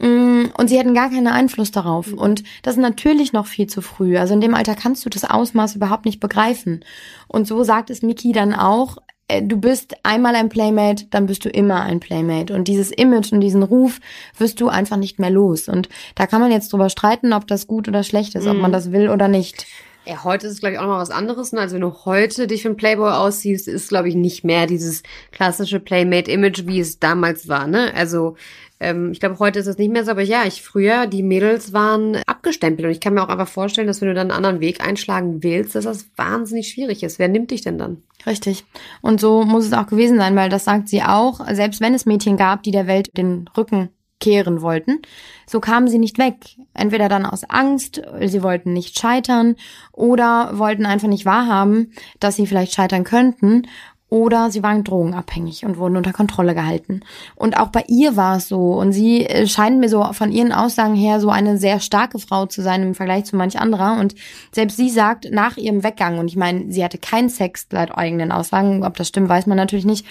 Mm, 0.00 0.44
und 0.56 0.68
sie 0.68 0.78
hatten 0.78 0.94
gar 0.94 1.10
keinen 1.10 1.26
Einfluss 1.26 1.70
darauf. 1.70 2.12
Und 2.12 2.42
das 2.62 2.74
ist 2.74 2.80
natürlich 2.80 3.32
noch 3.32 3.46
viel 3.46 3.66
zu 3.66 3.82
früh. 3.82 4.16
Also 4.16 4.34
in 4.34 4.40
dem 4.40 4.54
Alter 4.54 4.74
kannst 4.74 5.04
du 5.04 5.10
das 5.10 5.24
Ausmaß 5.24 5.76
überhaupt 5.76 6.06
nicht 6.06 6.20
begreifen. 6.20 6.84
Und 7.28 7.46
so 7.46 7.62
sagt 7.64 7.90
es 7.90 8.02
Miki 8.02 8.32
dann 8.32 8.54
auch, 8.54 8.96
du 9.42 9.56
bist 9.56 9.94
einmal 10.02 10.34
ein 10.34 10.48
Playmate, 10.48 11.06
dann 11.10 11.26
bist 11.26 11.44
du 11.44 11.48
immer 11.48 11.82
ein 11.82 12.00
Playmate. 12.00 12.54
Und 12.54 12.68
dieses 12.68 12.90
Image 12.90 13.32
und 13.32 13.40
diesen 13.40 13.62
Ruf 13.62 14.00
wirst 14.38 14.60
du 14.60 14.68
einfach 14.68 14.96
nicht 14.96 15.18
mehr 15.18 15.30
los. 15.30 15.68
Und 15.68 15.88
da 16.14 16.26
kann 16.26 16.40
man 16.40 16.50
jetzt 16.50 16.72
drüber 16.72 16.90
streiten, 16.90 17.32
ob 17.32 17.46
das 17.46 17.66
gut 17.66 17.88
oder 17.88 18.02
schlecht 18.02 18.34
ist, 18.34 18.44
mhm. 18.44 18.50
ob 18.50 18.56
man 18.58 18.72
das 18.72 18.92
will 18.92 19.08
oder 19.08 19.28
nicht. 19.28 19.66
Ja, 20.10 20.24
heute 20.24 20.48
ist 20.48 20.54
es, 20.54 20.58
glaube 20.58 20.74
ich, 20.74 20.80
auch 20.80 20.88
noch 20.88 20.98
was 20.98 21.12
anderes. 21.12 21.52
Ne? 21.52 21.60
Also 21.60 21.74
wenn 21.74 21.82
du 21.82 21.94
heute 22.04 22.48
dich 22.48 22.62
für 22.62 22.68
einen 22.68 22.76
Playboy 22.76 23.12
aussiehst, 23.12 23.68
ist, 23.68 23.90
glaube 23.90 24.08
ich, 24.08 24.16
nicht 24.16 24.42
mehr 24.42 24.66
dieses 24.66 25.04
klassische 25.30 25.78
Playmate-Image, 25.78 26.66
wie 26.66 26.80
es 26.80 26.98
damals 26.98 27.46
war. 27.46 27.68
Ne? 27.68 27.94
Also 27.94 28.34
ähm, 28.80 29.12
ich 29.12 29.20
glaube, 29.20 29.38
heute 29.38 29.60
ist 29.60 29.68
es 29.68 29.78
nicht 29.78 29.92
mehr 29.92 30.04
so, 30.04 30.10
aber 30.10 30.22
ja, 30.22 30.42
ich 30.46 30.62
früher, 30.62 31.06
die 31.06 31.22
Mädels 31.22 31.72
waren 31.72 32.16
abgestempelt 32.26 32.86
und 32.86 32.90
ich 32.90 32.98
kann 32.98 33.14
mir 33.14 33.22
auch 33.22 33.28
einfach 33.28 33.46
vorstellen, 33.46 33.86
dass 33.86 34.00
wenn 34.00 34.08
du 34.08 34.14
dann 34.14 34.32
einen 34.32 34.36
anderen 34.36 34.58
Weg 34.58 34.84
einschlagen 34.84 35.44
willst, 35.44 35.76
dass 35.76 35.84
das 35.84 36.10
wahnsinnig 36.16 36.66
schwierig 36.66 37.04
ist. 37.04 37.20
Wer 37.20 37.28
nimmt 37.28 37.52
dich 37.52 37.60
denn 37.60 37.78
dann? 37.78 38.02
Richtig. 38.26 38.64
Und 39.02 39.20
so 39.20 39.44
muss 39.44 39.64
es 39.64 39.72
auch 39.72 39.86
gewesen 39.86 40.18
sein, 40.18 40.34
weil 40.34 40.48
das 40.48 40.64
sagt 40.64 40.88
sie 40.88 41.04
auch, 41.04 41.46
selbst 41.52 41.80
wenn 41.80 41.94
es 41.94 42.04
Mädchen 42.04 42.36
gab, 42.36 42.64
die 42.64 42.72
der 42.72 42.88
Welt 42.88 43.16
den 43.16 43.48
Rücken 43.56 43.90
kehren 44.20 44.62
wollten, 44.62 45.00
so 45.46 45.60
kamen 45.60 45.88
sie 45.88 45.98
nicht 45.98 46.18
weg. 46.18 46.36
Entweder 46.74 47.08
dann 47.08 47.26
aus 47.26 47.44
Angst, 47.44 48.00
sie 48.24 48.42
wollten 48.42 48.72
nicht 48.72 48.98
scheitern 48.98 49.56
oder 49.92 50.58
wollten 50.58 50.86
einfach 50.86 51.08
nicht 51.08 51.26
wahrhaben, 51.26 51.92
dass 52.20 52.36
sie 52.36 52.46
vielleicht 52.46 52.74
scheitern 52.74 53.04
könnten 53.04 53.66
oder 54.10 54.50
sie 54.50 54.62
waren 54.62 54.82
drogenabhängig 54.82 55.64
und 55.64 55.78
wurden 55.78 55.96
unter 55.96 56.12
Kontrolle 56.12 56.54
gehalten. 56.54 57.00
Und 57.36 57.56
auch 57.56 57.68
bei 57.68 57.84
ihr 57.86 58.16
war 58.16 58.36
es 58.36 58.48
so. 58.48 58.74
Und 58.74 58.92
sie 58.92 59.24
äh, 59.24 59.46
scheint 59.46 59.78
mir 59.78 59.88
so 59.88 60.04
von 60.12 60.32
ihren 60.32 60.52
Aussagen 60.52 60.96
her 60.96 61.20
so 61.20 61.30
eine 61.30 61.56
sehr 61.58 61.78
starke 61.78 62.18
Frau 62.18 62.46
zu 62.46 62.60
sein 62.60 62.82
im 62.82 62.94
Vergleich 62.96 63.24
zu 63.26 63.36
manch 63.36 63.60
anderer. 63.60 63.98
Und 64.00 64.16
selbst 64.50 64.76
sie 64.76 64.90
sagt 64.90 65.30
nach 65.30 65.56
ihrem 65.56 65.84
Weggang, 65.84 66.18
und 66.18 66.26
ich 66.26 66.36
meine, 66.36 66.72
sie 66.72 66.84
hatte 66.84 66.98
keinen 66.98 67.28
Sex 67.28 67.68
laut 67.70 67.96
eigenen 67.96 68.32
Aussagen, 68.32 68.84
ob 68.84 68.96
das 68.96 69.08
stimmt, 69.08 69.28
weiß 69.28 69.46
man 69.46 69.56
natürlich 69.56 69.86
nicht, 69.86 70.04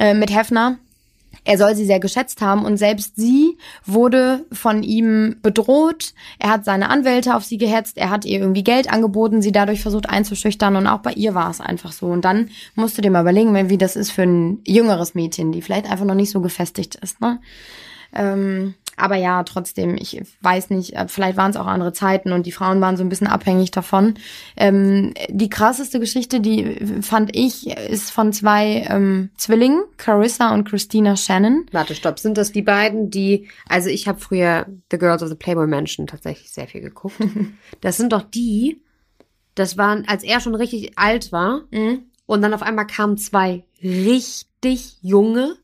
äh, 0.00 0.14
mit 0.14 0.34
Hefner, 0.34 0.78
er 1.44 1.58
soll 1.58 1.74
sie 1.76 1.84
sehr 1.84 2.00
geschätzt 2.00 2.40
haben 2.40 2.64
und 2.64 2.78
selbst 2.78 3.16
sie 3.16 3.58
wurde 3.84 4.46
von 4.50 4.82
ihm 4.82 5.36
bedroht. 5.42 6.14
Er 6.38 6.50
hat 6.50 6.64
seine 6.64 6.88
Anwälte 6.88 7.34
auf 7.34 7.44
sie 7.44 7.58
gehetzt, 7.58 7.98
er 7.98 8.10
hat 8.10 8.24
ihr 8.24 8.40
irgendwie 8.40 8.64
Geld 8.64 8.90
angeboten, 8.90 9.42
sie 9.42 9.52
dadurch 9.52 9.82
versucht 9.82 10.08
einzuschüchtern 10.08 10.76
und 10.76 10.86
auch 10.86 11.00
bei 11.00 11.12
ihr 11.12 11.34
war 11.34 11.50
es 11.50 11.60
einfach 11.60 11.92
so. 11.92 12.06
Und 12.06 12.24
dann 12.24 12.48
musst 12.74 12.96
du 12.96 13.02
dir 13.02 13.10
mal 13.10 13.22
überlegen, 13.22 13.68
wie 13.68 13.78
das 13.78 13.96
ist 13.96 14.10
für 14.10 14.22
ein 14.22 14.60
jüngeres 14.66 15.14
Mädchen, 15.14 15.52
die 15.52 15.62
vielleicht 15.62 15.90
einfach 15.90 16.06
noch 16.06 16.14
nicht 16.14 16.30
so 16.30 16.40
gefestigt 16.40 16.96
ist. 16.96 17.20
Ne? 17.20 17.40
Ähm, 18.14 18.74
aber 18.96 19.16
ja, 19.16 19.42
trotzdem, 19.42 19.96
ich 19.96 20.22
weiß 20.40 20.70
nicht, 20.70 20.94
äh, 20.94 21.06
vielleicht 21.08 21.36
waren 21.36 21.50
es 21.50 21.56
auch 21.56 21.66
andere 21.66 21.92
Zeiten 21.92 22.32
und 22.32 22.46
die 22.46 22.52
Frauen 22.52 22.80
waren 22.80 22.96
so 22.96 23.02
ein 23.02 23.08
bisschen 23.08 23.26
abhängig 23.26 23.70
davon. 23.70 24.14
Ähm, 24.56 25.14
die 25.28 25.48
krasseste 25.48 26.00
Geschichte, 26.00 26.40
die 26.40 26.76
fand 27.02 27.34
ich, 27.34 27.68
ist 27.68 28.10
von 28.10 28.32
zwei 28.32 28.86
ähm, 28.88 29.30
Zwillingen, 29.36 29.84
Carissa 29.96 30.54
und 30.54 30.68
Christina 30.68 31.16
Shannon. 31.16 31.66
Warte, 31.72 31.94
stopp, 31.94 32.18
sind 32.18 32.38
das 32.38 32.52
die 32.52 32.62
beiden, 32.62 33.10
die, 33.10 33.48
also 33.68 33.88
ich 33.88 34.08
habe 34.08 34.20
früher 34.20 34.66
The 34.90 34.98
Girls 34.98 35.22
of 35.22 35.28
the 35.28 35.34
Playboy 35.34 35.66
Mansion 35.66 36.06
tatsächlich 36.06 36.50
sehr 36.52 36.68
viel 36.68 36.80
geguckt. 36.80 37.16
das 37.80 37.96
sind 37.96 38.12
doch 38.12 38.22
die, 38.22 38.82
das 39.54 39.76
waren, 39.76 40.04
als 40.06 40.22
er 40.22 40.40
schon 40.40 40.54
richtig 40.54 40.98
alt 40.98 41.32
war 41.32 41.62
mhm. 41.70 42.04
und 42.26 42.42
dann 42.42 42.54
auf 42.54 42.62
einmal 42.62 42.86
kamen 42.86 43.16
zwei 43.16 43.64
richtig 43.82 44.98
junge 45.02 45.56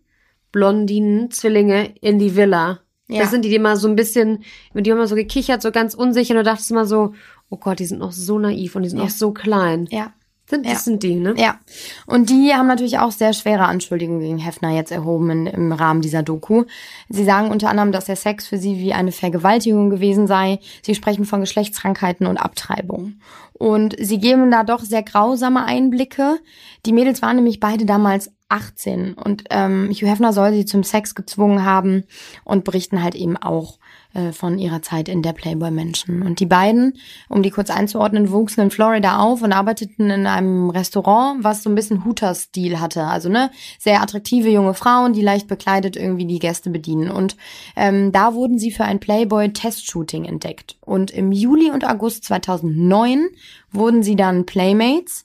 Blondinen, 0.53 1.31
Zwillinge 1.31 1.95
in 2.01 2.19
die 2.19 2.35
Villa 2.35 2.81
ja. 3.11 3.23
Das 3.23 3.31
sind 3.31 3.45
die, 3.45 3.49
die 3.49 3.57
immer 3.57 3.77
so 3.77 3.89
ein 3.89 3.97
bisschen, 3.97 4.45
die 4.75 4.91
haben 4.91 4.99
immer 4.99 5.07
so 5.07 5.15
gekichert, 5.15 5.63
so 5.63 5.71
ganz 5.71 5.95
unsicher 5.95 6.35
und 6.35 6.39
du 6.39 6.45
dachtest 6.45 6.71
immer 6.71 6.87
so, 6.87 7.15
oh 7.49 7.57
Gott, 7.57 7.79
die 7.79 7.87
sind 7.87 7.99
noch 7.99 8.13
so 8.13 8.39
naiv 8.39 8.77
und 8.77 8.83
die 8.83 8.89
sind 8.89 8.99
ja. 8.99 9.05
noch 9.05 9.11
so 9.11 9.33
klein. 9.33 9.89
Ja. 9.91 10.13
Sind, 10.51 10.67
das 10.67 10.73
ja. 10.73 10.79
sind 10.81 11.03
die, 11.05 11.15
ne? 11.15 11.35
Ja. 11.39 11.61
Und 12.07 12.29
die 12.29 12.53
haben 12.53 12.67
natürlich 12.67 12.99
auch 12.99 13.13
sehr 13.13 13.33
schwere 13.35 13.67
Anschuldigungen 13.67 14.21
gegen 14.21 14.39
Hefner 14.39 14.71
jetzt 14.71 14.91
erhoben 14.91 15.31
in, 15.31 15.47
im 15.47 15.71
Rahmen 15.71 16.01
dieser 16.01 16.25
Doku. 16.25 16.65
Sie 17.09 17.25
sagen 17.25 17.53
unter 17.53 17.69
anderem, 17.69 17.93
dass 17.93 18.07
der 18.07 18.17
Sex 18.17 18.49
für 18.49 18.59
sie 18.59 18.81
wie 18.81 18.93
eine 18.93 19.13
Vergewaltigung 19.13 19.91
gewesen 19.91 20.27
sei. 20.27 20.59
Sie 20.83 20.97
sprechen 20.97 21.25
von 21.25 21.41
Geschlechtskrankheiten 21.41 22.27
und 22.27 22.37
Abtreibung. 22.37 23.21
Und 23.53 23.95
sie 24.01 24.19
geben 24.19 24.51
da 24.51 24.65
doch 24.65 24.81
sehr 24.81 25.05
grausame 25.05 25.65
Einblicke. 25.65 26.41
Die 26.85 26.93
Mädels 26.93 27.23
waren 27.23 27.37
nämlich 27.37 27.61
beide 27.61 27.87
damals 27.87 28.33
18 28.51 29.15
und 29.15 29.45
ähm, 29.51 29.91
Hugh 29.91 30.07
Hefner 30.07 30.33
soll 30.33 30.53
sie 30.53 30.65
zum 30.65 30.83
Sex 30.83 31.15
gezwungen 31.15 31.65
haben 31.65 32.05
und 32.45 32.65
berichten 32.65 33.03
halt 33.03 33.15
eben 33.15 33.37
auch 33.37 33.79
äh, 34.13 34.33
von 34.33 34.59
ihrer 34.59 34.83
Zeit 34.83 35.09
in 35.09 35.23
der 35.23 35.33
Playboy 35.33 35.71
Mansion. 35.71 36.23
Und 36.23 36.41
die 36.41 36.47
beiden, 36.47 36.95
um 37.29 37.45
die 37.45 37.51
kurz 37.51 37.71
einzuordnen, 37.71 38.33
wuchsen 38.33 38.65
in 38.65 38.71
Florida 38.73 39.21
auf 39.21 39.41
und 39.43 39.53
arbeiteten 39.53 40.11
in 40.11 40.27
einem 40.27 40.69
Restaurant, 40.69 41.45
was 41.45 41.63
so 41.63 41.71
ein 41.71 41.77
bisschen 41.77 42.05
Hooter-Stil 42.05 42.81
hatte. 42.81 43.05
Also 43.05 43.29
ne, 43.29 43.53
sehr 43.79 44.03
attraktive 44.03 44.49
junge 44.49 44.75
Frauen, 44.75 45.13
die 45.13 45.23
leicht 45.23 45.47
bekleidet 45.47 45.97
irgendwie 45.97 46.27
die 46.27 46.41
Gäste 46.41 46.71
bedienen. 46.71 47.09
Und 47.09 47.37
ähm, 47.77 48.11
da 48.11 48.35
wurden 48.35 48.59
sie 48.59 48.73
für 48.73 48.85
ein 48.85 48.99
Playboy-Test-Shooting 48.99 50.25
entdeckt. 50.25 50.77
Und 50.81 51.13
im 51.13 51.31
Juli 51.31 51.71
und 51.71 51.87
August 51.89 52.25
2009 52.25 53.29
wurden 53.71 54.03
sie 54.03 54.17
dann 54.17 54.45
Playmates. 54.45 55.25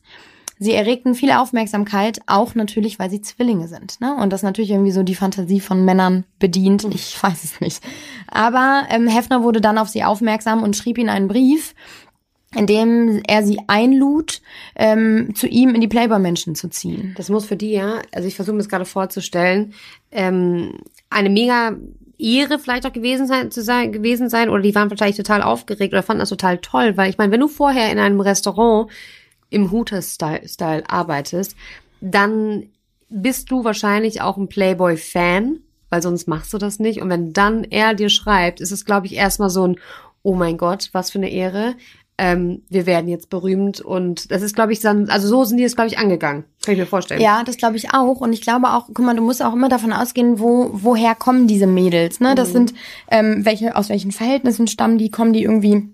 Sie 0.58 0.74
erregten 0.74 1.16
viel 1.16 1.32
Aufmerksamkeit, 1.32 2.22
auch 2.28 2.56
natürlich, 2.56 2.98
weil 2.98 3.10
sie 3.10 3.22
Zwillinge 3.22 3.68
sind. 3.68 4.00
Ne? 4.00 4.16
Und 4.16 4.32
das 4.32 4.42
natürlich 4.42 4.72
irgendwie 4.72 4.92
so 4.92 5.04
die 5.04 5.16
Fantasie 5.16 5.60
von 5.60 5.84
Männern 5.84 6.24
bedient. 6.40 6.84
Hm. 6.84 6.92
Ich 6.94 7.22
weiß 7.22 7.44
es 7.44 7.60
nicht. 7.60 7.84
Aber 8.28 8.84
ähm, 8.90 9.08
Hefner 9.08 9.44
wurde 9.44 9.62
dann 9.62 9.78
auf 9.78 9.90
sie 9.90 10.04
aufmerksam 10.04 10.64
und 10.64 10.76
schrieb 10.76 10.98
ihnen 10.98 11.10
einen 11.10 11.28
Brief, 11.28 11.76
in 12.56 12.68
dem 12.68 13.22
er 13.28 13.44
sie 13.44 13.60
einlud, 13.68 14.42
ähm, 14.76 15.36
zu 15.36 15.48
ihm 15.48 15.76
in 15.76 15.82
die 15.82 15.90
Playboy-Menschen 15.90 16.56
zu 16.56 16.70
ziehen. 16.70 17.14
Das 17.18 17.30
muss 17.30 17.46
für 17.46 17.58
die 17.58 17.72
ja, 17.72 18.02
also 18.14 18.28
ich 18.28 18.36
versuche 18.36 18.54
mir 18.54 18.62
das 18.62 18.70
gerade 18.70 18.86
vorzustellen, 18.86 19.74
ähm, 20.12 20.80
eine 21.10 21.30
mega 21.30 21.76
Ehre 22.18 22.60
vielleicht 22.60 22.86
auch 22.86 22.94
gewesen 22.94 23.28
sein, 23.28 23.52
zu 23.52 23.62
sein, 23.62 23.92
gewesen 23.92 24.30
sein, 24.30 24.50
oder 24.50 24.62
die 24.62 24.74
waren 24.74 24.90
wahrscheinlich 24.90 25.18
total 25.18 25.42
aufgeregt 25.42 25.94
oder 25.94 26.04
fanden 26.04 26.22
das 26.22 26.30
total 26.30 26.60
toll, 26.60 26.96
weil 26.96 27.10
ich 27.10 27.18
meine, 27.18 27.34
wenn 27.34 27.42
du 27.42 27.50
vorher 27.50 27.92
in 27.92 28.00
einem 28.00 28.22
Restaurant 28.22 28.90
im 29.56 29.72
Hooters-Style 29.72 30.84
arbeitest, 30.90 31.56
dann 32.02 32.68
bist 33.10 33.50
du 33.50 33.64
wahrscheinlich 33.64 34.22
auch 34.22 34.36
ein 34.36 34.50
Playboy-Fan, 34.50 35.60
weil 35.90 36.02
sonst 36.02 36.28
machst 36.28 36.54
du 36.54 36.58
das 36.58 36.78
nicht. 36.78 37.02
Und 37.02 37.10
wenn 37.10 37.32
dann 37.32 37.64
er 37.64 37.94
dir 37.94 38.10
schreibt, 38.10 38.60
ist 38.60 38.72
es, 38.72 38.84
glaube 38.84 39.08
ich, 39.08 39.16
erstmal 39.16 39.50
so 39.50 39.66
ein, 39.66 39.80
oh 40.24 40.36
mein 40.36 40.58
Gott, 40.58 40.90
was 40.92 41.10
für 41.10 41.20
eine 41.20 41.32
Ehre. 41.32 41.76
Ähm, 42.18 42.64
wir 42.70 42.86
werden 42.86 43.10
jetzt 43.10 43.30
berühmt 43.30 43.82
und 43.82 44.32
das 44.32 44.42
ist, 44.42 44.56
glaube 44.56 44.72
ich, 44.72 44.80
dann, 44.80 45.10
also 45.10 45.28
so 45.28 45.44
sind 45.44 45.58
die 45.58 45.66
es, 45.66 45.76
glaube 45.76 45.90
ich, 45.90 45.98
angegangen. 45.98 46.46
Kann 46.64 46.74
ich 46.74 46.80
mir 46.80 46.86
vorstellen. 46.86 47.22
Ja, 47.22 47.44
das 47.44 47.58
glaube 47.58 47.78
ich 47.78 47.94
auch. 47.94 48.22
Und 48.22 48.34
ich 48.34 48.42
glaube 48.42 48.68
auch, 48.68 48.88
guck 48.88 49.06
mal, 49.06 49.16
du 49.16 49.22
musst 49.22 49.44
auch 49.44 49.54
immer 49.54 49.70
davon 49.70 49.94
ausgehen, 49.94 50.40
wo, 50.40 50.70
woher 50.74 51.16
kommen 51.16 51.48
diese 51.48 51.68
Mädels, 51.68 52.20
ne? 52.20 52.36
Das 52.36 52.50
mhm. 52.50 52.54
sind, 52.54 52.74
ähm, 53.12 53.46
welche, 53.46 53.76
aus 53.76 53.90
welchen 53.90 54.12
Verhältnissen 54.12 54.68
stammen 54.68 54.98
die, 54.98 55.12
kommen 55.12 55.34
die 55.34 55.44
irgendwie 55.44 55.90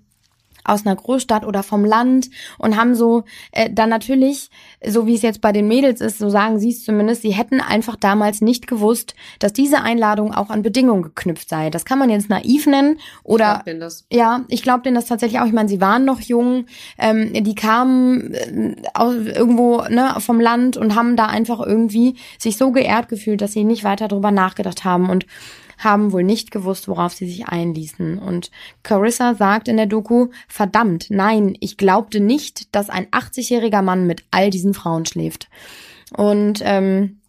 aus 0.64 0.86
einer 0.86 0.96
Großstadt 0.96 1.46
oder 1.46 1.64
vom 1.64 1.86
Land 1.86 2.30
und 2.58 2.78
haben 2.78 2.96
so 2.96 3.24
äh, 3.52 3.70
dann 3.72 3.90
natürlich, 3.90 4.50
so 4.86 5.08
wie 5.08 5.16
es 5.16 5.22
jetzt 5.22 5.42
bei 5.42 5.52
den 5.52 5.68
Mädels 5.68 6.02
ist, 6.02 6.20
so 6.20 6.30
sagen 6.30 6.60
sie 6.60 6.70
es 6.70 6.84
zumindest, 6.84 7.22
sie 7.22 7.32
hätten 7.32 7.62
einfach 7.62 7.96
damals 7.96 8.42
nicht 8.42 8.68
gewusst, 8.68 9.16
dass 9.40 9.54
diese 9.54 9.82
Einladung 9.82 10.34
auch 10.34 10.50
an 10.50 10.62
Bedingungen 10.62 11.04
geknüpft 11.04 11.50
sei. 11.50 11.70
Das 11.70 11.86
kann 11.86 12.00
man 12.00 12.10
jetzt 12.10 12.30
naiv 12.30 12.68
nennen 12.68 13.00
oder 13.24 13.64
ich 13.66 13.80
das. 13.80 14.06
ja, 14.12 14.42
ich 14.48 14.64
glaube 14.64 14.84
denen 14.84 14.96
das 14.96 15.06
tatsächlich 15.06 15.40
auch. 15.42 15.46
Ich 15.46 15.54
meine, 15.54 15.70
sie 15.70 15.82
waren 15.82 16.06
noch 16.06 16.22
jung, 16.22 16.66
ähm, 16.98 17.32
die 17.34 17.56
kamen 17.56 18.34
äh, 18.34 18.76
aus, 18.94 19.16
irgendwo 19.16 19.82
ne, 19.90 20.16
vom 20.20 20.40
Land 20.40 20.78
und 20.78 20.96
haben 20.96 21.16
da 21.16 21.26
einfach 21.26 21.60
irgendwie 21.60 22.16
sich 22.38 22.58
so 22.58 22.72
geehrt 22.72 23.10
gefühlt, 23.10 23.42
dass 23.42 23.54
sie 23.54 23.64
nicht 23.64 23.84
weiter 23.84 24.08
darüber 24.08 24.32
nachgedacht 24.32 24.84
haben 24.84 25.10
und 25.10 25.26
haben 25.84 26.12
wohl 26.12 26.24
nicht 26.24 26.52
gewusst, 26.52 26.88
worauf 26.88 27.14
sie 27.14 27.28
sich 27.28 27.48
einließen. 27.48 28.20
Und 28.20 28.52
Carissa 28.84 29.36
sagt 29.36 29.68
in 29.68 29.78
der 29.78 29.88
Doku, 29.88 30.28
verdammt, 30.48 31.08
nein, 31.10 31.56
ich 31.60 31.78
glaubte 31.78 32.20
nicht, 32.20 32.74
dass 32.76 32.90
ein 32.90 33.08
80-jähriger 33.08 33.82
Mann 33.82 34.08
mit 34.08 34.24
all 34.32 34.50
diesen 34.50 34.74
Frauen 34.74 35.06
schläft. 35.06 35.50
Und 36.16 36.62
ähm, 36.64 37.22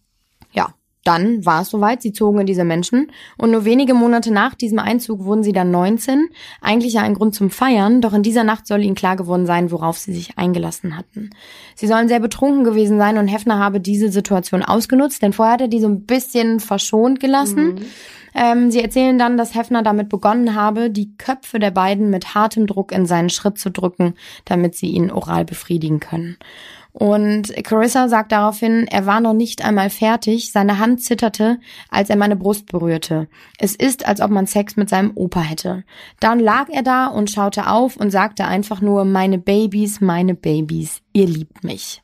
ja, 0.51 0.73
dann 1.03 1.45
war 1.45 1.61
es 1.63 1.69
soweit, 1.69 2.01
sie 2.01 2.13
zogen 2.13 2.39
in 2.39 2.45
diese 2.45 2.63
Menschen 2.63 3.11
und 3.37 3.51
nur 3.51 3.65
wenige 3.65 3.93
Monate 3.93 4.31
nach 4.31 4.55
diesem 4.55 4.79
Einzug 4.79 5.25
wurden 5.25 5.43
sie 5.43 5.51
dann 5.51 5.69
19. 5.69 6.29
Eigentlich 6.61 6.93
ja 6.93 7.01
ein 7.01 7.13
Grund 7.13 7.35
zum 7.35 7.49
Feiern, 7.49 8.01
doch 8.01 8.13
in 8.13 8.23
dieser 8.23 8.43
Nacht 8.43 8.67
soll 8.67 8.83
ihnen 8.83 8.95
klar 8.95 9.17
geworden 9.17 9.45
sein, 9.45 9.71
worauf 9.71 9.97
sie 9.97 10.13
sich 10.13 10.37
eingelassen 10.37 10.97
hatten. 10.97 11.31
Sie 11.75 11.87
sollen 11.87 12.07
sehr 12.07 12.21
betrunken 12.21 12.63
gewesen 12.63 12.97
sein 12.97 13.17
und 13.17 13.27
Hefner 13.27 13.59
habe 13.59 13.81
diese 13.81 14.11
Situation 14.11 14.63
ausgenutzt, 14.63 15.21
denn 15.21 15.33
vorher 15.33 15.55
hat 15.55 15.61
er 15.61 15.67
die 15.67 15.81
so 15.81 15.87
ein 15.87 16.05
bisschen 16.05 16.59
verschont 16.59 17.19
gelassen. 17.19 17.75
Mhm. 17.75 17.85
Ähm, 18.35 18.71
sie 18.71 18.81
erzählen 18.81 19.17
dann, 19.17 19.37
dass 19.37 19.55
Hefner 19.55 19.83
damit 19.83 20.09
begonnen 20.09 20.55
habe, 20.55 20.89
die 20.89 21.15
Köpfe 21.17 21.59
der 21.59 21.71
beiden 21.71 22.09
mit 22.09 22.35
hartem 22.35 22.67
Druck 22.67 22.91
in 22.91 23.05
seinen 23.05 23.29
Schritt 23.29 23.57
zu 23.57 23.71
drücken, 23.71 24.15
damit 24.45 24.75
sie 24.75 24.87
ihn 24.87 25.11
oral 25.11 25.45
befriedigen 25.45 25.99
können. 25.99 26.37
Und 26.93 27.51
Carissa 27.63 28.07
sagt 28.07 28.31
daraufhin, 28.31 28.87
er 28.87 29.07
war 29.07 29.19
noch 29.19 29.33
nicht 29.33 29.65
einmal 29.65 29.89
fertig, 29.89 30.51
seine 30.51 30.77
Hand 30.77 31.01
zitterte, 31.01 31.59
als 31.89 32.11
er 32.11 32.15
meine 32.15 32.35
Brust 32.35 32.67
berührte. 32.67 33.27
Es 33.57 33.75
ist, 33.75 34.07
als 34.07 34.21
ob 34.21 34.29
man 34.29 34.45
Sex 34.45 34.75
mit 34.75 34.89
seinem 34.89 35.11
Opa 35.15 35.41
hätte. 35.41 35.83
Dann 36.19 36.39
lag 36.39 36.69
er 36.69 36.83
da 36.83 37.07
und 37.07 37.31
schaute 37.31 37.67
auf 37.67 37.97
und 37.97 38.11
sagte 38.11 38.45
einfach 38.45 38.79
nur, 38.79 39.05
meine 39.05 39.39
Babys, 39.39 40.01
meine 40.01 40.35
Babys, 40.35 41.01
ihr 41.13 41.25
liebt 41.25 41.63
mich. 41.63 42.02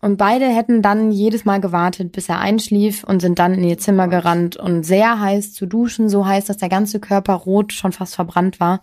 Und 0.00 0.16
beide 0.16 0.46
hätten 0.46 0.82
dann 0.82 1.10
jedes 1.10 1.44
Mal 1.44 1.60
gewartet, 1.60 2.12
bis 2.12 2.28
er 2.28 2.40
einschlief 2.40 3.04
und 3.04 3.20
sind 3.20 3.38
dann 3.38 3.54
in 3.54 3.64
ihr 3.64 3.78
Zimmer 3.78 4.08
gerannt 4.08 4.56
und 4.56 4.84
sehr 4.84 5.20
heiß 5.20 5.52
zu 5.52 5.66
duschen, 5.66 6.08
so 6.08 6.26
heiß, 6.26 6.44
dass 6.46 6.56
der 6.58 6.68
ganze 6.68 7.00
Körper 7.00 7.34
rot 7.34 7.72
schon 7.72 7.92
fast 7.92 8.14
verbrannt 8.14 8.60
war, 8.60 8.80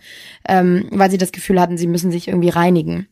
ähm, 0.48 0.88
weil 0.92 1.12
sie 1.12 1.18
das 1.18 1.32
Gefühl 1.32 1.60
hatten, 1.60 1.78
sie 1.78 1.88
müssen 1.88 2.12
sich 2.12 2.28
irgendwie 2.28 2.50
reinigen. 2.50 3.08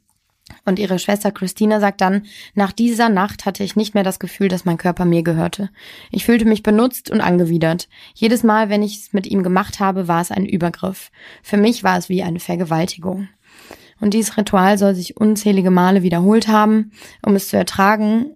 Und 0.65 0.79
ihre 0.79 0.99
Schwester 0.99 1.31
Christina 1.31 1.79
sagt 1.79 2.01
dann, 2.01 2.23
nach 2.53 2.71
dieser 2.71 3.09
Nacht 3.09 3.45
hatte 3.45 3.63
ich 3.63 3.75
nicht 3.75 3.93
mehr 3.93 4.03
das 4.03 4.19
Gefühl, 4.19 4.47
dass 4.47 4.65
mein 4.65 4.77
Körper 4.77 5.05
mir 5.05 5.23
gehörte. 5.23 5.69
Ich 6.11 6.25
fühlte 6.25 6.45
mich 6.45 6.63
benutzt 6.63 7.09
und 7.09 7.21
angewidert. 7.21 7.87
Jedes 8.13 8.43
Mal, 8.43 8.69
wenn 8.69 8.83
ich 8.83 8.97
es 8.97 9.13
mit 9.13 9.27
ihm 9.27 9.43
gemacht 9.43 9.79
habe, 9.79 10.07
war 10.07 10.21
es 10.21 10.31
ein 10.31 10.45
Übergriff. 10.45 11.11
Für 11.41 11.57
mich 11.57 11.83
war 11.83 11.97
es 11.97 12.09
wie 12.09 12.23
eine 12.23 12.39
Vergewaltigung. 12.39 13.29
Und 14.01 14.13
dieses 14.13 14.35
Ritual 14.37 14.77
soll 14.77 14.95
sich 14.95 15.17
unzählige 15.17 15.71
Male 15.71 16.03
wiederholt 16.03 16.47
haben. 16.47 16.91
Um 17.25 17.35
es 17.35 17.47
zu 17.47 17.57
ertragen, 17.57 18.35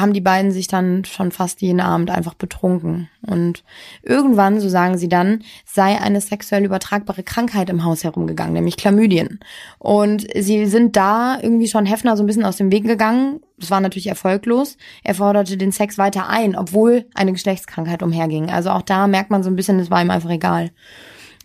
haben 0.00 0.12
die 0.12 0.20
beiden 0.20 0.52
sich 0.52 0.68
dann 0.68 1.04
schon 1.04 1.32
fast 1.32 1.60
jeden 1.60 1.80
Abend 1.80 2.10
einfach 2.10 2.34
betrunken. 2.34 3.08
Und 3.26 3.64
irgendwann, 4.02 4.60
so 4.60 4.68
sagen 4.68 4.98
sie 4.98 5.08
dann, 5.08 5.42
sei 5.64 6.00
eine 6.00 6.20
sexuell 6.20 6.64
übertragbare 6.64 7.22
Krankheit 7.22 7.70
im 7.70 7.84
Haus 7.84 8.04
herumgegangen, 8.04 8.54
nämlich 8.54 8.76
Chlamydien. 8.76 9.40
Und 9.78 10.26
sie 10.34 10.66
sind 10.66 10.96
da 10.96 11.38
irgendwie 11.40 11.68
schon 11.68 11.86
Hefner 11.86 12.16
so 12.16 12.22
ein 12.22 12.26
bisschen 12.26 12.44
aus 12.44 12.56
dem 12.56 12.70
Weg 12.70 12.84
gegangen. 12.84 13.40
Das 13.58 13.70
war 13.70 13.80
natürlich 13.80 14.06
erfolglos. 14.06 14.76
Er 15.02 15.14
forderte 15.14 15.56
den 15.56 15.72
Sex 15.72 15.98
weiter 15.98 16.28
ein, 16.28 16.56
obwohl 16.56 17.06
eine 17.14 17.32
Geschlechtskrankheit 17.32 18.02
umherging. 18.02 18.50
Also 18.50 18.70
auch 18.70 18.82
da 18.82 19.06
merkt 19.06 19.30
man 19.30 19.42
so 19.42 19.50
ein 19.50 19.56
bisschen, 19.56 19.80
es 19.80 19.90
war 19.90 20.00
ihm 20.00 20.10
einfach 20.10 20.30
egal. 20.30 20.70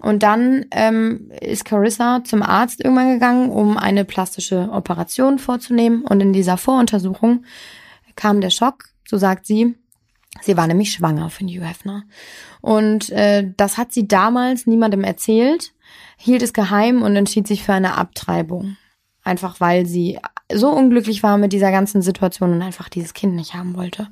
Und 0.04 0.22
dann 0.22 0.66
ähm, 0.72 1.32
ist 1.40 1.64
Carissa 1.64 2.26
zum 2.26 2.44
Arzt 2.44 2.84
irgendwann 2.84 3.14
gegangen, 3.14 3.50
um 3.50 3.78
eine 3.78 4.04
plastische 4.04 4.70
Operation 4.70 5.40
vorzunehmen. 5.40 6.04
Und 6.04 6.20
in 6.20 6.34
dieser 6.34 6.58
Voruntersuchung 6.58 7.46
kam 8.18 8.42
der 8.42 8.50
Schock, 8.50 8.90
so 9.08 9.18
sagt 9.18 9.46
sie. 9.46 9.76
Sie 10.42 10.58
war 10.58 10.68
nämlich 10.68 10.92
schwanger 10.92 11.30
von 11.30 11.48
Hugh 11.48 11.66
Hefner. 11.66 12.04
Und 12.60 13.12
äh, 13.12 13.50
das 13.56 13.78
hat 13.78 13.94
sie 13.94 14.06
damals 14.06 14.68
niemandem 14.68 15.06
erzählt, 15.06 15.72
hielt 16.18 16.42
es 16.42 16.52
geheim 16.52 17.02
und 17.02 17.16
entschied 17.16 17.48
sich 17.48 17.64
für 17.64 17.74
eine 17.74 17.96
Abtreibung. 17.96 18.76
Einfach 19.24 19.62
weil 19.62 19.86
sie 19.86 20.20
so 20.54 20.70
unglücklich 20.70 21.24
war 21.24 21.38
mit 21.38 21.54
dieser 21.54 21.72
ganzen 21.72 22.02
Situation 22.02 22.52
und 22.52 22.62
einfach 22.62 22.90
dieses 22.90 23.14
Kind 23.14 23.36
nicht 23.36 23.54
haben 23.54 23.76
wollte. 23.76 24.08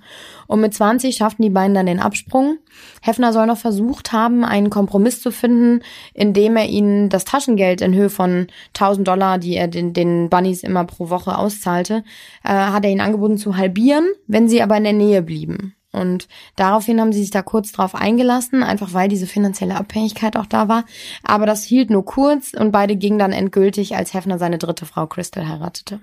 Und 0.47 0.61
mit 0.61 0.73
20 0.73 1.15
schafften 1.15 1.43
die 1.43 1.49
beiden 1.49 1.73
dann 1.73 1.85
den 1.85 1.99
Absprung. 1.99 2.57
Hefner 3.01 3.33
soll 3.33 3.45
noch 3.45 3.57
versucht 3.57 4.13
haben, 4.13 4.45
einen 4.45 4.69
Kompromiss 4.69 5.21
zu 5.21 5.31
finden, 5.31 5.81
indem 6.13 6.55
er 6.55 6.67
ihnen 6.67 7.09
das 7.09 7.25
Taschengeld 7.25 7.81
in 7.81 7.93
Höhe 7.93 8.09
von 8.09 8.47
1000 8.69 9.07
Dollar, 9.07 9.37
die 9.37 9.55
er 9.55 9.67
den, 9.67 9.93
den 9.93 10.29
Bunnies 10.29 10.63
immer 10.63 10.85
pro 10.85 11.09
Woche 11.09 11.37
auszahlte, 11.37 12.03
äh, 12.43 12.49
hat 12.49 12.85
er 12.85 12.91
ihnen 12.91 13.01
angeboten 13.01 13.37
zu 13.37 13.57
halbieren, 13.57 14.07
wenn 14.27 14.47
sie 14.47 14.61
aber 14.61 14.77
in 14.77 14.83
der 14.83 14.93
Nähe 14.93 15.21
blieben. 15.21 15.75
Und 15.91 16.27
daraufhin 16.55 17.01
haben 17.01 17.11
sie 17.11 17.21
sich 17.21 17.31
da 17.31 17.41
kurz 17.41 17.71
drauf 17.71 17.95
eingelassen, 17.95 18.63
einfach 18.63 18.93
weil 18.93 19.09
diese 19.09 19.27
finanzielle 19.27 19.75
Abhängigkeit 19.75 20.37
auch 20.37 20.45
da 20.45 20.67
war. 20.67 20.85
Aber 21.23 21.45
das 21.45 21.63
hielt 21.63 21.89
nur 21.89 22.05
kurz 22.05 22.53
und 22.53 22.71
beide 22.71 22.95
gingen 22.95 23.19
dann 23.19 23.33
endgültig, 23.33 23.95
als 23.95 24.13
Hefner 24.13 24.37
seine 24.39 24.57
dritte 24.57 24.85
Frau 24.85 25.07
Crystal 25.07 25.47
heiratete. 25.47 25.99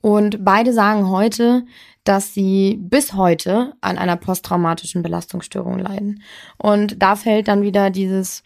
Und 0.00 0.44
beide 0.44 0.72
sagen 0.72 1.10
heute, 1.10 1.64
dass 2.04 2.32
sie 2.32 2.78
bis 2.80 3.14
heute 3.14 3.74
an 3.80 3.98
einer 3.98 4.16
posttraumatischen 4.16 5.02
Belastungsstörung 5.02 5.78
leiden. 5.78 6.22
Und 6.56 7.02
da 7.02 7.16
fällt 7.16 7.48
dann 7.48 7.62
wieder 7.62 7.90
dieses 7.90 8.44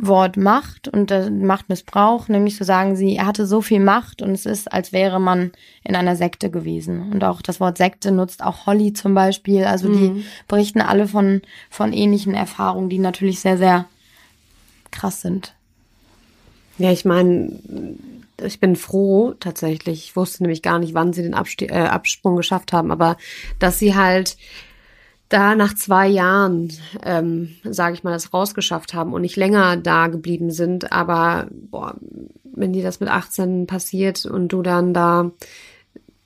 Wort 0.00 0.36
Macht 0.36 0.88
und 0.88 1.10
äh, 1.10 1.30
Machtmissbrauch, 1.30 2.28
nämlich 2.28 2.56
so 2.56 2.64
sagen 2.64 2.96
sie, 2.96 3.16
er 3.16 3.26
hatte 3.26 3.46
so 3.46 3.62
viel 3.62 3.80
Macht 3.80 4.20
und 4.20 4.32
es 4.32 4.44
ist, 4.44 4.70
als 4.72 4.92
wäre 4.92 5.20
man 5.20 5.52
in 5.84 5.96
einer 5.96 6.16
Sekte 6.16 6.50
gewesen. 6.50 7.12
Und 7.12 7.24
auch 7.24 7.40
das 7.40 7.60
Wort 7.60 7.78
Sekte 7.78 8.12
nutzt 8.12 8.42
auch 8.42 8.66
Holly 8.66 8.92
zum 8.92 9.14
Beispiel. 9.14 9.64
Also 9.64 9.88
mhm. 9.88 10.16
die 10.16 10.24
berichten 10.48 10.80
alle 10.80 11.08
von, 11.08 11.40
von 11.70 11.92
ähnlichen 11.92 12.34
Erfahrungen, 12.34 12.90
die 12.90 12.98
natürlich 12.98 13.40
sehr, 13.40 13.56
sehr 13.56 13.86
krass 14.90 15.22
sind. 15.22 15.54
Ja, 16.78 16.92
ich 16.92 17.06
meine, 17.06 17.52
ich 18.42 18.60
bin 18.60 18.76
froh 18.76 19.34
tatsächlich. 19.40 20.04
Ich 20.04 20.16
wusste 20.16 20.42
nämlich 20.42 20.62
gar 20.62 20.78
nicht, 20.78 20.94
wann 20.94 21.12
sie 21.14 21.22
den 21.22 21.34
Abste 21.34 21.66
äh, 21.66 21.86
Absprung 21.86 22.36
geschafft 22.36 22.72
haben, 22.72 22.90
aber 22.90 23.16
dass 23.58 23.78
sie 23.78 23.94
halt 23.94 24.36
da 25.28 25.54
nach 25.54 25.74
zwei 25.74 26.06
Jahren, 26.06 26.72
ähm, 27.02 27.56
sage 27.64 27.94
ich 27.94 28.04
mal, 28.04 28.12
das 28.12 28.32
rausgeschafft 28.32 28.94
haben 28.94 29.12
und 29.12 29.22
nicht 29.22 29.36
länger 29.36 29.76
da 29.76 30.06
geblieben 30.06 30.50
sind. 30.50 30.92
Aber 30.92 31.48
boah, 31.50 31.96
wenn 32.44 32.72
dir 32.72 32.82
das 32.82 33.00
mit 33.00 33.08
18 33.08 33.66
passiert 33.66 34.24
und 34.24 34.48
du 34.48 34.62
dann 34.62 34.94
da, 34.94 35.32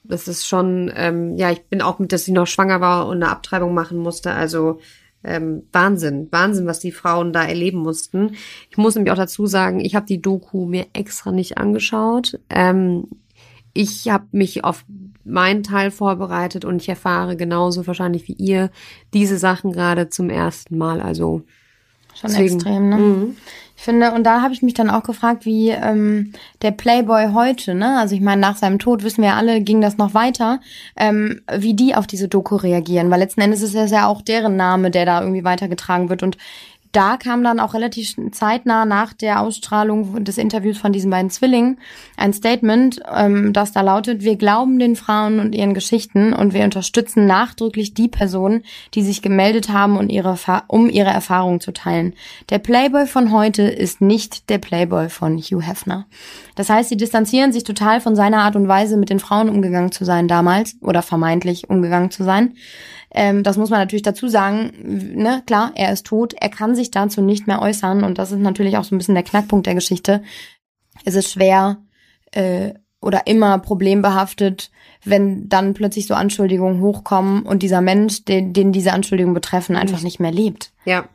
das 0.05 0.29
ist 0.29 0.47
schon, 0.47 0.93
ähm, 0.95 1.37
ja, 1.37 1.51
ich 1.51 1.65
bin 1.65 1.83
auch 1.83 1.99
mit, 1.99 2.13
dass 2.13 2.25
sie 2.25 2.33
noch 2.33 2.47
schwanger 2.47 2.81
war 2.81 3.07
und 3.07 3.23
eine 3.23 3.31
Abtreibung 3.31 3.75
machen 3.75 3.99
musste. 3.99 4.33
Also 4.33 4.81
ähm, 5.25 5.63
Wahnsinn, 5.73 6.29
Wahnsinn, 6.31 6.67
was 6.67 6.81
die 6.81 6.93
Frauen 6.93 7.33
da 7.33 7.45
erleben 7.45 7.79
mussten. 7.79 8.37
Ich 8.71 8.77
muss 8.77 8.95
nämlich 8.95 9.13
auch 9.13 9.17
dazu 9.17 9.47
sagen, 9.47 9.81
ich 9.81 9.95
habe 9.95 10.07
die 10.07 10.21
Doku 10.21 10.67
mir 10.67 10.87
extra 10.93 11.33
nicht 11.33 11.59
angeschaut. 11.59 12.39
Ähm, 12.49 13.07
ich 13.73 14.09
habe 14.09 14.27
mich 14.33 14.65
auf 14.65 14.85
meinen 15.31 15.63
Teil 15.63 15.91
vorbereitet 15.91 16.65
und 16.65 16.83
ich 16.83 16.89
erfahre 16.89 17.37
genauso 17.37 17.87
wahrscheinlich 17.87 18.29
wie 18.29 18.35
ihr 18.35 18.71
diese 19.15 19.39
Sachen 19.39 19.73
gerade 19.73 20.09
zum 20.09 20.31
ersten 20.31 20.77
Mal. 20.77 21.01
Also 21.01 21.43
schon 22.15 22.31
deswegen, 22.31 22.55
extrem, 22.57 22.89
ne? 22.89 22.97
Mhm. 22.97 23.37
Ich 23.77 23.85
finde, 23.85 24.13
und 24.13 24.25
da 24.25 24.43
habe 24.43 24.53
ich 24.53 24.61
mich 24.61 24.75
dann 24.75 24.91
auch 24.91 25.05
gefragt, 25.05 25.47
wie 25.47 25.71
ähm, 25.71 26.33
der 26.61 26.71
Playboy 26.71 27.33
heute, 27.33 27.75
ne? 27.75 27.99
Also 27.99 28.15
ich 28.15 28.21
meine, 28.21 28.41
nach 28.41 28.57
seinem 28.57 28.79
Tod 28.79 29.05
wissen 29.05 29.23
wir 29.23 29.37
alle, 29.37 29.63
ging 29.63 29.81
das 29.81 29.97
noch 29.97 30.13
weiter, 30.13 30.61
ähm, 30.97 31.41
wie 31.57 31.73
die 31.73 31.95
auf 31.95 32.07
diese 32.07 32.29
Doku 32.29 32.57
reagieren, 32.57 33.11
weil 33.11 33.21
letzten 33.21 33.41
Endes 33.41 33.63
ist 33.63 33.75
es 33.75 33.91
ja 33.91 34.07
auch 34.07 34.21
deren 34.21 34.57
Name, 34.57 34.91
der 34.91 35.07
da 35.07 35.23
irgendwie 35.23 35.45
weitergetragen 35.45 36.11
wird. 36.11 36.23
Und 36.23 36.37
da 36.93 37.17
kam 37.17 37.45
dann 37.45 37.61
auch 37.61 37.75
relativ 37.75 38.17
zeitnah 38.33 38.85
nach 38.85 39.13
der 39.13 39.41
Ausstrahlung 39.41 40.25
des 40.25 40.39
Interviews 40.39 40.79
von 40.79 40.93
diesen 40.93 41.11
beiden 41.11 41.31
Zwillingen 41.31 41.79
ein 42.17 42.33
Statement, 42.33 43.01
ähm, 43.15 43.53
das 43.53 43.73
da 43.73 43.81
lautet, 43.81 44.23
wir 44.23 44.37
glauben 44.37 44.79
den 44.79 44.97
Frauen 44.97 45.39
und 45.39 45.55
ihren 45.55 45.75
Geschichten 45.75 46.33
und 46.33 46.53
wir 46.53 46.65
unterstützen 46.65 47.27
nachdrücklich 47.27 47.95
die 47.95 48.09
Personen, 48.09 48.65
die 48.95 49.03
sich 49.03 49.23
gemeldet 49.23 49.69
haben, 49.69 49.97
um 49.97 50.09
ihre, 50.09 50.37
um 50.67 50.91
ihre 50.91 51.11
Erfahrungen 51.11 51.61
zu 51.61 51.73
teilen. 51.73 52.15
Der 52.49 52.59
Playboy 52.59 53.07
von 53.07 53.33
heute 53.33 53.63
ist 53.63 54.01
nicht 54.01 54.51
der 54.51 54.59
Playboy 54.59 55.09
von 55.09 55.39
Hugh 55.39 55.63
Hefner. 55.63 56.07
Das 56.57 56.69
heißt, 56.69 56.89
sie 56.89 56.97
distanzieren 56.97 57.53
sich 57.53 57.65
total 57.65 58.01
von 58.01 58.17
seiner 58.17 58.39
Art 58.39 58.57
und 58.57 58.69
Weise, 58.69 58.97
mit 58.97 59.11
den 59.11 59.21
Frauen 59.21 59.49
umgegangen 59.49 59.93
zu 59.93 60.05
sein 60.05 60.29
damals 60.29 60.77
oder 60.81 61.03
vermeintlich 61.03 61.71
umgegangen 61.71 62.11
zu 62.11 62.25
sein. 62.25 62.55
Ähm, 63.13 63.43
das 63.43 63.57
muss 63.57 63.71
man 63.71 63.81
natürlich 63.81 64.03
dazu 64.03 64.29
sagen. 64.29 64.73
Ne? 65.17 65.43
Klar, 65.47 65.73
er 65.75 65.93
ist 65.93 66.07
tot. 66.07 66.35
Er 66.35 66.49
kann 66.49 66.75
sich 66.75 66.91
dazu 66.91 67.23
nicht 67.23 67.47
mehr 67.47 67.61
äußern. 67.61 68.05
Und 68.05 68.19
das 68.19 68.33
ist 68.33 68.39
natürlich 68.39 68.77
auch 68.77 68.85
so 68.85 68.95
ein 68.95 68.99
bisschen 68.99 69.15
der 69.15 69.25
Knackpunkt 69.25 69.67
der 69.67 69.75
Geschichte. 69.75 70.23
Es 71.05 71.15
ist 71.15 71.31
schwer 71.31 71.79
äh, 72.33 72.75
oder 73.01 73.27
immer 73.27 73.59
problembehaftet, 73.59 74.71
wenn 75.05 75.49
dann 75.49 75.75
plötzlich 75.75 76.07
so 76.07 76.15
Anschuldigungen 76.15 76.81
hochkommen 76.81 77.43
und 77.43 77.63
dieser 77.63 77.81
Mensch, 77.81 78.25
den, 78.25 78.53
den 78.53 78.73
diese 78.73 78.93
Anschuldigungen 78.93 79.35
betreffen, 79.35 79.77
einfach 79.77 80.03
nicht 80.03 80.21
mehr 80.21 80.33
lebt. 80.33 80.73
Ja. 80.85 81.09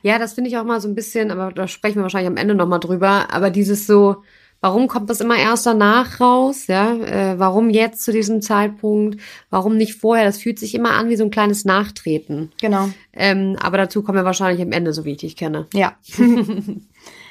Ja, 0.00 0.18
das 0.18 0.32
finde 0.32 0.48
ich 0.48 0.56
auch 0.56 0.64
mal 0.64 0.80
so 0.80 0.88
ein 0.88 0.94
bisschen, 0.94 1.30
aber 1.30 1.52
da 1.52 1.68
sprechen 1.68 1.96
wir 1.96 2.04
wahrscheinlich 2.04 2.30
am 2.30 2.38
Ende 2.38 2.54
nochmal 2.54 2.80
drüber. 2.80 3.26
Aber 3.30 3.50
dieses 3.50 3.86
so, 3.86 4.22
Warum 4.60 4.88
kommt 4.88 5.10
das 5.10 5.20
immer 5.20 5.36
erst 5.36 5.66
danach 5.66 6.20
raus? 6.20 6.66
Ja, 6.66 6.94
äh, 6.94 7.38
warum 7.38 7.70
jetzt 7.70 8.02
zu 8.02 8.12
diesem 8.12 8.40
Zeitpunkt? 8.40 9.20
Warum 9.50 9.76
nicht 9.76 9.94
vorher? 9.94 10.24
Das 10.24 10.38
fühlt 10.38 10.58
sich 10.58 10.74
immer 10.74 10.92
an 10.92 11.08
wie 11.08 11.16
so 11.16 11.24
ein 11.24 11.30
kleines 11.30 11.64
Nachtreten. 11.64 12.52
Genau. 12.60 12.88
Ähm, 13.12 13.56
aber 13.60 13.76
dazu 13.76 14.02
kommen 14.02 14.18
wir 14.18 14.24
wahrscheinlich 14.24 14.62
am 14.62 14.72
Ende, 14.72 14.92
so 14.92 15.04
wie 15.04 15.12
ich 15.12 15.18
dich 15.18 15.36
kenne. 15.36 15.66
Ja. 15.72 15.96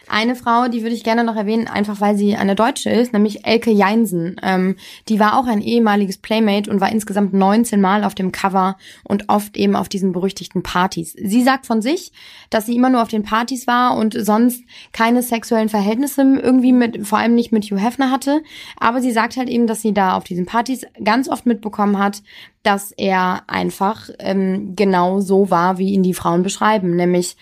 Eine 0.08 0.36
Frau, 0.36 0.68
die 0.68 0.82
würde 0.84 0.96
ich 0.96 1.04
gerne 1.04 1.24
noch 1.24 1.36
erwähnen, 1.36 1.68
einfach 1.68 2.00
weil 2.00 2.16
sie 2.16 2.36
eine 2.36 2.56
Deutsche 2.56 2.90
ist, 2.90 3.14
nämlich 3.14 3.46
Elke 3.46 3.72
Jeinsen. 3.72 4.36
Ähm, 4.44 4.76
die 5.10 5.20
war 5.20 5.40
auch 5.40 5.48
ein 5.48 5.62
ehemaliges 5.62 6.18
Playmate 6.18 6.70
und 6.70 6.80
war 6.82 6.92
insgesamt 6.92 7.34
19 7.34 7.82
Mal 7.82 8.04
auf 8.04 8.16
dem 8.16 8.32
Cover 8.32 8.78
und 9.04 9.30
oft 9.30 9.58
eben 9.58 9.76
auf 9.76 9.90
diesen 9.90 10.12
berüchtigten 10.12 10.64
Partys. 10.64 11.14
Sie 11.14 11.44
sagt 11.44 11.66
von 11.66 11.82
sich, 11.82 12.12
dass 12.50 12.66
sie 12.66 12.76
immer 12.76 12.90
nur 12.90 13.02
auf 13.02 13.08
den 13.08 13.24
Partys 13.24 13.68
war 13.68 13.98
und 13.98 14.16
sonst 14.18 14.64
keine 14.92 15.22
sexuellen 15.22 15.70
Verhältnisse 15.70 16.22
irgendwie 16.22 16.74
mit, 16.74 17.06
vor 17.08 17.18
allem 17.18 17.36
nicht 17.36 17.52
mit 17.52 17.66
Hugh 17.66 17.82
Hefner 17.82 18.12
hatte. 18.12 18.42
Aber 18.78 19.02
sie 19.02 19.12
sagt 19.12 19.38
halt 19.38 19.50
eben, 19.50 19.68
dass 19.68 19.82
sie 19.82 19.94
da 19.94 20.16
auf 20.16 20.24
diesen 20.24 20.46
Partys 20.46 20.86
ganz 21.04 21.30
oft 21.30 21.46
mitbekommen 21.46 21.98
hat, 21.98 22.22
dass 22.64 22.92
er 22.92 23.44
einfach 23.48 24.10
ähm, 24.20 24.76
genau 24.76 25.20
so 25.20 25.52
war, 25.52 25.78
wie 25.78 25.94
ihn 25.94 26.04
die 26.04 26.16
Frauen 26.16 26.42
beschreiben, 26.42 26.96
nämlich 26.96 27.38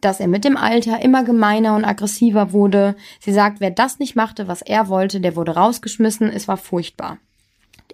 dass 0.00 0.20
er 0.20 0.28
mit 0.28 0.44
dem 0.44 0.56
Alter 0.56 1.02
immer 1.02 1.24
gemeiner 1.24 1.76
und 1.76 1.84
aggressiver 1.84 2.52
wurde. 2.52 2.96
Sie 3.20 3.32
sagt, 3.32 3.60
wer 3.60 3.70
das 3.70 3.98
nicht 3.98 4.16
machte, 4.16 4.48
was 4.48 4.62
er 4.62 4.88
wollte, 4.88 5.20
der 5.20 5.36
wurde 5.36 5.54
rausgeschmissen. 5.54 6.30
Es 6.30 6.48
war 6.48 6.56
furchtbar. 6.56 7.18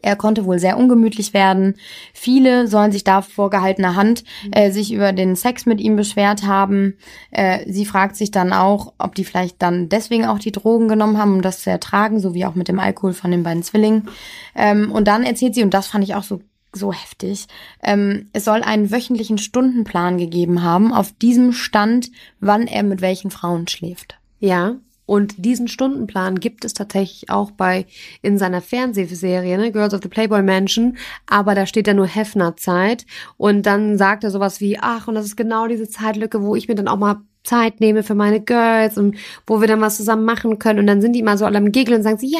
Er 0.02 0.16
konnte 0.16 0.46
wohl 0.46 0.58
sehr 0.58 0.78
ungemütlich 0.78 1.34
werden. 1.34 1.74
Viele 2.14 2.66
sollen 2.66 2.92
sich 2.92 3.04
da 3.04 3.22
vor 3.22 3.50
gehaltener 3.50 3.96
Hand 3.96 4.24
äh, 4.50 4.70
sich 4.70 4.92
über 4.92 5.12
den 5.12 5.36
Sex 5.36 5.66
mit 5.66 5.80
ihm 5.80 5.96
beschwert 5.96 6.44
haben. 6.44 6.96
Äh, 7.30 7.70
sie 7.70 7.84
fragt 7.84 8.16
sich 8.16 8.30
dann 8.30 8.52
auch, 8.52 8.92
ob 8.98 9.14
die 9.14 9.24
vielleicht 9.24 9.60
dann 9.60 9.88
deswegen 9.88 10.24
auch 10.24 10.38
die 10.38 10.52
Drogen 10.52 10.88
genommen 10.88 11.18
haben, 11.18 11.34
um 11.34 11.42
das 11.42 11.60
zu 11.60 11.70
ertragen, 11.70 12.18
so 12.20 12.34
wie 12.34 12.46
auch 12.46 12.54
mit 12.54 12.68
dem 12.68 12.78
Alkohol 12.78 13.12
von 13.12 13.30
den 13.30 13.42
beiden 13.42 13.62
Zwillingen. 13.62 14.08
Ähm, 14.54 14.90
und 14.90 15.06
dann 15.06 15.22
erzählt 15.22 15.54
sie, 15.54 15.62
und 15.62 15.74
das 15.74 15.88
fand 15.88 16.04
ich 16.04 16.14
auch 16.14 16.22
so 16.22 16.40
so 16.72 16.92
heftig. 16.92 17.46
Ähm, 17.82 18.28
es 18.32 18.44
soll 18.44 18.62
einen 18.62 18.90
wöchentlichen 18.90 19.38
Stundenplan 19.38 20.18
gegeben 20.18 20.62
haben 20.62 20.92
auf 20.92 21.12
diesem 21.12 21.52
Stand, 21.52 22.10
wann 22.40 22.66
er 22.66 22.82
mit 22.82 23.00
welchen 23.00 23.30
Frauen 23.30 23.68
schläft. 23.68 24.18
Ja. 24.38 24.76
Und 25.06 25.44
diesen 25.44 25.66
Stundenplan 25.66 26.38
gibt 26.38 26.64
es 26.64 26.72
tatsächlich 26.72 27.30
auch 27.30 27.50
bei 27.50 27.86
in 28.22 28.38
seiner 28.38 28.60
Fernsehserie, 28.60 29.58
ne, 29.58 29.72
Girls 29.72 29.92
of 29.92 30.02
the 30.04 30.08
Playboy 30.08 30.40
Mansion, 30.40 30.98
aber 31.26 31.56
da 31.56 31.66
steht 31.66 31.88
ja 31.88 31.94
nur 31.94 32.06
Hefner 32.06 32.56
Zeit 32.56 33.06
und 33.36 33.66
dann 33.66 33.98
sagt 33.98 34.22
er 34.22 34.30
sowas 34.30 34.60
wie, 34.60 34.78
ach, 34.78 35.08
und 35.08 35.16
das 35.16 35.24
ist 35.26 35.36
genau 35.36 35.66
diese 35.66 35.88
Zeitlücke, 35.88 36.42
wo 36.44 36.54
ich 36.54 36.68
mir 36.68 36.76
dann 36.76 36.86
auch 36.86 36.96
mal 36.96 37.22
Zeit 37.42 37.80
nehme 37.80 38.02
für 38.02 38.14
meine 38.14 38.40
Girls 38.40 38.98
und 38.98 39.16
wo 39.46 39.60
wir 39.60 39.68
dann 39.68 39.80
was 39.80 39.96
zusammen 39.96 40.24
machen 40.24 40.58
können. 40.58 40.78
Und 40.80 40.86
dann 40.86 41.00
sind 41.00 41.14
die 41.14 41.20
immer 41.20 41.38
so 41.38 41.46
alle 41.46 41.58
am 41.58 41.72
Giggeln 41.72 41.98
und 41.98 42.02
sagen 42.02 42.18
sie, 42.18 42.30
ja, 42.30 42.38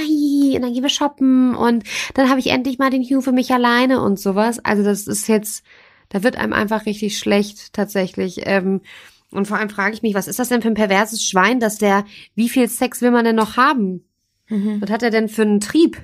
und 0.56 0.62
dann 0.62 0.72
gehen 0.72 0.82
wir 0.82 0.90
shoppen 0.90 1.54
und 1.54 1.84
dann 2.14 2.28
habe 2.28 2.40
ich 2.40 2.48
endlich 2.48 2.78
mal 2.78 2.90
den 2.90 3.02
Hugh 3.02 3.22
für 3.22 3.32
mich 3.32 3.52
alleine 3.52 4.02
und 4.02 4.18
sowas. 4.18 4.58
Also 4.64 4.82
das 4.82 5.06
ist 5.06 5.28
jetzt, 5.28 5.64
da 6.10 6.22
wird 6.22 6.36
einem 6.36 6.52
einfach 6.52 6.86
richtig 6.86 7.18
schlecht 7.18 7.72
tatsächlich. 7.72 8.42
Ähm, 8.44 8.82
und 9.30 9.46
vor 9.46 9.58
allem 9.58 9.70
frage 9.70 9.94
ich 9.94 10.02
mich, 10.02 10.14
was 10.14 10.28
ist 10.28 10.38
das 10.38 10.48
denn 10.48 10.62
für 10.62 10.68
ein 10.68 10.74
perverses 10.74 11.22
Schwein, 11.22 11.60
dass 11.60 11.78
der, 11.78 12.04
wie 12.34 12.48
viel 12.48 12.68
Sex 12.68 13.00
will 13.00 13.12
man 13.12 13.24
denn 13.24 13.36
noch 13.36 13.56
haben? 13.56 14.04
Mhm. 14.48 14.80
Was 14.80 14.90
hat 14.90 15.02
er 15.02 15.10
denn 15.10 15.28
für 15.28 15.42
einen 15.42 15.60
Trieb? 15.60 15.96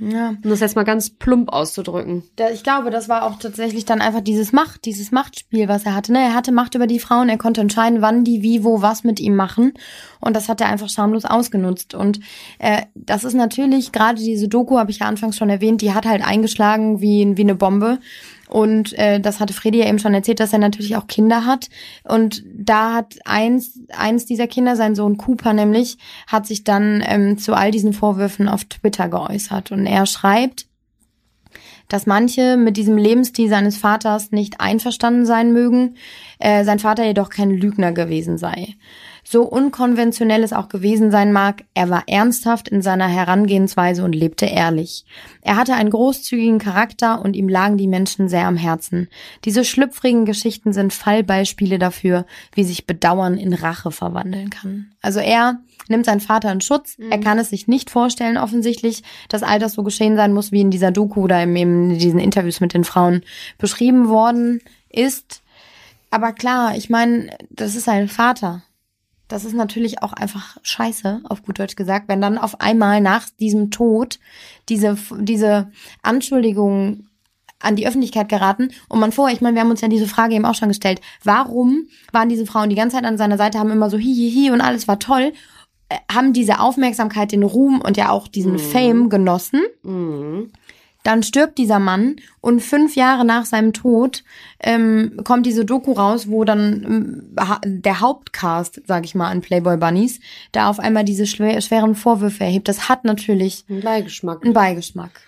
Ja. 0.00 0.30
Um 0.42 0.50
das 0.50 0.60
jetzt 0.60 0.76
mal 0.76 0.84
ganz 0.84 1.10
plump 1.10 1.50
auszudrücken. 1.50 2.22
Da, 2.36 2.50
ich 2.50 2.62
glaube, 2.62 2.90
das 2.90 3.08
war 3.08 3.24
auch 3.24 3.38
tatsächlich 3.38 3.84
dann 3.84 4.00
einfach 4.00 4.20
dieses 4.20 4.52
Macht, 4.52 4.84
dieses 4.84 5.10
Machtspiel, 5.10 5.68
was 5.68 5.84
er 5.84 5.94
hatte. 5.94 6.12
Ne? 6.12 6.20
Er 6.20 6.34
hatte 6.34 6.52
Macht 6.52 6.74
über 6.74 6.86
die 6.86 7.00
Frauen, 7.00 7.28
er 7.28 7.38
konnte 7.38 7.60
entscheiden, 7.60 8.00
wann 8.00 8.24
die 8.24 8.42
wie, 8.42 8.64
wo, 8.64 8.80
was 8.80 9.04
mit 9.04 9.18
ihm 9.18 9.34
machen. 9.34 9.72
Und 10.20 10.36
das 10.36 10.48
hat 10.48 10.60
er 10.60 10.68
einfach 10.68 10.88
schamlos 10.88 11.24
ausgenutzt. 11.24 11.94
Und 11.94 12.20
äh, 12.58 12.82
das 12.94 13.24
ist 13.24 13.34
natürlich, 13.34 13.92
gerade 13.92 14.18
diese 14.18 14.48
Doku, 14.48 14.78
habe 14.78 14.90
ich 14.90 15.00
ja 15.00 15.06
anfangs 15.06 15.36
schon 15.36 15.50
erwähnt, 15.50 15.82
die 15.82 15.94
hat 15.94 16.06
halt 16.06 16.24
eingeschlagen 16.24 17.00
wie, 17.00 17.36
wie 17.36 17.42
eine 17.42 17.54
Bombe. 17.54 17.98
Und 18.48 18.92
äh, 18.98 19.20
das 19.20 19.40
hatte 19.40 19.52
Freddy 19.52 19.78
ja 19.78 19.86
eben 19.86 19.98
schon 19.98 20.14
erzählt, 20.14 20.40
dass 20.40 20.52
er 20.52 20.58
natürlich 20.58 20.96
auch 20.96 21.06
Kinder 21.06 21.44
hat. 21.44 21.68
Und 22.04 22.42
da 22.54 22.94
hat 22.94 23.18
eins, 23.24 23.78
eins 23.96 24.26
dieser 24.26 24.46
Kinder, 24.46 24.76
sein 24.76 24.94
Sohn 24.94 25.18
Cooper 25.18 25.52
nämlich, 25.52 25.98
hat 26.26 26.46
sich 26.46 26.64
dann 26.64 27.02
ähm, 27.06 27.38
zu 27.38 27.54
all 27.54 27.70
diesen 27.70 27.92
Vorwürfen 27.92 28.48
auf 28.48 28.64
Twitter 28.64 29.08
geäußert. 29.08 29.70
Und 29.70 29.86
er 29.86 30.06
schreibt, 30.06 30.66
dass 31.88 32.06
manche 32.06 32.56
mit 32.56 32.76
diesem 32.76 32.96
Lebensstil 32.96 33.48
seines 33.48 33.76
Vaters 33.76 34.30
nicht 34.30 34.60
einverstanden 34.60 35.26
sein 35.26 35.52
mögen, 35.52 35.96
äh, 36.38 36.64
sein 36.64 36.78
Vater 36.78 37.04
jedoch 37.04 37.30
kein 37.30 37.50
Lügner 37.50 37.92
gewesen 37.92 38.38
sei. 38.38 38.74
So 39.30 39.42
unkonventionell 39.42 40.42
es 40.42 40.54
auch 40.54 40.70
gewesen 40.70 41.10
sein 41.10 41.34
mag, 41.34 41.64
er 41.74 41.90
war 41.90 42.04
ernsthaft 42.06 42.66
in 42.66 42.80
seiner 42.80 43.08
Herangehensweise 43.08 44.02
und 44.02 44.14
lebte 44.14 44.46
ehrlich. 44.46 45.04
Er 45.42 45.56
hatte 45.56 45.74
einen 45.74 45.90
großzügigen 45.90 46.58
Charakter 46.58 47.20
und 47.20 47.36
ihm 47.36 47.46
lagen 47.46 47.76
die 47.76 47.88
Menschen 47.88 48.30
sehr 48.30 48.46
am 48.46 48.56
Herzen. 48.56 49.08
Diese 49.44 49.66
schlüpfrigen 49.66 50.24
Geschichten 50.24 50.72
sind 50.72 50.94
Fallbeispiele 50.94 51.78
dafür, 51.78 52.24
wie 52.54 52.64
sich 52.64 52.86
Bedauern 52.86 53.36
in 53.36 53.52
Rache 53.52 53.90
verwandeln 53.90 54.48
kann. 54.48 54.92
Also 55.02 55.20
er 55.20 55.58
nimmt 55.88 56.06
seinen 56.06 56.20
Vater 56.20 56.50
in 56.50 56.62
Schutz. 56.62 56.96
Mhm. 56.96 57.12
Er 57.12 57.20
kann 57.20 57.38
es 57.38 57.50
sich 57.50 57.68
nicht 57.68 57.90
vorstellen, 57.90 58.38
offensichtlich, 58.38 59.02
dass 59.28 59.42
all 59.42 59.58
das 59.58 59.74
so 59.74 59.82
geschehen 59.82 60.16
sein 60.16 60.32
muss, 60.32 60.52
wie 60.52 60.62
in 60.62 60.70
dieser 60.70 60.90
Doku 60.90 61.24
oder 61.24 61.42
in 61.42 61.98
diesen 61.98 62.18
Interviews 62.18 62.60
mit 62.60 62.72
den 62.72 62.84
Frauen 62.84 63.20
beschrieben 63.58 64.08
worden 64.08 64.62
ist. 64.88 65.42
Aber 66.10 66.32
klar, 66.32 66.74
ich 66.78 66.88
meine, 66.88 67.36
das 67.50 67.74
ist 67.74 67.84
sein 67.84 68.08
Vater 68.08 68.62
das 69.28 69.44
ist 69.44 69.54
natürlich 69.54 70.02
auch 70.02 70.12
einfach 70.12 70.56
scheiße, 70.62 71.20
auf 71.24 71.42
gut 71.42 71.58
Deutsch 71.58 71.76
gesagt, 71.76 72.08
wenn 72.08 72.20
dann 72.20 72.38
auf 72.38 72.60
einmal 72.60 73.00
nach 73.00 73.28
diesem 73.38 73.70
Tod 73.70 74.18
diese, 74.68 74.96
diese 75.20 75.70
Anschuldigungen 76.02 77.08
an 77.60 77.76
die 77.76 77.86
Öffentlichkeit 77.86 78.28
geraten 78.28 78.70
und 78.88 79.00
man 79.00 79.12
vorher, 79.12 79.34
ich 79.34 79.40
meine, 79.40 79.54
wir 79.56 79.62
haben 79.62 79.70
uns 79.70 79.80
ja 79.80 79.88
diese 79.88 80.06
Frage 80.06 80.34
eben 80.34 80.44
auch 80.44 80.54
schon 80.54 80.68
gestellt, 80.68 81.00
warum 81.24 81.88
waren 82.12 82.28
diese 82.28 82.46
Frauen 82.46 82.70
die 82.70 82.76
ganze 82.76 82.96
Zeit 82.96 83.04
an 83.04 83.18
seiner 83.18 83.36
Seite, 83.36 83.58
haben 83.58 83.70
immer 83.70 83.90
so 83.90 83.98
hi, 83.98 84.02
hi, 84.02 84.32
hi 84.34 84.50
und 84.50 84.60
alles 84.60 84.88
war 84.88 84.98
toll 84.98 85.32
äh, 85.88 85.96
haben 86.12 86.32
diese 86.32 86.60
Aufmerksamkeit, 86.60 87.32
den 87.32 87.42
Ruhm 87.42 87.80
und 87.80 87.96
ja 87.96 88.10
auch 88.10 88.28
diesen 88.28 88.58
Fame 88.58 89.08
genossen. 89.08 89.62
Dann 91.08 91.22
stirbt 91.22 91.56
dieser 91.56 91.78
Mann 91.78 92.16
und 92.42 92.60
fünf 92.60 92.94
Jahre 92.94 93.24
nach 93.24 93.46
seinem 93.46 93.72
Tod 93.72 94.24
ähm, 94.60 95.18
kommt 95.24 95.46
diese 95.46 95.64
Doku 95.64 95.92
raus, 95.92 96.28
wo 96.28 96.44
dann 96.44 97.32
ähm, 97.34 97.82
der 97.82 98.00
Hauptcast, 98.00 98.82
sag 98.86 99.06
ich 99.06 99.14
mal, 99.14 99.30
an 99.30 99.40
Playboy 99.40 99.78
Bunnies, 99.78 100.20
da 100.52 100.68
auf 100.68 100.78
einmal 100.78 101.04
diese 101.06 101.24
schwer, 101.26 101.58
schweren 101.62 101.94
Vorwürfe 101.94 102.44
erhebt. 102.44 102.68
Das 102.68 102.90
hat 102.90 103.06
natürlich 103.06 103.64
Ein 103.70 103.80
Beigeschmack. 103.80 104.44
einen 104.44 104.52
Beigeschmack. 104.52 105.22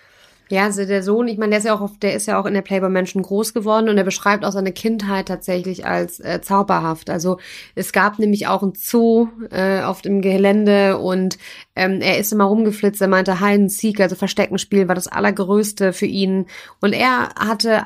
Ja, 0.51 0.65
also 0.65 0.85
der 0.85 1.01
Sohn, 1.01 1.29
ich 1.29 1.37
meine, 1.37 1.51
der 1.51 1.59
ist 1.59 1.65
ja 1.65 1.73
auch 1.73 1.79
auf, 1.79 1.97
der 1.97 2.13
ist 2.13 2.27
ja 2.27 2.37
auch 2.37 2.45
in 2.45 2.53
der 2.53 2.61
Playboy 2.61 2.89
Menschen 2.89 3.21
groß 3.21 3.53
geworden 3.53 3.87
und 3.87 3.97
er 3.97 4.03
beschreibt 4.03 4.43
auch 4.43 4.51
seine 4.51 4.73
Kindheit 4.73 5.29
tatsächlich 5.29 5.85
als 5.85 6.19
äh, 6.19 6.41
zauberhaft. 6.41 7.09
Also 7.09 7.37
es 7.73 7.93
gab 7.93 8.19
nämlich 8.19 8.47
auch 8.47 8.61
ein 8.61 8.73
Zoo 8.75 9.29
äh, 9.49 9.81
auf 9.81 10.01
dem 10.01 10.21
Gelände 10.21 10.97
und 10.97 11.37
ähm, 11.77 12.01
er 12.01 12.17
ist 12.17 12.33
immer 12.33 12.43
rumgeflitzt. 12.43 13.01
Er 13.01 13.07
meinte 13.07 13.39
Hide 13.39 13.61
and 13.63 13.71
Seek, 13.71 14.01
also 14.01 14.15
Versteckenspiel, 14.15 14.89
war 14.89 14.95
das 14.95 15.07
allergrößte 15.07 15.93
für 15.93 16.05
ihn 16.05 16.47
und 16.81 16.91
er 16.91 17.29
hatte 17.35 17.85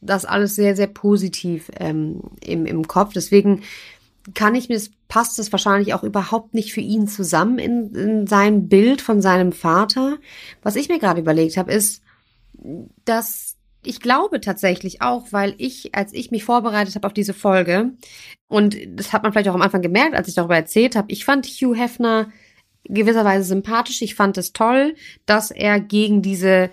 das 0.00 0.24
alles 0.24 0.56
sehr 0.56 0.74
sehr 0.74 0.88
positiv 0.88 1.70
ähm, 1.78 2.20
im 2.40 2.66
im 2.66 2.88
Kopf. 2.88 3.12
Deswegen 3.12 3.62
kann 4.34 4.54
ich 4.54 4.68
mir, 4.68 4.74
das 4.74 4.90
passt 5.08 5.38
es 5.38 5.52
wahrscheinlich 5.52 5.94
auch 5.94 6.02
überhaupt 6.02 6.54
nicht 6.54 6.72
für 6.72 6.80
ihn 6.80 7.08
zusammen 7.08 7.58
in, 7.58 7.94
in 7.94 8.26
sein 8.26 8.68
Bild 8.68 9.00
von 9.00 9.20
seinem 9.20 9.52
Vater. 9.52 10.18
Was 10.62 10.76
ich 10.76 10.88
mir 10.88 10.98
gerade 10.98 11.20
überlegt 11.20 11.56
habe, 11.56 11.72
ist, 11.72 12.02
dass 13.04 13.56
ich 13.84 14.00
glaube 14.00 14.40
tatsächlich 14.40 15.02
auch, 15.02 15.26
weil 15.32 15.54
ich, 15.58 15.94
als 15.94 16.12
ich 16.12 16.30
mich 16.30 16.44
vorbereitet 16.44 16.94
habe 16.94 17.06
auf 17.06 17.12
diese 17.12 17.34
Folge, 17.34 17.92
und 18.48 18.76
das 18.94 19.12
hat 19.12 19.22
man 19.22 19.32
vielleicht 19.32 19.48
auch 19.48 19.54
am 19.54 19.62
Anfang 19.62 19.82
gemerkt, 19.82 20.14
als 20.14 20.28
ich 20.28 20.34
darüber 20.34 20.56
erzählt 20.56 20.94
habe, 20.94 21.10
ich 21.10 21.24
fand 21.24 21.46
Hugh 21.46 21.74
Hefner 21.74 22.28
gewisserweise 22.84 23.44
sympathisch. 23.44 24.02
Ich 24.02 24.14
fand 24.14 24.36
es 24.38 24.52
toll, 24.52 24.94
dass 25.26 25.50
er 25.50 25.80
gegen 25.80 26.22
diese 26.22 26.70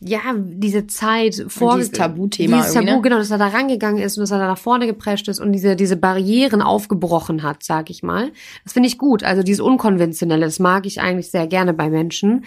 ja, 0.00 0.20
diese 0.36 0.86
Zeit 0.86 1.44
vor 1.48 1.76
dieses 1.76 1.90
Tabuthema 1.90 2.58
dieses 2.58 2.74
irgendwie, 2.74 2.86
Tabu, 2.86 2.98
ne? 2.98 3.02
genau, 3.02 3.18
dass 3.18 3.30
er 3.32 3.38
da 3.38 3.48
rangegangen 3.48 4.00
ist 4.00 4.16
und 4.16 4.22
dass 4.22 4.30
er 4.30 4.38
da 4.38 4.46
nach 4.46 4.58
vorne 4.58 4.86
geprescht 4.86 5.26
ist 5.26 5.40
und 5.40 5.52
diese 5.52 5.74
diese 5.74 5.96
Barrieren 5.96 6.62
aufgebrochen 6.62 7.42
hat, 7.42 7.64
sag 7.64 7.90
ich 7.90 8.04
mal. 8.04 8.30
Das 8.62 8.74
finde 8.74 8.88
ich 8.88 8.96
gut. 8.96 9.24
Also 9.24 9.42
dieses 9.42 9.60
unkonventionelle, 9.60 10.44
das 10.44 10.60
mag 10.60 10.86
ich 10.86 11.00
eigentlich 11.00 11.30
sehr 11.30 11.48
gerne 11.48 11.74
bei 11.74 11.90
Menschen. 11.90 12.44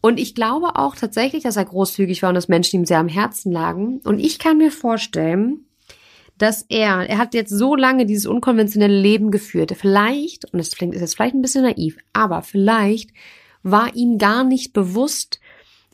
Und 0.00 0.18
ich 0.18 0.34
glaube 0.34 0.76
auch 0.76 0.96
tatsächlich, 0.96 1.42
dass 1.42 1.56
er 1.56 1.64
großzügig 1.64 2.22
war 2.22 2.30
und 2.30 2.34
dass 2.34 2.48
Menschen 2.48 2.80
ihm 2.80 2.86
sehr 2.86 2.98
am 2.98 3.08
Herzen 3.08 3.52
lagen. 3.52 4.00
Und 4.04 4.18
ich 4.18 4.38
kann 4.38 4.56
mir 4.56 4.72
vorstellen, 4.72 5.66
dass 6.38 6.64
er, 6.68 7.08
er 7.08 7.18
hat 7.18 7.34
jetzt 7.34 7.50
so 7.50 7.76
lange 7.76 8.06
dieses 8.06 8.26
unkonventionelle 8.26 8.98
Leben 8.98 9.30
geführt. 9.30 9.74
Vielleicht, 9.78 10.52
und 10.52 10.58
das 10.58 10.74
klingt 10.74 10.94
ist 10.94 11.02
jetzt 11.02 11.14
vielleicht 11.14 11.34
ein 11.34 11.42
bisschen 11.42 11.62
naiv, 11.62 11.98
aber 12.12 12.42
vielleicht 12.42 13.10
war 13.62 13.94
ihm 13.94 14.18
gar 14.18 14.42
nicht 14.42 14.72
bewusst, 14.72 15.38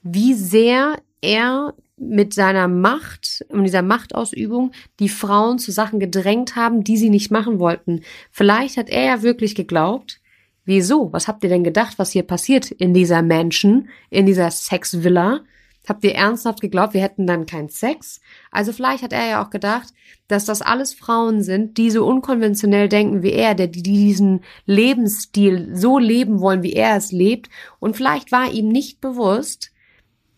wie 0.03 0.35
sehr 0.35 0.97
er 1.21 1.75
mit 1.97 2.33
seiner 2.33 2.69
Macht 2.69 3.45
und 3.49 3.65
dieser 3.65 3.83
Machtausübung 3.83 4.73
die 5.01 5.09
Frauen 5.09 5.59
zu 5.59 5.73
Sachen 5.73 5.99
gedrängt 5.99 6.57
haben, 6.57 6.85
die 6.85 6.97
sie 6.97 7.11
nicht 7.11 7.31
machen 7.31 7.59
wollten. 7.59 8.03
Vielleicht 8.31 8.77
hat 8.77 8.89
er 8.89 9.05
ja 9.05 9.23
wirklich 9.23 9.55
geglaubt, 9.55 10.21
wieso? 10.65 11.13
Was 11.13 11.29
habt 11.29 11.43
ihr 11.43 11.51
denn 11.51 11.65
gedacht, 11.65 11.99
was 11.99 12.13
hier 12.13 12.23
passiert 12.23 12.71
in 12.71 12.95
dieser 12.95 13.23
Mansion, 13.23 13.89
in 14.11 14.27
dieser 14.27 14.51
Sexvilla? 14.51 15.41
Habt 15.89 16.05
ihr 16.05 16.15
ernsthaft 16.15 16.61
geglaubt, 16.61 16.93
wir 16.93 17.01
hätten 17.01 17.27
dann 17.27 17.47
keinen 17.47 17.71
Sex? 17.71 18.21
Also 18.51 18.73
vielleicht 18.73 19.03
hat 19.03 19.15
er 19.15 19.27
ja 19.27 19.43
auch 19.43 19.49
gedacht, 19.49 19.89
dass 20.29 20.45
das 20.45 20.61
alles 20.61 20.93
Frauen 20.93 21.43
sind, 21.43 21.79
die 21.79 21.91
so 21.91 22.07
unkonventionell 22.07 22.91
denken 22.91 23.23
wie 23.23 23.33
er, 23.33 23.55
die 23.55 23.83
diesen 23.83 24.43
Lebensstil 24.67 25.75
so 25.75 25.99
leben 25.99 26.41
wollen, 26.41 26.63
wie 26.63 26.75
er 26.75 26.97
es 26.97 27.11
lebt. 27.11 27.49
Und 27.81 27.97
vielleicht 27.97 28.31
war 28.31 28.53
ihm 28.53 28.69
nicht 28.69 29.01
bewusst, 29.01 29.73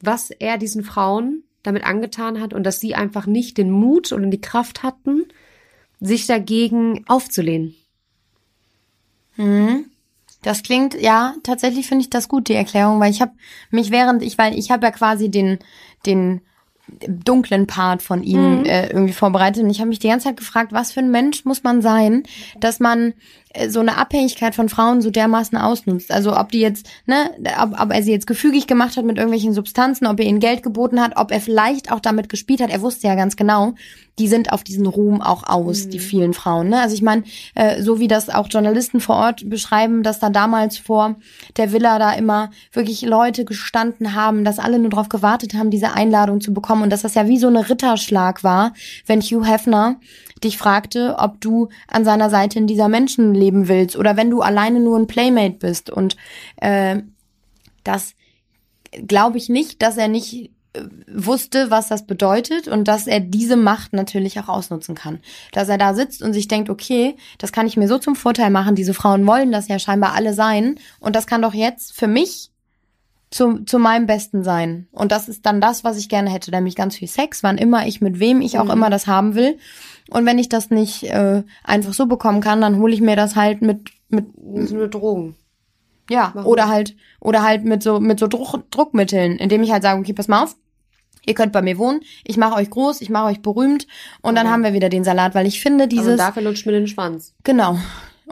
was 0.00 0.30
er 0.30 0.58
diesen 0.58 0.84
Frauen 0.84 1.44
damit 1.62 1.84
angetan 1.84 2.40
hat 2.40 2.54
und 2.54 2.64
dass 2.64 2.80
sie 2.80 2.94
einfach 2.94 3.26
nicht 3.26 3.58
den 3.58 3.70
Mut 3.70 4.12
oder 4.12 4.26
die 4.26 4.40
Kraft 4.40 4.82
hatten, 4.82 5.26
sich 6.00 6.26
dagegen 6.26 7.04
aufzulehnen. 7.06 7.74
Das 10.42 10.62
klingt, 10.62 10.94
ja, 11.00 11.34
tatsächlich 11.42 11.86
finde 11.86 12.02
ich 12.02 12.10
das 12.10 12.28
gut, 12.28 12.48
die 12.48 12.54
Erklärung, 12.54 12.98
weil 12.98 13.10
ich 13.10 13.20
habe 13.20 13.32
mich 13.70 13.90
während, 13.90 14.22
ich, 14.22 14.38
weil 14.38 14.58
ich 14.58 14.70
habe 14.70 14.86
ja 14.86 14.90
quasi 14.90 15.30
den, 15.30 15.58
den 16.06 16.40
dunklen 17.06 17.66
Part 17.66 18.02
von 18.02 18.22
ihm 18.22 18.64
äh, 18.64 18.88
irgendwie 18.88 19.12
vorbereitet 19.12 19.62
und 19.62 19.70
ich 19.70 19.80
habe 19.80 19.90
mich 19.90 19.98
die 19.98 20.08
ganze 20.08 20.28
Zeit 20.28 20.36
gefragt, 20.36 20.72
was 20.72 20.92
für 20.92 21.00
ein 21.00 21.10
Mensch 21.10 21.44
muss 21.44 21.62
man 21.62 21.82
sein, 21.82 22.24
dass 22.58 22.80
man 22.80 23.14
so 23.68 23.80
eine 23.80 23.96
Abhängigkeit 23.96 24.54
von 24.54 24.68
Frauen 24.68 25.02
so 25.02 25.10
dermaßen 25.10 25.58
ausnutzt. 25.58 26.12
Also 26.12 26.36
ob 26.36 26.52
die 26.52 26.60
jetzt, 26.60 26.88
ne, 27.06 27.30
ob, 27.60 27.80
ob 27.80 27.92
er 27.92 28.02
sie 28.02 28.12
jetzt 28.12 28.28
gefügig 28.28 28.68
gemacht 28.68 28.96
hat 28.96 29.04
mit 29.04 29.16
irgendwelchen 29.16 29.52
Substanzen, 29.52 30.06
ob 30.06 30.20
er 30.20 30.26
ihnen 30.26 30.38
Geld 30.38 30.62
geboten 30.62 31.00
hat, 31.00 31.16
ob 31.16 31.32
er 31.32 31.40
vielleicht 31.40 31.90
auch 31.90 32.00
damit 32.00 32.28
gespielt 32.28 32.60
hat. 32.60 32.70
Er 32.70 32.80
wusste 32.80 33.08
ja 33.08 33.16
ganz 33.16 33.36
genau, 33.36 33.74
die 34.20 34.28
sind 34.28 34.52
auf 34.52 34.62
diesen 34.62 34.86
Ruhm 34.86 35.20
auch 35.20 35.44
aus, 35.44 35.88
die 35.88 35.98
vielen 35.98 36.34
Frauen. 36.34 36.68
Ne? 36.68 36.80
Also 36.80 36.94
ich 36.94 37.02
meine, 37.02 37.24
äh, 37.54 37.82
so 37.82 37.98
wie 37.98 38.06
das 38.06 38.28
auch 38.28 38.48
Journalisten 38.48 39.00
vor 39.00 39.16
Ort 39.16 39.48
beschreiben, 39.48 40.02
dass 40.02 40.20
da 40.20 40.30
damals 40.30 40.78
vor 40.78 41.16
der 41.56 41.72
Villa 41.72 41.98
da 41.98 42.12
immer 42.12 42.50
wirklich 42.72 43.02
Leute 43.02 43.44
gestanden 43.44 44.14
haben, 44.14 44.44
dass 44.44 44.58
alle 44.58 44.78
nur 44.78 44.90
darauf 44.90 45.08
gewartet 45.08 45.54
haben, 45.54 45.70
diese 45.70 45.92
Einladung 45.94 46.40
zu 46.40 46.52
bekommen 46.52 46.82
und 46.82 46.90
dass 46.90 47.02
das 47.02 47.14
ja 47.14 47.26
wie 47.26 47.38
so 47.38 47.48
eine 47.48 47.68
Ritterschlag 47.68 48.44
war, 48.44 48.74
wenn 49.06 49.22
Hugh 49.22 49.44
Hefner 49.44 49.96
dich 50.44 50.58
fragte, 50.58 51.16
ob 51.18 51.40
du 51.40 51.68
an 51.88 52.04
seiner 52.04 52.30
Seite 52.30 52.58
in 52.58 52.66
dieser 52.66 52.88
Menschen 52.88 53.34
leben 53.34 53.68
willst 53.68 53.96
oder 53.96 54.16
wenn 54.16 54.30
du 54.30 54.42
alleine 54.42 54.80
nur 54.80 54.98
ein 54.98 55.06
Playmate 55.06 55.56
bist. 55.58 55.90
Und 55.90 56.16
äh, 56.56 57.02
das 57.84 58.14
glaube 59.06 59.38
ich 59.38 59.48
nicht, 59.48 59.82
dass 59.82 59.96
er 59.96 60.08
nicht 60.08 60.50
äh, 60.72 60.82
wusste, 61.12 61.70
was 61.70 61.88
das 61.88 62.06
bedeutet 62.06 62.68
und 62.68 62.88
dass 62.88 63.06
er 63.06 63.20
diese 63.20 63.56
Macht 63.56 63.92
natürlich 63.92 64.38
auch 64.40 64.48
ausnutzen 64.48 64.94
kann. 64.94 65.20
Dass 65.52 65.68
er 65.68 65.78
da 65.78 65.94
sitzt 65.94 66.22
und 66.22 66.32
sich 66.32 66.48
denkt, 66.48 66.70
okay, 66.70 67.16
das 67.38 67.52
kann 67.52 67.66
ich 67.66 67.76
mir 67.76 67.88
so 67.88 67.98
zum 67.98 68.16
Vorteil 68.16 68.50
machen, 68.50 68.74
diese 68.74 68.94
Frauen 68.94 69.26
wollen 69.26 69.52
das 69.52 69.68
ja 69.68 69.78
scheinbar 69.78 70.14
alle 70.14 70.34
sein 70.34 70.76
und 71.00 71.16
das 71.16 71.26
kann 71.26 71.42
doch 71.42 71.54
jetzt 71.54 71.92
für 71.92 72.06
mich 72.06 72.50
zu, 73.30 73.64
zu 73.64 73.78
meinem 73.78 74.06
Besten 74.06 74.42
sein. 74.42 74.88
Und 74.90 75.12
das 75.12 75.28
ist 75.28 75.46
dann 75.46 75.60
das, 75.60 75.84
was 75.84 75.96
ich 75.96 76.08
gerne 76.08 76.30
hätte, 76.30 76.50
nämlich 76.50 76.74
ganz 76.74 76.96
viel 76.96 77.08
Sex, 77.08 77.42
wann 77.42 77.58
immer 77.58 77.86
ich 77.86 78.00
mit 78.00 78.18
wem 78.18 78.40
ich 78.40 78.58
auch 78.58 78.68
immer 78.68 78.90
das 78.90 79.06
haben 79.06 79.34
will. 79.34 79.56
Und 80.10 80.26
wenn 80.26 80.38
ich 80.38 80.48
das 80.48 80.70
nicht 80.70 81.04
äh, 81.04 81.42
einfach 81.64 81.92
so 81.92 82.06
bekommen 82.06 82.40
kann, 82.40 82.60
dann 82.60 82.78
hole 82.78 82.92
ich 82.92 83.00
mir 83.00 83.16
das 83.16 83.36
halt 83.36 83.62
mit 83.62 83.90
mit 84.08 84.26
eine 84.38 84.88
Drogen. 84.88 85.36
ja, 86.10 86.32
Warum? 86.34 86.50
oder 86.50 86.68
halt, 86.68 86.96
oder 87.20 87.42
halt 87.42 87.64
mit 87.64 87.82
so, 87.82 88.00
mit 88.00 88.18
so 88.18 88.26
Druck, 88.26 88.68
Druckmitteln, 88.70 89.36
indem 89.36 89.62
ich 89.62 89.70
halt 89.70 89.84
sage, 89.84 90.00
okay, 90.00 90.12
pass 90.12 90.26
mal 90.26 90.42
auf, 90.42 90.56
ihr 91.24 91.34
könnt 91.34 91.52
bei 91.52 91.62
mir 91.62 91.78
wohnen, 91.78 92.00
ich 92.24 92.36
mache 92.36 92.56
euch 92.56 92.70
groß, 92.70 93.00
ich 93.02 93.10
mache 93.10 93.26
euch 93.26 93.40
berühmt 93.40 93.86
und 94.20 94.34
dann 94.34 94.50
haben 94.50 94.64
wir 94.64 94.72
wieder 94.72 94.88
den 94.88 95.04
Salat, 95.04 95.36
weil 95.36 95.46
ich 95.46 95.60
finde 95.60 95.86
Dieses 95.86 96.08
also 96.08 96.16
dafür 96.16 96.42
lutscht 96.42 96.66
mir 96.66 96.72
den 96.72 96.88
Schwanz. 96.88 97.34
genau, 97.44 97.78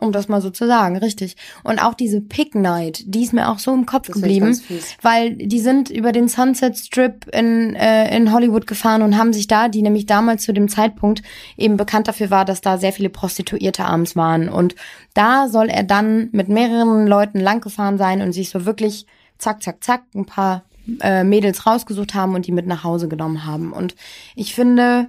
um 0.00 0.12
das 0.12 0.28
mal 0.28 0.40
so 0.40 0.50
zu 0.50 0.66
sagen, 0.66 0.96
richtig. 0.96 1.36
Und 1.64 1.78
auch 1.78 1.94
diese 1.94 2.20
Pick 2.20 2.54
Night, 2.54 3.02
die 3.06 3.22
ist 3.22 3.32
mir 3.32 3.48
auch 3.48 3.58
so 3.58 3.72
im 3.72 3.86
Kopf 3.86 4.06
Das 4.06 4.16
geblieben, 4.16 4.58
weil 5.02 5.34
die 5.34 5.60
sind 5.60 5.90
über 5.90 6.12
den 6.12 6.28
Sunset 6.28 6.78
Strip 6.78 7.26
in, 7.32 7.74
äh, 7.76 8.14
in 8.16 8.32
Hollywood 8.32 8.66
gefahren 8.66 9.02
und 9.02 9.16
haben 9.16 9.32
sich 9.32 9.46
da, 9.46 9.68
die 9.68 9.82
nämlich 9.82 10.06
damals 10.06 10.42
zu 10.42 10.52
dem 10.52 10.68
Zeitpunkt 10.68 11.22
eben 11.56 11.76
bekannt 11.76 12.08
dafür 12.08 12.30
war, 12.30 12.44
dass 12.44 12.60
da 12.60 12.78
sehr 12.78 12.92
viele 12.92 13.10
Prostituierte 13.10 13.84
abends 13.84 14.16
waren. 14.16 14.48
Und 14.48 14.74
da 15.14 15.48
soll 15.48 15.68
er 15.68 15.82
dann 15.82 16.28
mit 16.32 16.48
mehreren 16.48 17.06
Leuten 17.06 17.40
langgefahren 17.40 17.98
sein 17.98 18.22
und 18.22 18.32
sich 18.32 18.50
so 18.50 18.64
wirklich 18.64 19.06
zack, 19.38 19.62
zack, 19.62 19.82
zack 19.82 20.02
ein 20.14 20.26
paar 20.26 20.64
äh, 21.00 21.24
Mädels 21.24 21.66
rausgesucht 21.66 22.14
haben 22.14 22.34
und 22.34 22.46
die 22.46 22.52
mit 22.52 22.66
nach 22.66 22.84
Hause 22.84 23.08
genommen 23.08 23.44
haben. 23.44 23.72
Und 23.72 23.94
ich 24.34 24.54
finde, 24.54 25.08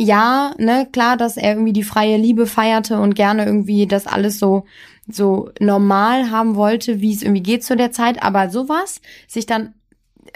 ja, 0.00 0.54
ne, 0.58 0.86
klar, 0.92 1.16
dass 1.16 1.36
er 1.36 1.50
irgendwie 1.50 1.72
die 1.72 1.82
freie 1.82 2.16
Liebe 2.16 2.46
feierte 2.46 3.00
und 3.00 3.14
gerne 3.14 3.44
irgendwie 3.44 3.86
das 3.86 4.06
alles 4.06 4.38
so 4.38 4.64
so 5.10 5.50
normal 5.58 6.30
haben 6.30 6.54
wollte, 6.54 7.00
wie 7.00 7.14
es 7.14 7.22
irgendwie 7.22 7.42
geht 7.42 7.64
zu 7.64 7.76
der 7.76 7.90
Zeit, 7.92 8.22
aber 8.22 8.50
sowas 8.50 9.00
sich 9.26 9.46
dann 9.46 9.72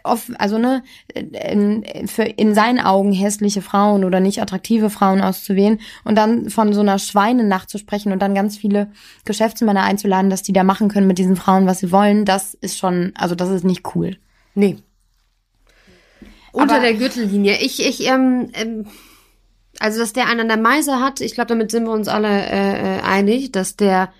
off, 0.02 0.30
also 0.38 0.56
ne, 0.56 0.82
in, 1.14 1.84
für 2.06 2.22
in 2.22 2.54
seinen 2.54 2.80
Augen 2.80 3.12
hässliche 3.12 3.60
Frauen 3.60 4.02
oder 4.02 4.18
nicht 4.18 4.40
attraktive 4.40 4.88
Frauen 4.88 5.20
auszuwählen 5.20 5.78
und 6.04 6.16
dann 6.16 6.48
von 6.48 6.72
so 6.72 6.80
einer 6.80 6.98
Schweinenacht 6.98 7.68
zu 7.68 7.76
sprechen 7.76 8.12
und 8.12 8.18
dann 8.20 8.34
ganz 8.34 8.56
viele 8.56 8.90
Geschäftsmänner 9.26 9.82
einzuladen, 9.82 10.30
dass 10.30 10.42
die 10.42 10.54
da 10.54 10.64
machen 10.64 10.88
können 10.88 11.06
mit 11.06 11.18
diesen 11.18 11.36
Frauen, 11.36 11.66
was 11.66 11.80
sie 11.80 11.92
wollen, 11.92 12.24
das 12.24 12.54
ist 12.54 12.78
schon, 12.78 13.12
also 13.14 13.34
das 13.34 13.50
ist 13.50 13.64
nicht 13.64 13.94
cool. 13.94 14.16
Nee. 14.54 14.78
Unter 16.52 16.76
Aber- 16.76 16.82
der 16.82 16.94
Gürtellinie. 16.94 17.58
Ich, 17.60 17.86
ich, 17.86 18.06
ähm, 18.06 18.48
ähm, 18.54 18.86
also 19.78 19.98
dass 19.98 20.12
der 20.12 20.28
einen 20.28 20.40
an 20.40 20.48
der 20.48 20.56
Meise 20.58 21.00
hat, 21.00 21.20
ich 21.20 21.34
glaube, 21.34 21.48
damit 21.48 21.70
sind 21.70 21.84
wir 21.84 21.92
uns 21.92 22.08
alle 22.08 22.28
äh, 22.28 22.98
äh, 22.98 23.00
einig, 23.00 23.52
dass 23.52 23.76
der 23.76 24.12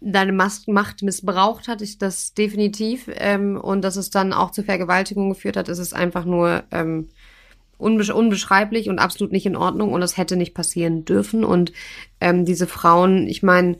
deine 0.00 0.32
Mas 0.32 0.66
Macht 0.66 1.02
missbraucht 1.02 1.68
hat, 1.68 1.80
ist 1.80 2.02
das 2.02 2.34
definitiv. 2.34 3.08
Ähm, 3.14 3.56
und 3.56 3.82
dass 3.82 3.96
es 3.96 4.10
dann 4.10 4.32
auch 4.32 4.50
zu 4.50 4.62
Vergewaltigung 4.62 5.28
geführt 5.28 5.56
hat, 5.56 5.68
ist 5.68 5.78
es 5.78 5.92
einfach 5.92 6.24
nur 6.24 6.64
ähm, 6.72 7.08
unbesch 7.78 8.10
unbeschreiblich 8.10 8.88
und 8.88 8.98
absolut 8.98 9.32
nicht 9.32 9.46
in 9.46 9.56
Ordnung 9.56 9.92
und 9.92 10.00
das 10.00 10.16
hätte 10.16 10.36
nicht 10.36 10.54
passieren 10.54 11.04
dürfen. 11.04 11.44
Und 11.44 11.72
ähm, 12.20 12.44
diese 12.44 12.66
Frauen, 12.66 13.26
ich 13.26 13.42
meine, 13.42 13.76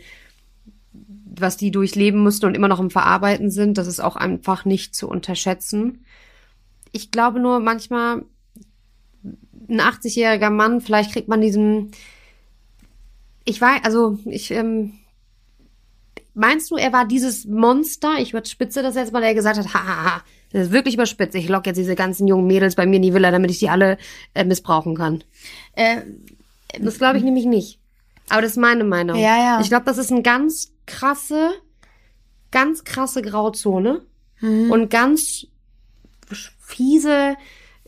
was 0.93 1.57
die 1.57 1.71
durchleben 1.71 2.21
mussten 2.21 2.47
und 2.47 2.57
immer 2.57 2.69
noch 2.69 2.81
im 2.81 2.91
Verarbeiten 2.91 3.51
sind, 3.51 3.79
das 3.79 3.87
ist 3.87 4.01
auch 4.01 4.17
einfach 4.17 4.65
nicht 4.65 4.95
zu 4.95 5.09
unterschätzen. 5.09 6.05
Ich 6.93 7.11
glaube 7.11 7.41
nur 7.41 7.61
manchmal, 7.61 8.25
ein 9.73 9.81
80-jähriger 9.81 10.51
Mann, 10.51 10.81
vielleicht 10.81 11.13
kriegt 11.13 11.29
man 11.29 11.41
diesen, 11.41 11.91
ich 13.45 13.61
weiß, 13.61 13.81
also 13.85 14.19
ich, 14.27 14.51
ähm, 14.51 14.93
meinst 16.35 16.71
du, 16.71 16.77
er 16.77 16.93
war 16.93 17.07
dieses 17.07 17.45
Monster, 17.47 18.15
ich 18.19 18.31
überspitze 18.31 18.83
das 18.83 18.95
jetzt 18.95 19.13
mal, 19.13 19.21
der 19.21 19.35
gesagt 19.35 19.59
hat, 19.59 19.75
hahaha, 19.75 20.23
das 20.53 20.67
ist 20.67 20.73
wirklich 20.73 20.95
überspitzt, 20.95 21.35
ich 21.35 21.49
lock 21.49 21.67
jetzt 21.67 21.77
diese 21.79 21.95
ganzen 21.95 22.27
jungen 22.29 22.47
Mädels 22.47 22.75
bei 22.75 22.87
mir 22.87 22.97
in 22.97 23.03
die 23.03 23.15
Villa, 23.15 23.31
damit 23.31 23.51
ich 23.51 23.59
die 23.59 23.71
alle 23.71 23.99
äh, 24.35 24.45
missbrauchen 24.45 24.95
kann. 24.97 25.25
Äh, 25.75 26.03
Das 26.81 26.99
glaube 26.99 27.19
ich 27.19 27.25
nämlich 27.25 27.47
nicht. 27.47 27.79
Aber 28.29 28.41
das 28.43 28.53
ist 28.53 28.57
meine 28.59 28.85
Meinung. 28.85 29.17
Ja, 29.19 29.37
ja. 29.37 29.61
Ich 29.61 29.69
glaube, 29.69 29.85
das 29.85 29.99
ist 29.99 30.11
eine 30.13 30.23
ganz 30.23 30.73
krasse, 30.87 31.51
ganz 32.51 32.85
krasse 32.85 33.23
Grauzone 33.23 34.03
Mhm. 34.41 34.71
und 34.73 34.91
ganz 34.91 35.47
fiese, 36.59 37.37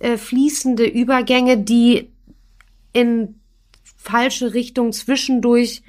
äh, 0.05 0.19
fließende 0.19 0.85
Übergänge, 0.85 1.57
die 1.57 2.11
in 2.93 3.41
falsche 3.97 4.53
Richtung 4.53 4.93
zwischendurch 4.93 5.83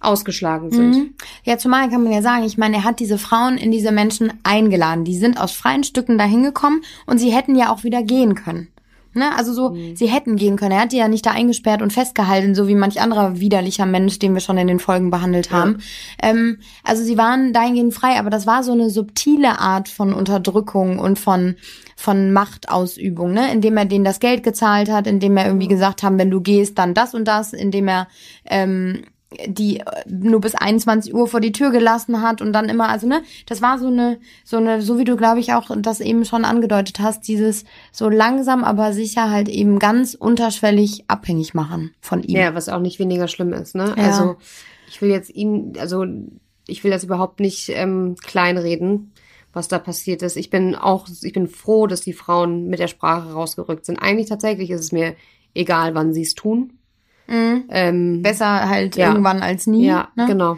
ausgeschlagen 0.00 0.70
sind. 0.70 0.96
Mhm. 0.96 1.14
Ja, 1.44 1.58
zumal 1.58 1.90
kann 1.90 2.02
man 2.02 2.12
ja 2.12 2.22
sagen, 2.22 2.44
ich 2.44 2.56
meine, 2.56 2.76
er 2.76 2.84
hat 2.84 2.98
diese 2.98 3.18
Frauen 3.18 3.58
in 3.58 3.70
diese 3.70 3.92
Menschen 3.92 4.32
eingeladen. 4.42 5.04
Die 5.04 5.18
sind 5.18 5.38
aus 5.38 5.52
freien 5.52 5.84
Stücken 5.84 6.16
dahin 6.16 6.42
gekommen 6.42 6.80
und 7.04 7.18
sie 7.18 7.30
hätten 7.30 7.56
ja 7.56 7.70
auch 7.70 7.84
wieder 7.84 8.02
gehen 8.02 8.34
können. 8.34 8.68
Ne? 9.12 9.36
Also 9.36 9.52
so, 9.52 9.76
sie 9.94 10.06
hätten 10.06 10.36
gehen 10.36 10.56
können. 10.56 10.72
Er 10.72 10.82
hat 10.82 10.92
die 10.92 10.96
ja 10.96 11.08
nicht 11.08 11.26
da 11.26 11.32
eingesperrt 11.32 11.82
und 11.82 11.92
festgehalten, 11.92 12.54
so 12.54 12.68
wie 12.68 12.74
manch 12.74 13.02
anderer 13.02 13.38
widerlicher 13.38 13.84
Mensch, 13.84 14.18
den 14.18 14.32
wir 14.32 14.40
schon 14.40 14.56
in 14.56 14.68
den 14.68 14.78
Folgen 14.78 15.10
behandelt 15.10 15.50
haben. 15.50 15.78
Ähm, 16.22 16.58
also 16.84 17.02
sie 17.02 17.18
waren 17.18 17.52
dahingehend 17.52 17.92
frei, 17.92 18.18
aber 18.18 18.30
das 18.30 18.46
war 18.46 18.62
so 18.62 18.72
eine 18.72 18.88
subtile 18.88 19.58
Art 19.58 19.88
von 19.88 20.14
Unterdrückung 20.14 20.98
und 20.98 21.18
von 21.18 21.56
von 21.98 22.32
Machtausübung, 22.32 23.32
ne? 23.32 23.52
indem 23.52 23.76
er 23.76 23.84
denen 23.84 24.04
das 24.04 24.20
Geld 24.20 24.44
gezahlt 24.44 24.88
hat, 24.88 25.08
indem 25.08 25.36
er 25.36 25.46
irgendwie 25.46 25.66
gesagt 25.66 26.04
haben, 26.04 26.16
wenn 26.16 26.30
du 26.30 26.40
gehst, 26.40 26.78
dann 26.78 26.94
das 26.94 27.12
und 27.12 27.26
das, 27.26 27.52
indem 27.52 27.88
er 27.88 28.06
ähm, 28.44 29.02
die 29.46 29.82
nur 30.06 30.40
bis 30.40 30.54
21 30.54 31.12
Uhr 31.12 31.26
vor 31.26 31.40
die 31.40 31.50
Tür 31.50 31.72
gelassen 31.72 32.22
hat 32.22 32.40
und 32.40 32.52
dann 32.52 32.68
immer, 32.68 32.88
also 32.88 33.08
ne, 33.08 33.22
das 33.46 33.62
war 33.62 33.80
so 33.80 33.88
eine, 33.88 34.20
so 34.44 34.58
eine, 34.58 34.80
so 34.80 34.96
wie 34.96 35.02
du 35.02 35.16
glaube 35.16 35.40
ich 35.40 35.52
auch 35.54 35.70
das 35.76 35.98
eben 35.98 36.24
schon 36.24 36.44
angedeutet 36.44 37.00
hast, 37.00 37.26
dieses 37.26 37.64
so 37.90 38.08
langsam, 38.08 38.62
aber 38.62 38.92
sicher 38.92 39.28
halt 39.28 39.48
eben 39.48 39.80
ganz 39.80 40.14
unterschwellig 40.14 41.02
abhängig 41.08 41.52
machen 41.52 41.90
von 42.00 42.22
ihm. 42.22 42.36
Ja, 42.36 42.54
was 42.54 42.68
auch 42.68 42.80
nicht 42.80 43.00
weniger 43.00 43.26
schlimm 43.26 43.52
ist, 43.52 43.74
ne? 43.74 43.92
Ja. 43.96 44.04
Also 44.04 44.36
ich 44.88 45.02
will 45.02 45.10
jetzt 45.10 45.30
ihn, 45.30 45.72
also 45.80 46.04
ich 46.68 46.84
will 46.84 46.92
das 46.92 47.02
überhaupt 47.02 47.40
nicht 47.40 47.70
ähm, 47.70 48.14
kleinreden, 48.22 49.10
was 49.52 49.68
da 49.68 49.78
passiert 49.78 50.22
ist. 50.22 50.36
Ich 50.36 50.50
bin 50.50 50.74
auch, 50.74 51.06
ich 51.22 51.32
bin 51.32 51.48
froh, 51.48 51.86
dass 51.86 52.00
die 52.00 52.12
Frauen 52.12 52.68
mit 52.68 52.78
der 52.78 52.88
Sprache 52.88 53.32
rausgerückt 53.32 53.86
sind. 53.86 53.98
Eigentlich 53.98 54.28
tatsächlich 54.28 54.70
ist 54.70 54.80
es 54.80 54.92
mir 54.92 55.14
egal, 55.54 55.94
wann 55.94 56.12
sie 56.12 56.22
es 56.22 56.34
tun. 56.34 56.74
Ähm, 57.30 58.22
Besser 58.22 58.68
halt 58.68 58.96
Ja. 58.96 59.08
irgendwann 59.08 59.42
als 59.42 59.66
nie. 59.66 59.86
ja, 59.86 60.08
ne? 60.16 60.26
genau. 60.26 60.56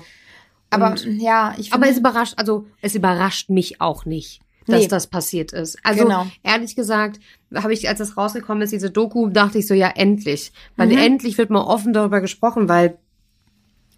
Aber 0.70 0.90
Und- 0.92 1.04
ja, 1.20 1.54
ich 1.58 1.72
Aber 1.72 1.82
finde, 1.84 1.94
es 1.94 1.98
überrascht, 1.98 2.34
also 2.36 2.66
es 2.80 2.94
überrascht 2.94 3.50
mich 3.50 3.80
auch 3.80 4.04
nicht, 4.04 4.40
dass 4.68 4.82
Nee. 4.82 4.86
das 4.88 5.08
passiert 5.08 5.52
ist. 5.52 5.78
Also 5.82 6.04
Genau. 6.04 6.26
ehrlich 6.44 6.76
gesagt, 6.76 7.18
habe 7.54 7.72
ich, 7.72 7.88
als 7.88 7.98
das 7.98 8.16
rausgekommen 8.16 8.62
ist, 8.62 8.72
diese 8.72 8.90
Doku, 8.90 9.28
dachte 9.28 9.58
ich 9.58 9.66
so, 9.66 9.74
ja, 9.74 9.88
endlich. 9.88 10.52
Weil 10.76 10.88
Mhm. 10.90 10.98
endlich 10.98 11.38
wird 11.38 11.50
mal 11.50 11.62
offen 11.64 11.92
darüber 11.92 12.20
gesprochen, 12.20 12.68
weil 12.68 12.98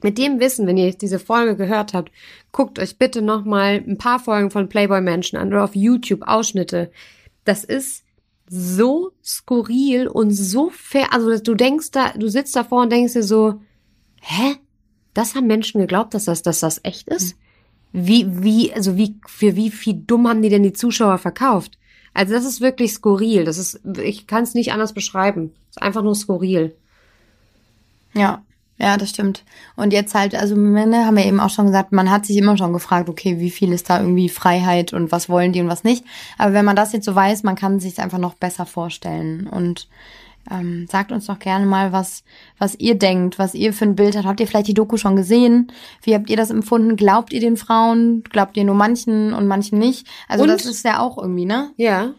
mit 0.03 0.18
dem 0.18 0.40
Wissen, 0.40 0.66
wenn 0.66 0.76
ihr 0.76 0.92
diese 0.92 1.18
Folge 1.18 1.57
gehört 1.57 1.94
habt, 1.94 2.11
guckt 2.50 2.78
euch 2.78 2.98
bitte 2.98 3.22
noch 3.22 3.44
mal 3.44 3.82
ein 3.86 3.98
paar 3.98 4.18
Folgen 4.18 4.50
von 4.50 4.68
Playboy 4.68 5.00
Mansion 5.00 5.40
an 5.40 5.48
oder 5.48 5.64
auf 5.64 5.74
YouTube 5.74 6.22
Ausschnitte. 6.22 6.90
Das 7.44 7.64
ist 7.64 8.05
so 8.48 9.12
skurril 9.24 10.09
und 10.09 10.32
so 10.32 10.70
fair. 10.70 11.12
Also 11.12 11.38
du 11.38 11.55
denkst 11.55 11.90
da, 11.92 12.11
du 12.11 12.28
sitzt 12.28 12.55
davor 12.55 12.82
und 12.82 12.92
denkst 12.92 13.14
dir 13.14 13.22
so, 13.22 13.61
hä? 14.20 14.57
Das 15.14 15.34
haben 15.34 15.46
Menschen 15.46 15.80
geglaubt, 15.80 16.14
dass 16.14 16.24
das, 16.24 16.42
dass 16.42 16.61
das 16.61 16.80
echt 16.84 17.09
ist? 17.09 17.36
Wie, 17.92 18.26
wie, 18.42 18.72
also 18.72 18.96
wie, 18.96 19.16
für 19.26 19.57
wie 19.57 19.70
viel 19.70 19.94
dumm 20.07 20.26
haben 20.26 20.42
die 20.42 20.48
denn 20.48 20.62
die 20.62 20.72
Zuschauer 20.72 21.18
verkauft? 21.18 21.78
Also 22.14 22.32
das 22.34 22.44
ist 22.44 22.61
wirklich 22.61 22.92
skurril. 22.92 23.44
Das 23.44 23.59
ist, 23.59 23.80
ich 24.03 24.26
kann 24.26 24.42
es 24.42 24.55
nicht 24.55 24.72
anders 24.72 24.92
beschreiben. 24.92 25.53
Es 25.70 25.76
ist 25.76 25.82
einfach 25.82 26.03
nur 26.03 26.14
skurril. 26.14 26.74
Ja, 28.14 28.42
ja, 28.83 28.97
das 28.97 29.11
stimmt. 29.11 29.45
Und 29.76 29.93
jetzt 29.93 30.12
halt, 30.14 30.35
also 30.35 30.57
ne, 30.57 31.07
haben 31.07 31.16
wir 31.16 31.24
eben 31.24 31.39
auch 31.39 31.51
schon 31.51 31.66
gesagt, 31.66 31.93
man 31.93 32.11
hat 32.11 32.26
sich 32.26 32.37
immer 32.37 32.59
schon 32.59 32.72
gefragt, 32.72 33.09
okay, 33.09 33.39
wie 33.39 33.51
viel 33.51 33.72
ist 33.72 33.89
da 33.89 34.01
irgendwie 34.01 34.28
Freiheit 34.28 34.93
und 34.93 35.12
was 35.12 35.28
wollen 35.28 35.53
die 35.53 35.61
und 35.61 35.68
was 35.68 35.85
nicht. 35.85 36.05
Aber 36.37 36.53
wenn 36.53 36.64
man 36.64 36.74
das 36.74 36.93
jetzt 36.93 37.05
so 37.05 37.14
weiß, 37.14 37.45
man 37.45 37.55
kann 37.55 37.78
sich 37.78 38.01
einfach 38.01 38.18
noch 38.18 38.35
besser 38.35 38.66
vorstellen. 38.66 39.47
Und 39.47 39.87
ähm, 40.51 40.89
sagt 40.91 41.12
uns 41.12 41.26
doch 41.26 41.39
gerne 41.39 41.64
mal, 41.64 41.93
was, 41.93 42.24
was 42.59 42.74
ihr 42.74 42.97
denkt, 42.97 43.39
was 43.39 43.55
ihr 43.55 43.72
für 43.72 43.85
ein 43.85 43.95
Bild 43.95 44.16
habt. 44.16 44.26
Habt 44.26 44.41
ihr 44.41 44.49
vielleicht 44.49 44.66
die 44.66 44.74
Doku 44.74 44.97
schon 44.97 45.14
gesehen? 45.14 45.70
Wie 46.03 46.16
habt 46.16 46.28
ihr 46.28 46.37
das 46.37 46.51
empfunden? 46.51 46.97
Glaubt 46.97 47.33
ihr 47.33 47.39
den 47.39 47.57
Frauen? 47.57 48.24
Glaubt 48.24 48.57
ihr 48.57 48.64
nur 48.64 48.74
manchen 48.74 49.33
und 49.33 49.47
manchen 49.47 49.78
nicht? 49.78 50.09
Also 50.26 50.43
Und- 50.43 50.51
das 50.51 50.66
ist 50.66 50.85
ja 50.85 50.99
auch 50.99 51.16
irgendwie, 51.18 51.45
ne? 51.45 51.70
Ja. 51.76 52.11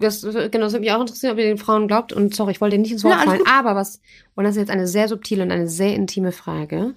Das, 0.00 0.22
genau, 0.22 0.36
das 0.50 0.72
würde 0.72 0.80
mich 0.80 0.92
auch 0.92 1.00
interessieren, 1.00 1.32
ob 1.32 1.38
ihr 1.38 1.46
den 1.46 1.58
Frauen 1.58 1.88
glaubt. 1.88 2.12
Und 2.12 2.34
sorry, 2.34 2.52
ich 2.52 2.60
wollte 2.60 2.76
dir 2.76 2.82
nicht 2.82 2.92
ins 2.92 3.04
Wort 3.04 3.14
Ja, 3.14 3.24
fallen. 3.24 3.42
Aber 3.46 3.74
was, 3.74 4.00
und 4.36 4.44
das 4.44 4.52
ist 4.52 4.60
jetzt 4.60 4.70
eine 4.70 4.86
sehr 4.86 5.08
subtile 5.08 5.42
und 5.42 5.50
eine 5.50 5.68
sehr 5.68 5.94
intime 5.94 6.32
Frage. 6.32 6.94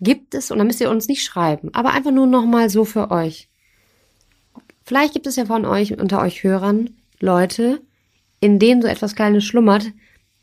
Gibt 0.00 0.34
es, 0.34 0.50
und 0.50 0.58
da 0.58 0.64
müsst 0.64 0.80
ihr 0.80 0.90
uns 0.90 1.08
nicht 1.08 1.24
schreiben, 1.24 1.70
aber 1.72 1.92
einfach 1.92 2.10
nur 2.10 2.26
nochmal 2.26 2.70
so 2.70 2.84
für 2.84 3.10
euch. 3.10 3.48
Vielleicht 4.84 5.14
gibt 5.14 5.26
es 5.26 5.36
ja 5.36 5.46
von 5.46 5.64
euch, 5.64 5.98
unter 5.98 6.20
euch 6.20 6.42
Hörern, 6.42 6.90
Leute, 7.20 7.80
in 8.40 8.58
denen 8.58 8.82
so 8.82 8.88
etwas 8.88 9.14
Kleines 9.14 9.44
schlummert, 9.44 9.86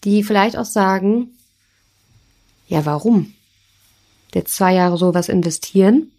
die 0.04 0.24
vielleicht 0.24 0.58
auch 0.58 0.66
sagen, 0.66 1.36
ja, 2.68 2.86
warum? 2.86 3.34
Jetzt 4.34 4.56
zwei 4.56 4.74
Jahre 4.74 4.98
sowas 4.98 5.30
investieren, 5.30 6.12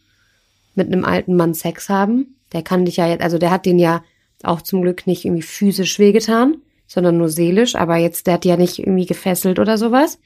mit 0.75 0.87
einem 0.87 1.05
alten 1.05 1.35
Mann 1.35 1.55
Sex 1.55 1.89
haben, 1.89 2.37
der 2.53 2.63
kann 2.63 2.85
dich 2.85 2.97
ja 2.97 3.07
jetzt, 3.07 3.23
also 3.23 3.39
der 3.39 3.51
hat 3.51 3.67
den 3.67 3.79
ja 3.79 4.05
auch 4.45 4.63
zum 4.63 4.83
Glück 4.83 5.07
nicht 5.07 5.25
irgendwie 5.25 5.43
physisch 5.43 5.99
wehgetan, 5.99 6.57
sondern 6.87 7.19
nur 7.19 7.29
seelisch, 7.29 7.75
aber 7.75 7.97
jetzt, 7.97 8.27
der 8.27 8.35
hat 8.35 8.45
ja 8.45 8.57
nicht 8.57 8.79
irgendwie 8.79 9.07
gefesselt 9.07 9.59
oder 9.59 9.79
sowas. 9.79 10.19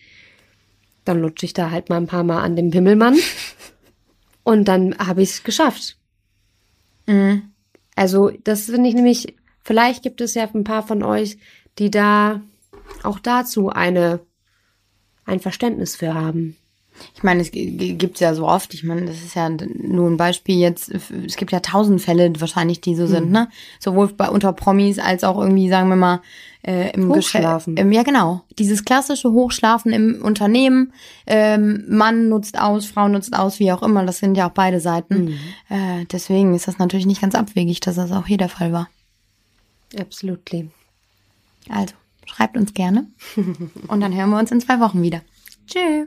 Dann 1.04 1.20
lutsche 1.20 1.46
ich 1.46 1.52
da 1.52 1.70
halt 1.70 1.88
mal 1.88 1.98
ein 1.98 2.08
paar 2.08 2.24
Mal 2.24 2.42
an 2.42 2.56
dem 2.56 2.72
Himmelmann. 2.72 3.16
Und 4.42 4.66
dann 4.66 4.96
habe 4.98 5.22
ich 5.22 5.30
es 5.30 5.44
geschafft. 5.44 5.96
Also, 7.94 8.30
das 8.44 8.66
finde 8.66 8.88
ich 8.88 8.94
nämlich, 8.94 9.36
vielleicht 9.62 10.02
gibt 10.02 10.20
es 10.20 10.34
ja 10.34 10.48
ein 10.52 10.64
paar 10.64 10.86
von 10.86 11.02
euch, 11.02 11.38
die 11.78 11.90
da 11.90 12.42
auch 13.02 13.18
dazu 13.18 13.70
eine, 13.70 14.20
ein 15.24 15.40
Verständnis 15.40 15.96
für 15.96 16.14
haben. 16.14 16.56
Ich 17.14 17.22
meine, 17.22 17.40
es 17.42 17.50
g- 17.50 17.70
g- 17.72 17.94
gibt's 17.94 18.20
ja 18.20 18.34
so 18.34 18.46
oft. 18.46 18.72
Ich 18.74 18.84
meine, 18.84 19.06
das 19.06 19.16
ist 19.22 19.34
ja 19.34 19.48
nur 19.48 20.08
ein 20.10 20.16
Beispiel 20.16 20.58
jetzt. 20.58 20.90
Es 20.90 21.36
gibt 21.36 21.52
ja 21.52 21.60
tausend 21.60 22.00
Fälle 22.02 22.32
wahrscheinlich, 22.38 22.80
die 22.80 22.94
so 22.94 23.06
sind, 23.06 23.30
ne? 23.30 23.48
Sowohl 23.80 24.08
bei 24.08 24.28
unter 24.28 24.52
Promis 24.52 24.98
als 24.98 25.24
auch 25.24 25.38
irgendwie, 25.40 25.68
sagen 25.68 25.88
wir 25.88 25.96
mal, 25.96 26.20
äh, 26.62 26.90
im 26.94 27.08
Hochschlafen. 27.08 27.74
Geschä- 27.76 27.80
Im, 27.80 27.92
ja, 27.92 28.02
genau. 28.02 28.42
Dieses 28.58 28.84
klassische 28.84 29.30
Hochschlafen 29.30 29.92
im 29.92 30.20
Unternehmen. 30.22 30.92
Ähm, 31.26 31.84
Mann 31.88 32.28
nutzt 32.28 32.58
aus, 32.58 32.86
Frau 32.86 33.08
nutzt 33.08 33.36
aus, 33.36 33.58
wie 33.60 33.70
auch 33.72 33.82
immer. 33.82 34.04
Das 34.04 34.18
sind 34.18 34.36
ja 34.36 34.48
auch 34.48 34.52
beide 34.54 34.80
Seiten. 34.80 35.34
Äh, 35.68 36.04
deswegen 36.10 36.54
ist 36.54 36.66
das 36.68 36.78
natürlich 36.78 37.06
nicht 37.06 37.20
ganz 37.20 37.34
abwegig, 37.34 37.80
dass 37.80 37.96
das 37.96 38.10
auch 38.12 38.26
hier 38.26 38.38
der 38.38 38.48
Fall 38.48 38.72
war. 38.72 38.88
Absolutely. 39.98 40.68
Also, 41.68 41.94
schreibt 42.26 42.56
uns 42.56 42.74
gerne. 42.74 43.06
Und 43.88 44.00
dann 44.00 44.14
hören 44.14 44.30
wir 44.30 44.38
uns 44.38 44.50
in 44.50 44.60
zwei 44.60 44.80
Wochen 44.80 45.02
wieder. 45.02 45.20
Tschö. 45.68 46.06